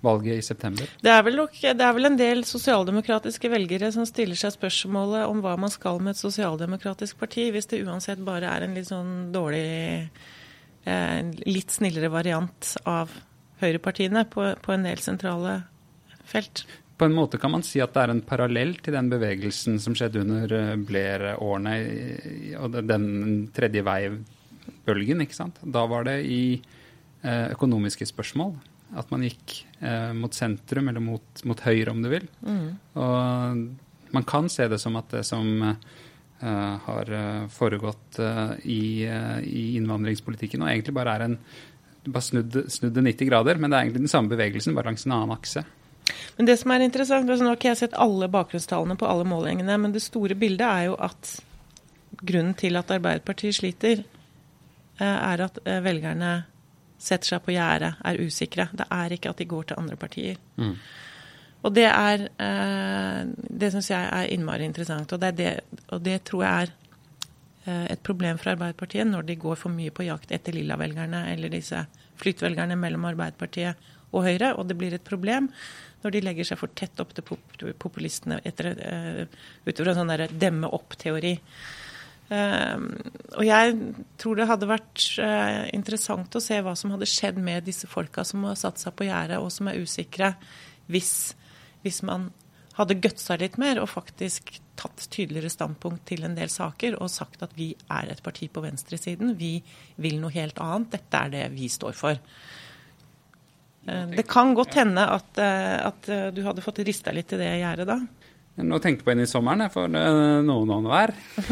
valget 0.00 0.38
i 0.38 0.42
september? 0.42 0.88
Det 1.02 1.12
er, 1.12 1.30
nok, 1.34 1.54
det 1.60 1.84
er, 1.84 1.94
vel 1.96 2.08
en 2.08 2.18
del 2.18 2.44
sosialdemokratiske 2.46 3.50
velgere 3.50 3.90
som 3.94 4.06
stiller 4.08 4.38
seg 4.38 4.54
spørsmålet 4.54 5.26
om 5.28 5.42
hva 5.44 5.56
man 5.60 5.72
skal 5.72 6.00
med 6.02 6.14
et 6.14 6.22
sosialdemokratisk 6.22 7.18
parti, 7.18 7.48
hvis 7.54 7.70
det 7.70 7.82
uansett 7.84 8.22
bare 8.24 8.50
er 8.50 8.66
en 8.66 8.76
litt 8.78 8.90
sånn 8.90 9.30
dårlig 9.34 9.68
eh, 10.88 11.32
Litt 11.44 11.74
snillere 11.74 12.08
variant 12.12 12.74
av 12.88 13.10
høyrepartiene 13.60 14.22
på, 14.30 14.52
på 14.62 14.72
en 14.74 14.86
del 14.86 15.02
sentrale 15.02 15.60
felt. 16.28 16.62
På 16.98 17.06
en 17.06 17.14
måte 17.14 17.38
kan 17.38 17.52
man 17.54 17.62
si 17.62 17.78
at 17.82 17.92
det 17.94 18.02
er 18.02 18.12
en 18.12 18.24
parallell 18.26 18.74
til 18.82 18.96
den 18.96 19.10
bevegelsen 19.12 19.78
som 19.82 19.94
skjedde 19.96 20.24
under 20.24 20.54
eh, 20.56 20.72
Blair-årene 20.88 21.76
og 22.58 22.74
den 22.88 23.06
tredje 23.54 23.84
vei-bølgen. 23.86 25.22
ikke 25.22 25.36
sant? 25.36 25.60
Da 25.62 25.84
var 25.90 26.08
det 26.08 26.16
i 26.26 26.42
eh, 26.58 27.46
økonomiske 27.54 28.08
spørsmål 28.10 28.56
at 28.98 29.12
man 29.12 29.22
gikk 29.28 29.60
eh, 29.84 30.10
mot 30.16 30.34
sentrum, 30.34 30.90
eller 30.90 31.04
mot, 31.04 31.44
mot, 31.46 31.62
høyre, 31.68 31.92
om 31.92 32.02
du 32.02 32.10
vil. 32.10 32.26
Mm. 32.42 32.68
Og 32.98 34.12
man 34.16 34.26
kan 34.26 34.50
se 34.50 34.66
det 34.66 34.80
som 34.82 34.96
at 34.98 35.10
det 35.12 35.26
som 35.28 35.74
har 36.38 37.08
foregått 37.50 38.20
i, 38.62 39.02
i, 39.02 39.62
innvandringspolitikken, 39.74 40.62
og 40.62 40.70
egentlig 40.70 40.94
bare 40.94 41.16
er 41.18 41.24
en 41.24 41.34
bare 42.06 42.22
snudd, 42.22 42.60
snudd 42.70 43.00
90 43.02 43.26
grader, 43.26 43.58
men 43.58 43.70
det 43.72 43.76
er 43.76 43.86
egentlig 43.88 44.04
den 44.04 44.12
samme 44.12 44.30
bevegelsen, 44.30 44.76
bare 44.76 44.92
langs 44.92 45.04
en 45.04 45.16
annen 45.16 45.34
akse. 45.34 45.64
Men 46.36 46.46
det 46.48 46.56
som 46.60 46.72
er 46.72 46.84
interessant, 46.84 47.28
Nå 47.28 47.50
har 47.50 47.58
ikke 47.58 47.72
jeg 47.72 47.82
sett 47.82 47.96
alle 47.98 48.28
bakgrunnstallene 48.32 48.96
på 48.98 49.08
alle 49.08 49.26
målingene, 49.28 49.78
men 49.78 49.94
det 49.94 50.04
store 50.04 50.36
bildet 50.38 50.66
er 50.66 50.84
jo 50.88 50.94
at 51.08 51.34
grunnen 52.18 52.54
til 52.58 52.78
at 52.78 52.90
Arbeiderpartiet 52.90 53.58
sliter, 53.58 54.04
er 54.98 55.42
at 55.44 55.58
velgerne 55.84 56.30
setter 56.98 57.34
seg 57.34 57.44
på 57.44 57.54
gjerdet, 57.54 57.92
er 58.04 58.18
usikre. 58.18 58.66
Det 58.74 58.86
er 58.90 59.14
ikke 59.14 59.30
at 59.30 59.38
de 59.38 59.46
går 59.48 59.68
til 59.68 59.78
andre 59.78 59.98
partier. 60.00 60.40
Mm. 60.58 60.74
Og 61.66 61.74
det 61.74 61.86
er 61.88 62.26
eh, 62.26 63.22
Det 63.62 63.70
syns 63.74 63.90
jeg 63.90 64.10
er 64.14 64.32
innmari 64.34 64.66
interessant. 64.66 65.12
Og 65.12 65.22
det, 65.22 65.32
det, 65.38 65.52
og 65.88 66.02
det, 66.02 66.20
tror 66.26 66.44
jeg 66.44 66.68
er 66.68 66.74
eh, 67.66 67.86
et 67.94 68.02
problem 68.02 68.38
for 68.38 68.54
Arbeiderpartiet 68.54 69.06
når 69.06 69.26
de 69.30 69.38
går 69.38 69.58
for 69.58 69.74
mye 69.74 69.94
på 69.94 70.06
jakt 70.06 70.34
etter 70.34 70.54
lilla-velgerne 70.54 71.26
eller 71.32 71.54
disse 71.54 71.84
flyttvelgerne 72.18 72.78
mellom 72.78 73.06
Arbeiderpartiet 73.10 73.90
og 74.12 74.24
Høyre. 74.26 74.54
Og 74.56 74.68
det 74.68 74.78
blir 74.78 74.94
et 74.94 75.06
problem 75.06 75.50
når 76.02 76.14
de 76.14 76.24
legger 76.24 76.46
seg 76.46 76.60
for 76.60 76.74
tett 76.78 77.00
opp 77.02 77.14
til 77.16 77.74
populistene 77.78 78.40
etter, 78.46 78.72
uh, 78.78 79.44
utover 79.66 79.92
en 79.92 80.02
sånn 80.02 80.38
demme 80.38 80.70
opp-teori. 80.78 81.34
Ehm, 82.28 82.90
og 83.38 83.44
jeg 83.46 83.76
tror 84.20 84.36
det 84.36 84.48
hadde 84.50 84.68
vært 84.68 85.04
eh, 85.24 85.68
interessant 85.72 86.34
å 86.36 86.42
se 86.44 86.58
hva 86.60 86.74
som 86.76 86.92
hadde 86.92 87.08
skjedd 87.08 87.38
med 87.40 87.64
disse 87.64 87.88
folka 87.88 88.24
som 88.28 88.44
har 88.44 88.58
satt 88.60 88.82
seg 88.82 88.96
på 88.98 89.06
gjerdet 89.08 89.40
og 89.40 89.48
som 89.54 89.70
er 89.70 89.80
usikre, 89.80 90.34
hvis, 90.92 91.14
hvis 91.84 92.02
man 92.04 92.28
hadde 92.76 92.98
gutsa 93.00 93.38
litt 93.40 93.56
mer 93.58 93.80
og 93.80 93.88
faktisk 93.90 94.58
tatt 94.78 95.08
tydeligere 95.10 95.50
standpunkt 95.50 96.04
til 96.06 96.22
en 96.26 96.36
del 96.36 96.52
saker 96.52 97.00
og 97.00 97.10
sagt 97.10 97.42
at 97.42 97.56
vi 97.56 97.72
er 97.90 98.12
et 98.12 98.22
parti 98.22 98.50
på 98.52 98.62
venstresiden, 98.62 99.34
vi 99.40 99.56
vil 99.96 100.20
noe 100.20 100.34
helt 100.36 100.60
annet, 100.62 100.92
dette 100.98 101.24
er 101.24 101.32
det 101.32 101.46
vi 101.56 101.72
står 101.72 101.96
for. 101.98 102.20
Eh, 103.86 104.06
det 104.16 104.26
kan 104.28 104.54
godt 104.56 104.74
hende 104.80 105.04
at, 105.14 105.30
eh, 105.38 105.86
at 105.86 106.10
du 106.34 106.42
hadde 106.46 106.64
fått 106.64 106.82
rista 106.88 107.14
litt 107.14 107.32
i 107.36 107.40
det 107.40 107.52
gjerdet 107.60 107.88
da. 107.88 108.00
Nå 108.58 108.80
tenker 108.82 109.04
jeg 109.04 109.06
på 109.06 109.14
inn 109.14 109.22
i 109.22 109.30
sommeren, 109.30 109.62
jeg, 109.62 109.70
får 109.70 109.86
noen 110.42 110.86
vær. 110.90 111.12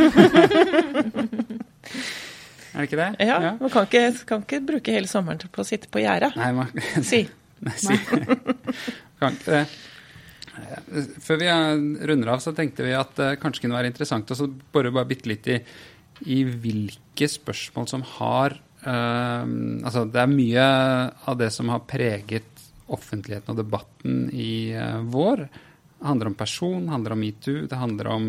er 2.74 2.80
det 2.80 2.86
ikke 2.88 2.98
det? 2.98 3.10
Ja, 3.22 3.36
ja. 3.44 3.52
man 3.60 3.70
kan 3.70 3.86
ikke, 3.86 4.02
kan 4.26 4.42
ikke, 4.42 4.58
bruke 4.72 4.94
hele 4.96 5.10
sommeren 5.10 5.38
på 5.38 5.62
å 5.62 5.68
sitte 5.68 5.86
på 5.92 6.02
gjerdet. 6.02 6.34
Nei, 6.34 6.50
man, 6.56 6.72
si. 7.12 7.22
Nei, 7.62 7.76
si. 7.78 7.94
kan 9.22 9.38
ikke 9.38 9.60
det. 9.60 9.62
Før 11.22 11.40
vi 11.40 11.48
runder 12.10 12.32
av, 12.32 12.40
så 12.42 12.52
tenkte 12.56 12.86
vi 12.86 12.94
at 12.96 13.14
det 13.18 13.36
kanskje 13.42 13.66
kunne 13.66 13.78
være 13.78 13.90
interessant 13.92 14.32
å 14.32 14.48
bore 14.72 14.92
bare 14.94 15.10
bitte 15.10 15.30
litt 15.30 15.46
i, 15.52 15.60
i, 16.26 16.42
hvilke 16.48 17.28
spørsmål 17.28 17.90
som 17.90 18.04
har 18.16 18.56
Altså, 18.86 20.04
det 20.06 20.20
er 20.22 20.30
mye 20.30 20.66
av 21.26 21.38
det 21.40 21.50
som 21.54 21.72
har 21.72 21.86
preget 21.88 22.52
offentligheten 22.92 23.50
og 23.50 23.58
debatten 23.58 24.28
i 24.30 24.70
uh, 24.78 25.00
vår 25.10 25.48
det 25.96 26.06
handler 26.06 26.26
om 26.26 26.34
person, 26.34 26.84
det 26.84 26.92
handler 26.92 27.12
om 27.14 27.20
metoo, 27.20 27.66
det 27.66 27.76
handler 27.80 28.08
om, 28.12 28.26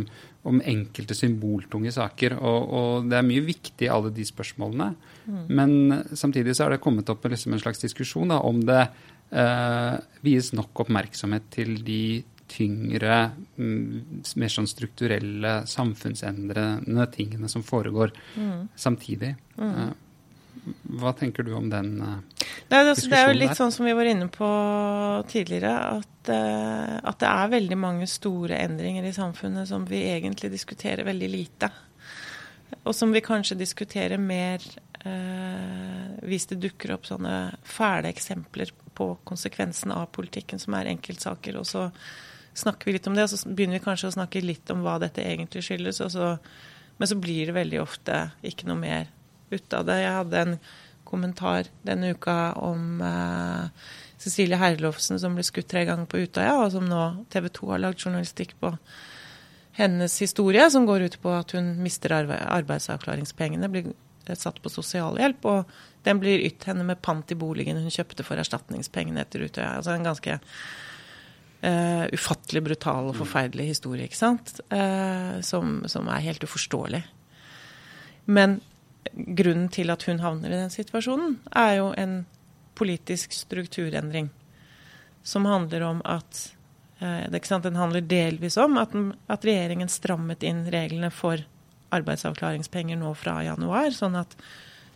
om 0.48 0.62
enkelte 0.64 1.16
symboltunge 1.18 1.92
saker. 1.92 2.38
Og, 2.40 2.70
og, 2.80 3.10
det 3.12 3.18
er 3.20 3.28
mye 3.28 3.44
viktig 3.44 3.90
i 3.90 3.92
alle 3.92 4.12
de 4.16 4.24
spørsmålene. 4.26 4.88
Mm. 5.26 5.42
Men 5.52 5.74
samtidig 6.16 6.56
så 6.56 6.66
er 6.66 6.76
det 6.76 6.84
kommet 6.86 7.12
opp 7.12 7.28
liksom 7.28 7.58
en 7.58 7.62
slags 7.62 7.84
diskusjon 7.84 8.32
da, 8.32 8.40
om 8.40 8.64
det 8.64 8.80
eh, 9.36 10.00
vies 10.24 10.54
nok 10.56 10.86
oppmerksomhet 10.86 11.52
til 11.58 11.76
de 11.84 12.02
tyngre, 12.48 13.20
mm, 13.60 14.24
mer 14.40 14.54
sånn 14.54 14.70
strukturelle, 14.72 15.58
samfunnsendrende 15.68 17.10
tingene 17.12 17.52
som 17.52 17.68
foregår 17.68 18.16
mm. 18.40 18.62
samtidig. 18.80 19.34
Mm. 19.60 19.74
Eh, 19.74 19.96
hva 21.00 21.14
tenker 21.18 21.46
du 21.48 21.54
om 21.58 21.70
den 21.72 21.94
uh, 22.02 22.18
Nei, 22.68 22.82
det, 22.84 22.96
det, 23.00 23.16
er 23.16 23.30
jo 23.30 23.36
litt 23.38 23.54
der? 23.54 23.60
sånn 23.60 23.74
som 23.74 23.88
vi 23.88 23.96
var 23.96 24.10
inne 24.10 24.28
på 24.32 24.48
tidligere, 25.32 25.74
at, 26.00 26.32
uh, 26.32 26.96
at, 27.00 27.20
det 27.22 27.30
er 27.32 27.54
veldig 27.54 27.78
mange 27.80 28.08
store 28.12 28.60
endringer 28.66 29.08
i 29.08 29.16
samfunnet 29.16 29.70
som 29.70 29.86
vi 29.88 30.04
egentlig 30.10 30.52
diskuterer 30.52 31.08
veldig 31.08 31.30
lite. 31.32 31.72
Og 32.84 32.96
som 32.96 33.14
vi 33.16 33.24
kanskje 33.24 33.60
diskuterer 33.60 34.20
mer 34.20 34.64
uh, 35.06 36.18
hvis 36.28 36.50
det 36.52 36.60
dukker 36.64 36.98
opp 36.98 37.08
sånne 37.08 37.38
fæle 37.68 38.12
eksempler 38.12 38.74
på 38.98 39.12
konsekvensene 39.28 39.96
av 39.96 40.10
politikken, 40.16 40.60
som 40.60 40.76
er 40.76 40.90
enkeltsaker. 40.92 41.60
Og 41.60 41.68
så 41.70 41.88
snakker 42.58 42.90
vi 42.90 42.98
litt 42.98 43.08
om 43.08 43.16
det, 43.16 43.28
og 43.28 43.32
så 43.32 43.52
begynner 43.52 43.78
vi 43.78 43.86
kanskje 43.86 44.10
å 44.10 44.18
snakke 44.18 44.42
litt 44.44 44.72
om 44.74 44.82
hva 44.86 44.98
dette 45.02 45.24
egentlig 45.24 45.64
skyldes. 45.68 46.02
Så, 46.14 46.32
men 46.98 47.10
så 47.12 47.20
blir 47.22 47.50
det 47.50 47.56
veldig 47.58 47.84
ofte 47.84 48.24
ikke 48.48 48.70
noe 48.70 48.82
mer 48.82 49.12
ut 49.52 49.78
av 49.78 49.88
det. 49.88 50.02
Jeg 50.04 50.18
hadde 50.20 50.44
en 50.44 50.58
kommentar 51.08 51.70
denne 51.88 52.12
uka 52.16 52.54
om 52.60 53.02
eh, 53.02 53.86
Cecilie 54.20 54.60
Herlovsen 54.60 55.20
som 55.22 55.38
ble 55.38 55.46
skutt 55.46 55.70
tre 55.72 55.86
ganger 55.88 56.10
på 56.10 56.24
Utøya, 56.26 56.58
og 56.60 56.74
som 56.74 56.88
nå 56.88 57.04
TV 57.34 57.50
2 57.54 57.72
har 57.74 57.84
lagd 57.84 58.04
journalistikk 58.04 58.58
på 58.62 58.74
hennes 59.78 60.16
historie, 60.24 60.66
som 60.74 60.88
går 60.90 61.06
ut 61.06 61.20
på 61.22 61.32
at 61.38 61.54
hun 61.54 61.76
mister 61.86 62.16
arbeidsavklaringspengene, 62.18 63.70
blir 63.70 63.92
satt 64.36 64.58
på 64.64 64.72
sosialhjelp, 64.74 65.46
og 65.46 65.78
den 66.08 66.20
blir 66.24 66.44
ytt 66.48 66.66
henne 66.68 66.86
med 66.88 67.02
pant 67.06 67.30
i 67.32 67.38
boligen 67.38 67.80
hun 67.80 67.94
kjøpte 67.94 68.26
for 68.26 68.42
erstatningspengene 68.42 69.22
etter 69.22 69.46
Utøya. 69.46 69.76
Altså 69.78 69.94
en 69.94 70.08
ganske 70.08 70.40
uh, 70.42 72.06
ufattelig 72.10 72.64
brutal 72.66 73.12
og 73.12 73.20
forferdelig 73.22 73.70
historie, 73.76 74.08
ikke 74.10 74.20
sant, 74.20 74.58
uh, 74.74 75.38
som, 75.46 75.84
som 75.92 76.10
er 76.10 76.26
helt 76.26 76.48
uforståelig. 76.48 77.04
Men 78.34 78.58
grunnen 79.14 79.70
til 79.74 79.92
at 79.94 80.04
hun 80.08 80.22
havner 80.24 80.52
i 80.52 80.60
den 80.60 80.74
situasjonen, 80.74 81.38
er 81.56 81.78
jo 81.80 81.92
en 81.98 82.20
politisk 82.78 83.34
strukturendring. 83.34 84.30
Som 85.24 85.48
handler 85.50 85.84
om 85.84 86.02
at 86.06 86.54
eh, 87.00 87.26
Den 87.32 87.76
handler 87.76 88.02
delvis 88.02 88.58
om 88.58 88.78
at, 88.78 88.94
at, 89.28 89.46
regjeringen 89.46 89.90
strammet 89.90 90.44
inn 90.44 90.66
reglene 90.72 91.12
for 91.12 91.42
arbeidsavklaringspenger 91.92 93.00
nå 93.00 93.14
fra 93.16 93.42
januar. 93.44 93.92
Sånn 93.96 94.16
at, 94.20 94.36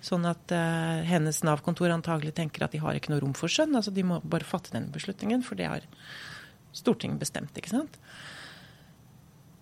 sånn 0.04 0.26
at 0.28 0.52
uh, 0.52 1.04
hennes 1.08 1.44
Nav-kontor 1.44 1.94
antagelig 1.94 2.34
tenker 2.36 2.66
at 2.66 2.74
de 2.76 2.82
har 2.84 2.98
ikke 2.98 3.14
noe 3.14 3.22
rom 3.24 3.36
for 3.38 3.52
skjønn. 3.52 3.76
altså 3.80 3.94
De 3.96 4.04
må 4.04 4.20
bare 4.24 4.48
fatte 4.48 4.74
den 4.76 4.90
beslutningen, 4.92 5.44
for 5.44 5.60
det 5.60 5.70
har 5.72 5.88
Stortinget 6.76 7.20
bestemt. 7.20 7.56
ikke 7.56 7.72
sant? 7.72 7.98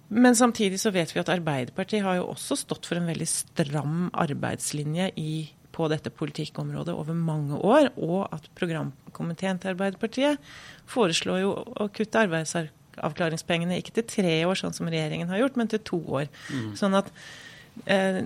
Men 0.10 0.36
samtidig 0.36 0.80
så 0.82 0.91
vet 0.93 1.12
vi 1.14 1.22
at 1.22 1.30
Arbeiderpartiet 1.30 2.03
har 2.05 2.18
jo 2.18 2.32
også 2.32 2.57
stått 2.57 2.89
for 2.89 2.97
en 2.97 3.10
veldig 3.10 3.28
stram 3.30 4.07
arbeidslinje 4.18 5.12
i, 5.22 5.34
på 5.76 5.86
dette 5.91 6.10
politikkområdet 6.12 6.95
over 6.97 7.18
mange 7.18 7.60
år, 7.62 7.91
og 8.01 8.26
at 8.34 8.49
programkomiteen 8.57 9.62
til 9.62 9.76
Arbeiderpartiet 9.76 10.49
foreslår 10.89 11.43
jo 11.43 11.53
å 11.53 11.88
kutte 11.93 12.26
arbeidsavklaringspengene 12.26 13.78
ikke 13.78 13.99
til 13.99 14.10
tre 14.10 14.34
år, 14.49 14.57
sånn 14.57 14.76
som 14.76 14.89
regjeringen 14.89 15.30
har 15.30 15.43
gjort, 15.43 15.62
men 15.62 15.70
til 15.70 15.86
to 15.86 16.01
år. 16.22 16.28
Mm. 16.49 16.74
Sånn 16.80 16.97
at 16.97 17.14
eh, 17.86 18.24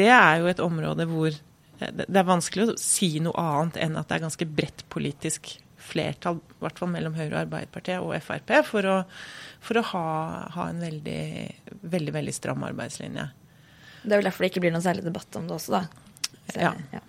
det 0.00 0.10
er 0.14 0.38
jo 0.38 0.52
et 0.54 0.62
område 0.62 1.08
hvor 1.10 1.32
eh, 1.34 1.94
det 1.98 2.14
er 2.14 2.30
vanskelig 2.30 2.70
å 2.70 2.78
si 2.78 3.16
noe 3.24 3.34
annet 3.42 3.82
enn 3.82 3.98
at 3.98 4.06
det 4.06 4.20
er 4.20 4.28
ganske 4.28 4.52
bredt 4.54 4.86
polisk 4.94 5.56
flertall, 5.78 6.40
i 6.42 6.62
hvert 6.64 6.80
fall 6.80 6.90
mellom 6.92 7.14
Høyre 7.16 7.34
og 7.34 7.42
Arbeiderpartiet 7.44 8.02
og 8.02 8.14
Frp, 8.24 8.52
for 8.66 8.88
å, 8.88 8.96
for 9.64 9.80
å 9.80 9.84
ha, 9.92 10.06
ha, 10.54 10.68
en 10.72 10.82
veldig, 10.82 11.22
veldig, 11.82 12.14
veldig 12.18 12.34
stram 12.34 12.66
arbeidslinje. 12.66 13.28
Det 14.02 14.10
er 14.10 14.20
vel 14.20 14.28
derfor 14.28 14.44
det 14.44 14.52
ikke 14.52 14.64
blir 14.66 14.74
noen 14.74 14.84
særlig 14.84 15.06
debatt 15.06 15.38
om 15.38 15.46
det 15.48 15.56
også, 15.58 15.78
da. 15.78 15.82
Så, 16.48 16.58
ja. 16.60 16.72
ja. 16.94 17.02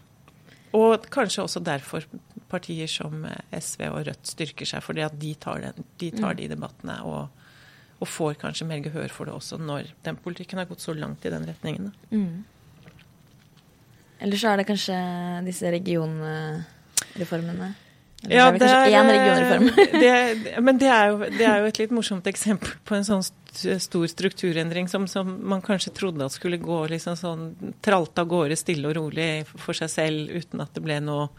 Og 0.77 1.07
kanskje 1.09 1.43
også 1.45 1.61
derfor 1.65 2.05
partier 2.49 2.89
som 2.89 3.25
SV 3.53 3.83
og 3.89 4.05
Rødt 4.07 4.29
styrker 4.29 4.65
seg, 4.69 4.83
fordi 4.85 5.01
at 5.05 5.15
de 5.21 5.33
tar, 5.41 5.61
den, 5.65 5.85
de, 6.01 6.11
tar 6.13 6.33
mm. 6.33 6.37
de 6.39 6.47
debattene 6.51 6.95
og, 7.09 7.43
og, 7.97 8.07
får 8.09 8.33
kanskje 8.41 8.67
mer 8.69 8.81
gehør 8.85 9.09
for 9.13 9.23
det 9.29 9.33
også 9.37 9.55
når 9.61 9.83
den 10.05 10.17
politikken 10.21 10.57
har 10.61 10.69
gått 10.69 10.85
så 10.85 10.93
langt 10.97 11.25
i 11.25 11.33
den 11.33 11.45
retningen. 11.49 11.91
Mm. 12.13 12.37
Eller 14.19 14.37
så 14.37 14.47
er 14.51 14.55
det 14.59 14.67
kanskje 14.69 14.97
disse 15.45 15.65
regionreformene. 15.73 17.69
Ja, 18.27 18.49
det 18.51 18.67
er, 18.67 19.63
det, 19.95 20.59
men 20.65 20.79
det 20.81 20.89
er, 20.91 21.11
jo, 21.11 21.19
det 21.23 21.45
er, 21.45 21.61
jo, 21.61 21.69
et 21.69 21.77
litt 21.79 21.93
morsomt 21.95 22.27
eksempel 22.27 22.73
på 22.83 22.97
en 22.97 23.07
sånn 23.07 23.23
stor 23.23 24.09
strukturendring 24.11 24.89
som, 24.91 25.07
som 25.07 25.29
man 25.49 25.63
kanskje 25.63 25.93
trodde 25.95 26.27
at 26.27 26.35
skulle 26.35 26.59
gå 26.59 26.81
liksom 26.91 27.15
sånn 27.15 27.45
tralt 27.85 28.19
av 28.19 28.27
gårde 28.29 28.59
stille 28.59 28.91
og 28.91 28.97
rolig 28.99 29.29
for 29.53 29.77
seg 29.77 29.91
selv 29.93 30.35
uten 30.35 30.65
at 30.65 30.75
det 30.75 30.83
ble 30.83 30.99
noe 31.05 31.29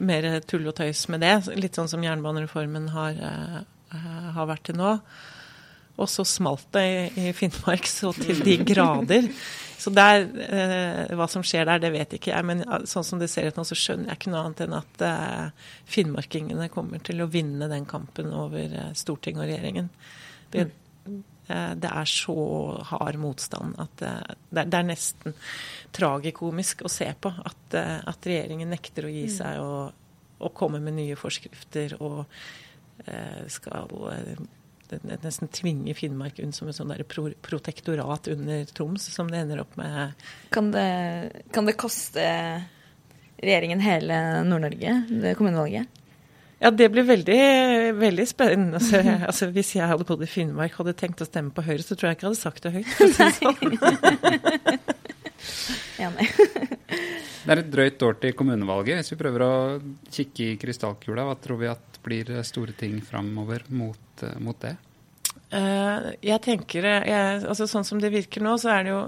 mer 0.00 0.30
tull 0.48 0.66
og 0.70 0.78
tøys 0.78 1.04
med 1.12 1.24
det. 1.24 1.34
Litt 1.60 1.76
sånn 1.76 1.90
som 1.90 2.04
jernbanereformen 2.04 2.88
har, 2.94 3.20
uh, 3.20 3.98
har 4.36 4.48
vært 4.48 4.68
til 4.68 4.78
nå. 4.80 4.96
Og 5.98 6.10
så 6.10 6.24
smalt 6.26 6.68
det 6.76 6.84
i, 7.18 7.30
Finnmark 7.34 7.88
så 7.90 8.12
til 8.16 8.42
de 8.46 8.58
grader. 8.66 9.26
Så 9.78 9.92
der, 9.94 10.24
eh, 10.42 11.14
hva 11.14 11.28
som 11.30 11.44
skjer 11.46 11.68
der, 11.68 11.78
det 11.82 11.92
vet 11.94 12.14
ikke 12.16 12.32
jeg. 12.32 12.46
Men 12.46 12.64
sånn 12.90 13.06
som 13.06 13.20
det 13.22 13.30
ser 13.30 13.46
ut 13.46 13.58
nå, 13.58 13.64
så 13.66 13.78
skjønner 13.78 14.10
jeg 14.10 14.20
ikke 14.20 14.32
noe 14.32 14.44
annet 14.46 14.62
enn 14.66 14.76
at 14.78 15.04
eh, 15.06 15.68
finnmarkingene 15.90 16.66
kommer 16.74 17.02
til 17.06 17.22
å 17.22 17.28
vinne 17.30 17.70
den 17.70 17.86
kampen 17.90 18.32
over 18.34 18.74
eh, 18.74 18.90
Stortinget 18.98 19.44
og 19.44 19.50
regjeringen. 19.50 19.92
Det, 20.50 20.66
eh, 21.48 21.72
det, 21.78 21.90
er 21.90 22.10
så 22.10 22.36
hard 22.90 23.20
motstand 23.22 23.78
at 23.82 24.02
eh, 24.02 24.34
det, 24.50 24.64
det, 24.64 24.80
er 24.80 24.88
nesten 24.88 25.36
tragikomisk 25.94 26.82
å 26.82 26.92
se 26.92 27.08
på 27.20 27.32
at, 27.38 27.64
eh, 27.78 27.98
at 28.02 28.30
regjeringen 28.30 28.70
nekter 28.74 29.06
å 29.08 29.12
gi 29.12 29.26
mm. 29.28 29.34
seg 29.38 29.62
og, 29.62 30.06
og 30.42 30.54
komme 30.58 30.82
med 30.82 30.98
nye 30.98 31.18
forskrifter 31.18 31.98
og 32.02 32.24
skal 33.46 33.92
nesten 35.22 35.50
tvinge 35.52 35.94
Finnmark 35.96 36.40
unn 36.42 36.54
som 36.56 36.70
et 36.70 36.76
sånn 36.76 36.94
pro 37.08 37.28
protektorat 37.44 38.30
under 38.32 38.64
Troms, 38.72 39.08
som 39.14 39.30
det 39.30 39.42
ender 39.44 39.62
opp 39.64 39.76
med. 39.80 40.16
Kan 40.54 40.72
det, 40.74 40.88
kan 41.52 41.68
det 41.68 41.76
koste 41.80 42.24
regjeringen 43.38 43.80
hele 43.84 44.42
Nord-Norge, 44.48 44.94
det 45.08 45.36
kommunevalget? 45.38 45.98
Ja, 46.58 46.72
det 46.74 46.88
blir 46.90 47.04
veldig, 47.06 47.38
veldig 47.94 48.26
spennende. 48.26 48.80
Altså, 48.80 48.98
altså, 49.30 49.46
hvis 49.54 49.76
jeg 49.76 49.86
hadde 49.86 50.06
bodd 50.06 50.24
i 50.26 50.30
Finnmark 50.30 50.74
og 50.74 50.86
hadde 50.86 50.98
tenkt 50.98 51.22
å 51.22 51.28
stemme 51.28 51.54
på 51.54 51.62
Høyre, 51.62 51.84
så 51.86 51.94
tror 51.94 52.10
jeg 52.10 52.18
ikke 52.18 52.26
jeg 52.26 52.32
hadde 52.32 52.42
sagt 52.42 52.62
det 52.64 52.74
høyt. 52.74 52.90
For 52.96 53.04
å 53.06 53.10
si 53.14 53.22
sånn. 53.38 53.58
Enig. 56.08 56.26
det 56.38 57.52
er 57.52 57.60
et 57.62 57.70
drøyt 57.70 58.02
år 58.06 58.18
til 58.22 58.34
kommunevalget. 58.38 58.98
Hvis 59.00 59.12
vi 59.14 59.20
prøver 59.20 59.40
å 59.46 59.52
kikke 60.14 60.42
i 60.44 60.58
krystallkula, 60.60 61.22
hva 61.28 61.36
tror 61.42 61.58
vi 61.62 61.70
at 61.70 61.87
blir 62.08 62.34
store 62.48 62.74
ting 62.76 62.98
framover 63.04 63.68
mot 63.68 64.08
Eh, 64.22 64.38
mot, 64.38 64.60
det? 64.60 64.76
Uh, 65.52 66.12
jeg 66.24 66.40
tenker 66.44 66.84
jeg, 66.84 67.40
altså 67.48 67.64
Sånn 67.68 67.86
som 67.86 68.00
det 68.02 68.10
virker 68.12 68.42
nå, 68.44 68.56
så 68.60 68.74
er 68.74 68.84
det 68.84 68.92
jo 68.92 69.00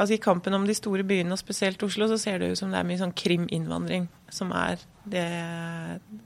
altså 0.00 0.16
I 0.16 0.22
kampen 0.24 0.56
om 0.56 0.64
de 0.66 0.74
store 0.74 1.04
byene, 1.06 1.34
og 1.34 1.40
spesielt 1.40 1.82
Oslo, 1.84 2.08
så 2.10 2.16
ser 2.18 2.40
det 2.40 2.52
ut 2.52 2.58
som 2.58 2.72
det 2.72 2.80
er 2.80 2.88
mye 2.88 3.00
sånn 3.00 3.14
kriminnvandring 3.14 4.08
som 4.32 4.50
er 4.56 4.80
det 5.04 5.26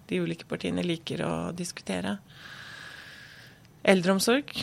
de 0.08 0.20
ulike 0.22 0.46
partiene 0.48 0.84
liker 0.86 1.20
å 1.26 1.32
diskutere. 1.56 2.14
Eldreomsorg 3.84 4.54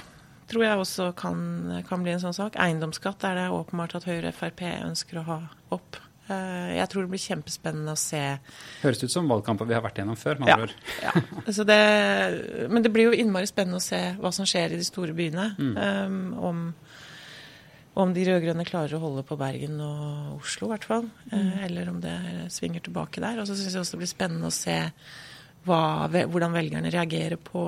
tror 0.49 0.66
jeg 0.66 0.80
også 0.80 1.11
kan, 1.20 1.43
kan 1.86 2.01
bli 2.05 2.16
en 2.16 2.24
sånn 2.24 2.36
sak. 2.36 2.57
Eiendomsskatt 2.57 3.28
er 3.28 3.38
det 3.38 3.45
åpenbart 3.53 3.93
at 3.99 4.07
Høyre 4.09 4.32
og 4.32 4.39
Frp 4.39 4.66
ønsker 4.72 5.22
å 5.22 5.28
ha 5.28 5.38
opp. 5.76 5.99
Eh, 6.32 6.70
jeg 6.78 6.88
tror 6.92 7.04
det 7.04 7.12
blir 7.12 7.22
kjempespennende 7.22 7.96
å 7.96 8.00
se. 8.00 8.22
Høres 8.84 9.04
ut 9.04 9.12
som 9.12 9.28
valgkamper 9.32 9.68
vi 9.68 9.76
har 9.76 9.84
vært 9.84 10.00
gjennom 10.00 10.20
før. 10.20 10.40
ja, 10.48 10.58
ja. 11.04 11.14
Altså 11.44 11.66
det, 11.68 11.80
men 12.72 12.86
det 12.86 12.92
blir 12.96 13.12
jo 13.12 13.18
innmari 13.18 13.50
spennende 13.50 13.82
å 13.82 13.84
se 13.84 14.02
hva 14.22 14.32
som 14.36 14.48
skjer 14.48 14.74
i 14.76 14.80
de 14.80 14.88
store 14.88 15.16
byene. 15.18 15.50
Mm. 15.60 15.74
Um, 15.76 16.22
om, 16.40 16.62
om, 18.00 18.14
de 18.16 18.24
rød-grønne 18.30 18.68
klarer 18.68 18.96
å 18.96 19.04
holde 19.04 19.26
på 19.28 19.38
Bergen 19.40 19.82
og 19.84 20.40
Oslo, 20.40 20.70
i 20.70 20.74
hvert 20.76 20.88
fall. 20.88 21.12
Eh, 21.30 21.36
mm. 21.36 21.52
Eller 21.68 21.92
om 21.92 22.00
det 22.04 22.18
svinger 22.56 22.86
tilbake 22.88 23.24
der. 23.24 23.44
Og 23.44 23.50
så 23.50 23.60
syns 23.60 23.76
jeg 23.76 23.84
også 23.84 23.98
det 23.98 24.06
blir 24.06 24.14
spennende 24.14 24.52
å 24.52 24.56
se 24.56 24.80
hva, 25.68 26.08
hvordan 26.08 26.56
velgerne 26.56 26.92
reagerer 26.92 27.40
på 27.40 27.62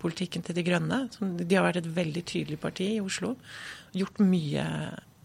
politikken 0.00 0.44
til 0.44 0.56
De 0.56 0.64
grønne. 0.64 1.06
De 1.20 1.56
har 1.56 1.64
vært 1.64 1.80
et 1.82 1.90
veldig 1.96 2.24
tydelig 2.28 2.60
parti 2.60 2.92
i 2.98 3.02
Oslo. 3.04 3.34
Gjort 3.96 4.20
mye 4.20 4.66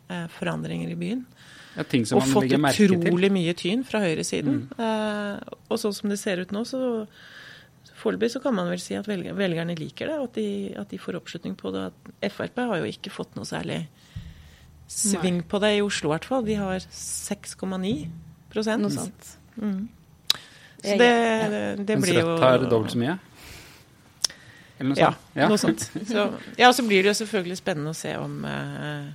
eh, 0.08 0.26
forandringer 0.32 0.96
i 0.96 1.00
byen. 1.00 1.28
Ja, 1.74 1.86
ting 1.90 2.06
som 2.06 2.20
og 2.20 2.28
fått 2.30 2.52
utrolig 2.54 3.32
mye 3.34 3.54
tyn 3.58 3.82
fra 3.88 4.04
høyresiden. 4.04 4.68
Mm. 4.70 4.84
Eh, 4.86 5.56
og 5.74 5.80
sånn 5.82 5.96
som 5.98 6.12
det 6.12 6.20
ser 6.22 6.44
ut 6.44 6.54
nå, 6.54 6.62
så 6.70 7.08
foreløpig 8.04 8.30
så 8.36 8.42
kan 8.44 8.56
man 8.58 8.70
vel 8.70 8.82
si 8.82 8.98
at 8.98 9.08
velgerne 9.08 9.76
liker 9.80 10.12
det, 10.12 10.20
at 10.28 10.38
de, 10.38 10.48
at 10.80 10.94
de, 10.94 11.00
får 11.02 11.18
oppslutning 11.22 11.56
på 11.60 11.74
det. 11.74 11.88
At 11.90 12.36
Frp 12.36 12.62
har 12.62 12.84
jo 12.84 12.92
ikke 12.92 13.14
fått 13.14 13.34
noe 13.40 13.48
særlig 13.50 13.86
sving 14.92 15.42
Nei. 15.42 15.48
på 15.50 15.60
det 15.64 15.74
i 15.80 15.82
Oslo, 15.82 16.12
i 16.12 16.14
hvert 16.14 16.30
fall. 16.30 16.46
De 16.46 16.60
har 16.60 16.84
6,9 16.84 17.96
Noe 18.54 18.90
sånt. 18.94 19.30
Mm. 19.58 19.88
Så 20.84 20.96
det, 21.00 21.08
det, 21.50 21.62
det 21.88 21.96
blir 22.04 22.20
jo 22.20 22.26
Mens 22.28 22.36
Rødt 22.36 22.44
har 22.44 22.66
dobbelt 22.70 22.94
så 22.94 23.00
mye? 23.02 23.16
Eller 24.78 24.92
noe 24.92 25.00
sånt? 25.00 25.32
Ja, 25.34 25.48
noe 25.50 25.58
sånt. 25.62 25.86
Så, 26.12 26.26
ja, 26.60 26.70
så 26.76 26.86
blir 26.86 27.02
det 27.02 27.14
jo 27.14 27.18
selvfølgelig 27.24 27.58
spennende 27.58 27.94
å 27.94 27.98
se 27.98 28.14
om 28.20 28.44
eh, 28.46 29.08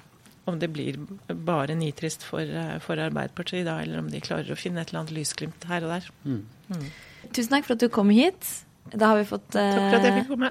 om 0.49 0.59
det 0.61 0.71
blir 0.73 0.99
bare 1.29 1.77
nitrist 1.79 2.25
for, 2.27 2.41
eh, 2.41 2.79
for, 2.85 3.01
Arbeiderpartiet 3.01 3.67
da, 3.69 3.79
eller 3.83 4.03
om 4.03 4.09
de 4.13 4.23
klarer 4.25 4.51
å 4.53 4.59
finne 4.59 4.83
et 4.83 4.93
eller 4.93 5.05
annet 5.05 5.17
lysglimt 5.19 5.69
her 5.71 5.87
og 5.87 5.95
der. 5.97 6.09
Mm. 6.25 6.41
Mm. 6.73 6.89
Tusen 7.29 7.55
takk 7.55 7.69
for 7.69 7.77
at 7.77 7.85
du 7.85 7.89
kom 7.93 8.11
hit. 8.15 8.51
Da 8.95 9.13
har 9.13 9.21
vi 9.21 9.29
fått 9.29 9.57
uh, 9.59 10.49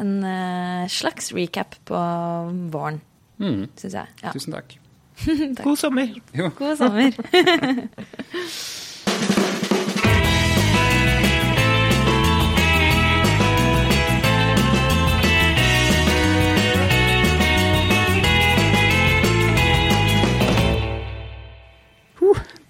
en 0.00 0.12
uh, 0.24 0.88
slags 0.90 1.30
recap 1.36 1.76
på 1.86 2.02
våren, 2.74 3.00
mm. 3.38 3.62
syns 3.78 3.98
jeg. 4.00 4.18
Ja. 4.24 4.34
Tusen 4.34 4.56
takk. 4.56 4.74
takk. 5.24 5.64
God 5.64 5.78
sommer. 5.78 6.14
Jo. 6.34 6.50
God 6.58 6.78
sommer. 6.80 7.14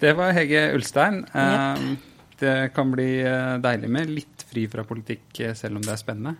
Det 0.01 0.15
var 0.17 0.33
Hege 0.33 0.71
Ulstein. 0.73 1.21
Yep. 1.29 2.07
Det 2.41 2.55
kan 2.73 2.89
bli 2.89 3.19
eh, 3.21 3.57
deilig 3.61 3.89
med 3.93 4.09
litt 4.09 4.45
fri 4.49 4.63
fra 4.69 4.81
politikk 4.87 5.43
eh, 5.45 5.53
selv 5.57 5.77
om 5.77 5.83
det 5.85 5.93
er 5.93 5.99
spennende. 6.01 6.33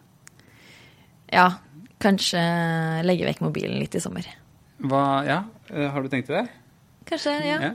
Ja. 1.30 1.46
Kanskje 2.02 2.42
legge 3.06 3.28
vekk 3.28 3.44
mobilen 3.46 3.78
litt 3.78 3.94
i 3.94 4.02
sommer. 4.02 4.26
Hva, 4.82 5.04
ja, 5.28 5.44
eh, 5.70 5.92
Har 5.94 6.02
du 6.02 6.10
tenkt 6.10 6.34
det? 6.34 6.48
Kanskje, 7.06 7.36
ja. 7.46 7.60
ja. 7.70 7.72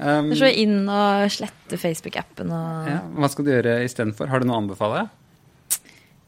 Um, 0.00 0.30
så 0.32 0.48
inn 0.48 0.88
og 0.88 1.26
slette 1.28 1.76
Facebook-appen 1.76 2.48
og 2.56 2.86
ja, 2.88 3.00
Hva 3.20 3.28
skal 3.28 3.44
du 3.44 3.50
gjøre 3.52 3.74
istedenfor? 3.84 4.30
Har 4.32 4.40
du 4.40 4.48
noe 4.48 4.56
å 4.56 4.62
anbefale? 4.62 5.04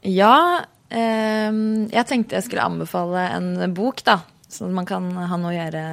Ja. 0.05 0.35
Um, 0.93 1.89
jeg 1.89 2.05
tenkte 2.05 2.37
jeg 2.37 2.45
skulle 2.45 2.69
anbefale 2.69 3.25
en 3.33 3.55
bok, 3.73 4.05
da. 4.05 4.19
Sånn 4.45 4.69
at 4.69 4.77
man 4.83 4.93
kan 4.93 5.09
ha 5.17 5.41
noe 5.41 5.49
å 5.49 5.57
gjøre 5.57 5.85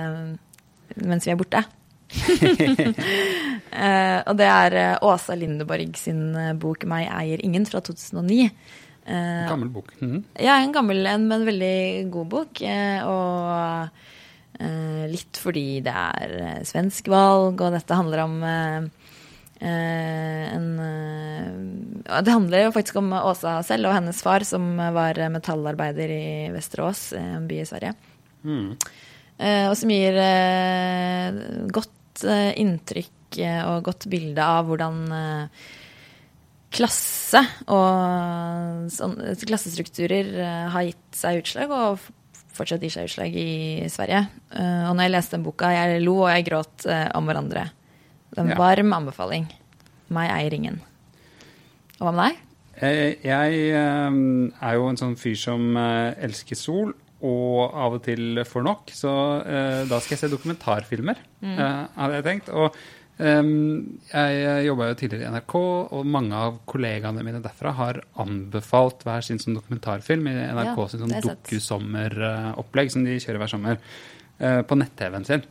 mens 1.01 1.25
vi 1.25 1.33
er 1.33 1.41
borte. 1.41 1.65
Eh, 3.71 4.19
og 4.27 4.35
det 4.35 4.47
er 4.51 4.75
eh, 4.75 4.97
Åsa 5.07 5.37
Lindeborg 5.39 5.95
sin 5.97 6.35
eh, 6.35 6.53
bok 6.59 6.83
'Meg 6.85 7.07
eier 7.07 7.39
ingen' 7.47 7.69
fra 7.71 7.79
2009. 7.81 8.51
Eh, 9.07 9.47
Gammel 9.49 9.69
bok. 9.71 9.93
Mm. 10.03 10.25
ja, 10.43 10.57
en 10.59 10.73
gammel 10.75 11.07
en, 11.07 11.29
men 11.31 11.47
veldig 11.47 12.11
god 12.11 12.29
bok. 12.33 12.61
eh, 12.67 12.99
Og 13.07 13.89
eh, 14.61 15.07
litt 15.13 15.39
fordi 15.39 15.81
det 15.87 15.95
er 15.95 16.65
svensk 16.67 17.09
valg, 17.09 17.61
og 17.63 17.73
dette 17.73 17.95
handler 17.97 18.25
om 18.27 18.43
en 19.63 20.69
Det 22.11 22.33
handler 22.33 22.65
jo 22.65 22.73
faktisk 22.73 22.97
om 22.97 23.13
Åsa 23.13 23.63
selv 23.63 23.87
og 23.91 23.95
hennes 23.95 24.23
far, 24.23 24.41
som 24.45 24.77
var 24.77 25.15
metallarbeider 25.31 26.09
i 26.11 26.51
Västerås, 26.51 27.13
eh, 27.13 27.37
en 27.37 27.47
by 27.47 27.61
i 27.63 27.67
Sverige. 27.71 27.95
Eh, 29.39 29.69
og 29.71 29.77
som 29.77 29.89
gir 29.95 30.17
eh, 30.21 31.33
godt 32.11 32.25
eh, 32.29 32.53
inntrykk 32.61 33.39
eh, 33.39 33.63
og 33.69 33.85
godt 33.87 34.09
bilde 34.11 34.43
av 34.43 34.67
hvordan 34.67 34.97
eh, 35.15 35.69
klasse 36.71 37.41
og 37.67 38.91
sånn, 38.95 39.17
klassestrukturer 39.47 40.69
har 40.71 40.85
gitt 40.87 41.17
seg 41.19 41.41
utslag, 41.41 41.71
og 41.75 41.99
fortsatt 42.55 42.83
gir 42.85 42.93
seg 42.95 43.09
utslag 43.09 43.35
i 43.35 43.89
Sverige. 43.91 44.21
Og 44.55 44.93
når 44.95 45.03
jeg 45.03 45.13
leste 45.17 45.35
den 45.35 45.47
boka, 45.49 45.73
jeg 45.75 45.99
lo 46.05 46.15
og 46.21 46.31
jeg 46.31 46.45
gråt 46.47 46.87
om 47.19 47.27
hverandre. 47.27 47.65
Det 48.31 48.39
er 48.39 48.43
en 48.45 48.53
Ja. 48.53 48.59
varm 48.61 48.93
anbefaling. 48.95 49.49
Meg 50.15 50.31
eier 50.31 50.55
ingen. 50.55 50.79
Og 51.99 52.07
hva 52.07 52.13
med 52.15 52.31
deg? 52.31 53.19
Jeg 53.25 53.59
er 53.75 54.75
jo 54.79 54.87
en 54.87 54.97
sånn 55.03 55.19
fyr 55.19 55.35
som 55.35 55.75
elsker 55.75 56.55
sol, 56.55 56.95
og 57.27 57.75
av 57.77 57.99
og 57.99 58.03
til 58.05 58.41
får 58.49 58.65
nok. 58.65 58.95
Så 58.97 59.11
eh, 59.45 59.83
da 59.91 60.01
skal 60.01 60.17
jeg 60.17 60.23
se 60.23 60.33
dokumentarfilmer, 60.33 61.21
eh, 61.45 61.63
hadde 61.97 62.19
jeg 62.19 62.27
tenkt. 62.27 62.51
Og 62.57 62.77
eh, 63.21 63.51
jeg 64.09 64.67
jobba 64.67 64.91
jo 64.91 64.99
tidligere 65.03 65.29
i 65.29 65.35
NRK, 65.37 65.57
og 65.97 66.11
mange 66.17 66.43
av 66.49 66.61
kollegaene 66.71 67.25
mine 67.27 67.43
derfra 67.45 67.75
har 67.77 68.03
anbefalt 68.23 69.05
hver 69.07 69.27
sin 69.27 69.41
sånn 69.43 69.59
dokumentarfilm 69.59 70.31
i 70.31 70.37
NRK 70.39 70.73
Ja, 70.73 70.89
sin 70.93 71.05
sånn 71.05 71.17
dokusommeropplegg 71.29 72.95
som 72.95 73.05
de 73.09 73.19
kjører 73.21 73.43
hver 73.45 73.53
sommer 73.53 73.81
eh, 73.81 74.63
på 74.65 74.79
nett-TV-en 74.81 75.29
sin. 75.29 75.45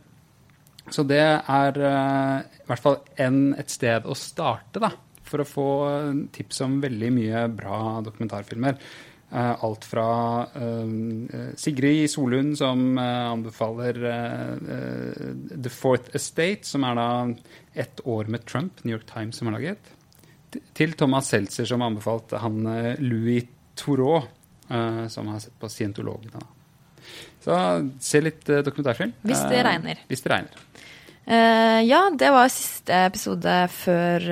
Så 0.89 1.05
det 1.05 1.21
er 1.21 1.83
eh, 1.91 2.63
i 2.63 2.65
hvert 2.71 2.81
fall 2.81 2.97
en, 3.21 3.43
et 3.61 3.69
sted 3.69 4.09
å 4.09 4.17
starte, 4.17 4.81
da. 4.81 4.93
For 5.29 5.43
å 5.43 5.45
få 5.45 5.67
tips 6.33 6.63
om 6.65 6.79
veldig 6.81 7.09
mye 7.13 7.43
bra 7.53 7.99
dokumentarfilmer. 8.01 8.79
Eh, 9.31 9.63
alt 9.63 9.85
fra 9.85 10.47
eh, 10.55 11.53
Sigrid 11.55 12.09
Solund, 12.09 12.57
som 12.57 12.97
eh, 12.97 13.29
anbefaler 13.29 13.93
The 15.63 15.69
Fourth 15.69 16.15
Estate, 16.17 16.65
som 16.65 16.83
er 16.87 16.97
da 16.97 17.09
ett 17.77 18.01
år 18.09 18.25
med 18.25 18.47
Trump, 18.49 18.81
New 18.83 18.95
York 18.95 19.05
Times 19.11 19.37
som 19.37 19.51
har 19.51 19.59
laget, 19.59 19.91
til 20.73 20.95
Thomas 20.97 21.29
Seltzer, 21.29 21.67
som 21.69 21.85
anbefalte 21.85 22.41
han 22.41 22.65
eh, 22.73 22.95
Louis 23.05 23.45
Thoreau, 23.77 24.23
som 25.09 25.25
har 25.31 25.39
sett 25.41 25.55
på 25.57 25.65
Scientologene. 25.71 26.43
Så 27.41 27.55
se 28.05 28.19
litt 28.21 28.43
dokumentarfilm. 28.45 29.15
Hvis 29.25 29.39
det 29.49 29.63
regner. 29.65 30.01
Hvis 30.05 30.21
det 30.21 30.29
regner. 30.29 30.59
Ja, 31.87 32.03
det 32.13 32.29
var 32.35 32.51
siste 32.53 32.99
episode 33.07 33.55
før 33.73 34.27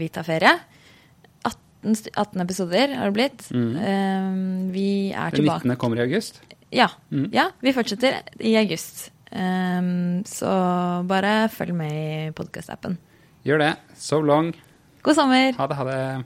vi 0.00 0.08
tar 0.10 0.26
ferie. 0.26 0.56
18, 1.86 2.10
18 2.16 2.40
episoder 2.42 2.94
har 2.98 3.10
det 3.10 3.14
blitt. 3.14 3.46
Eh, 3.54 4.30
vi 4.72 4.88
er 5.12 5.30
Den 5.30 5.40
tilbake 5.44 5.64
19. 5.64 5.76
kommer 5.76 5.96
i 5.98 6.06
august. 6.06 6.40
Ja, 6.72 6.88
Mm. 7.12 7.28
ja, 7.32 7.50
vi 7.62 7.72
fortsetter 7.72 8.22
i 8.40 8.56
august. 8.56 9.10
Um, 9.32 10.22
så 10.24 10.48
bare 11.06 11.48
følg 11.48 11.74
med 11.74 11.92
i 11.92 12.30
podkastappen. 12.32 12.96
Gjør 13.44 13.58
det. 13.58 13.76
So 13.96 14.20
long. 14.20 14.52
God 15.02 15.14
sommer! 15.14 15.52
Ha 15.56 15.66
det, 15.66 15.76
ha 15.76 15.84
det. 15.84 16.24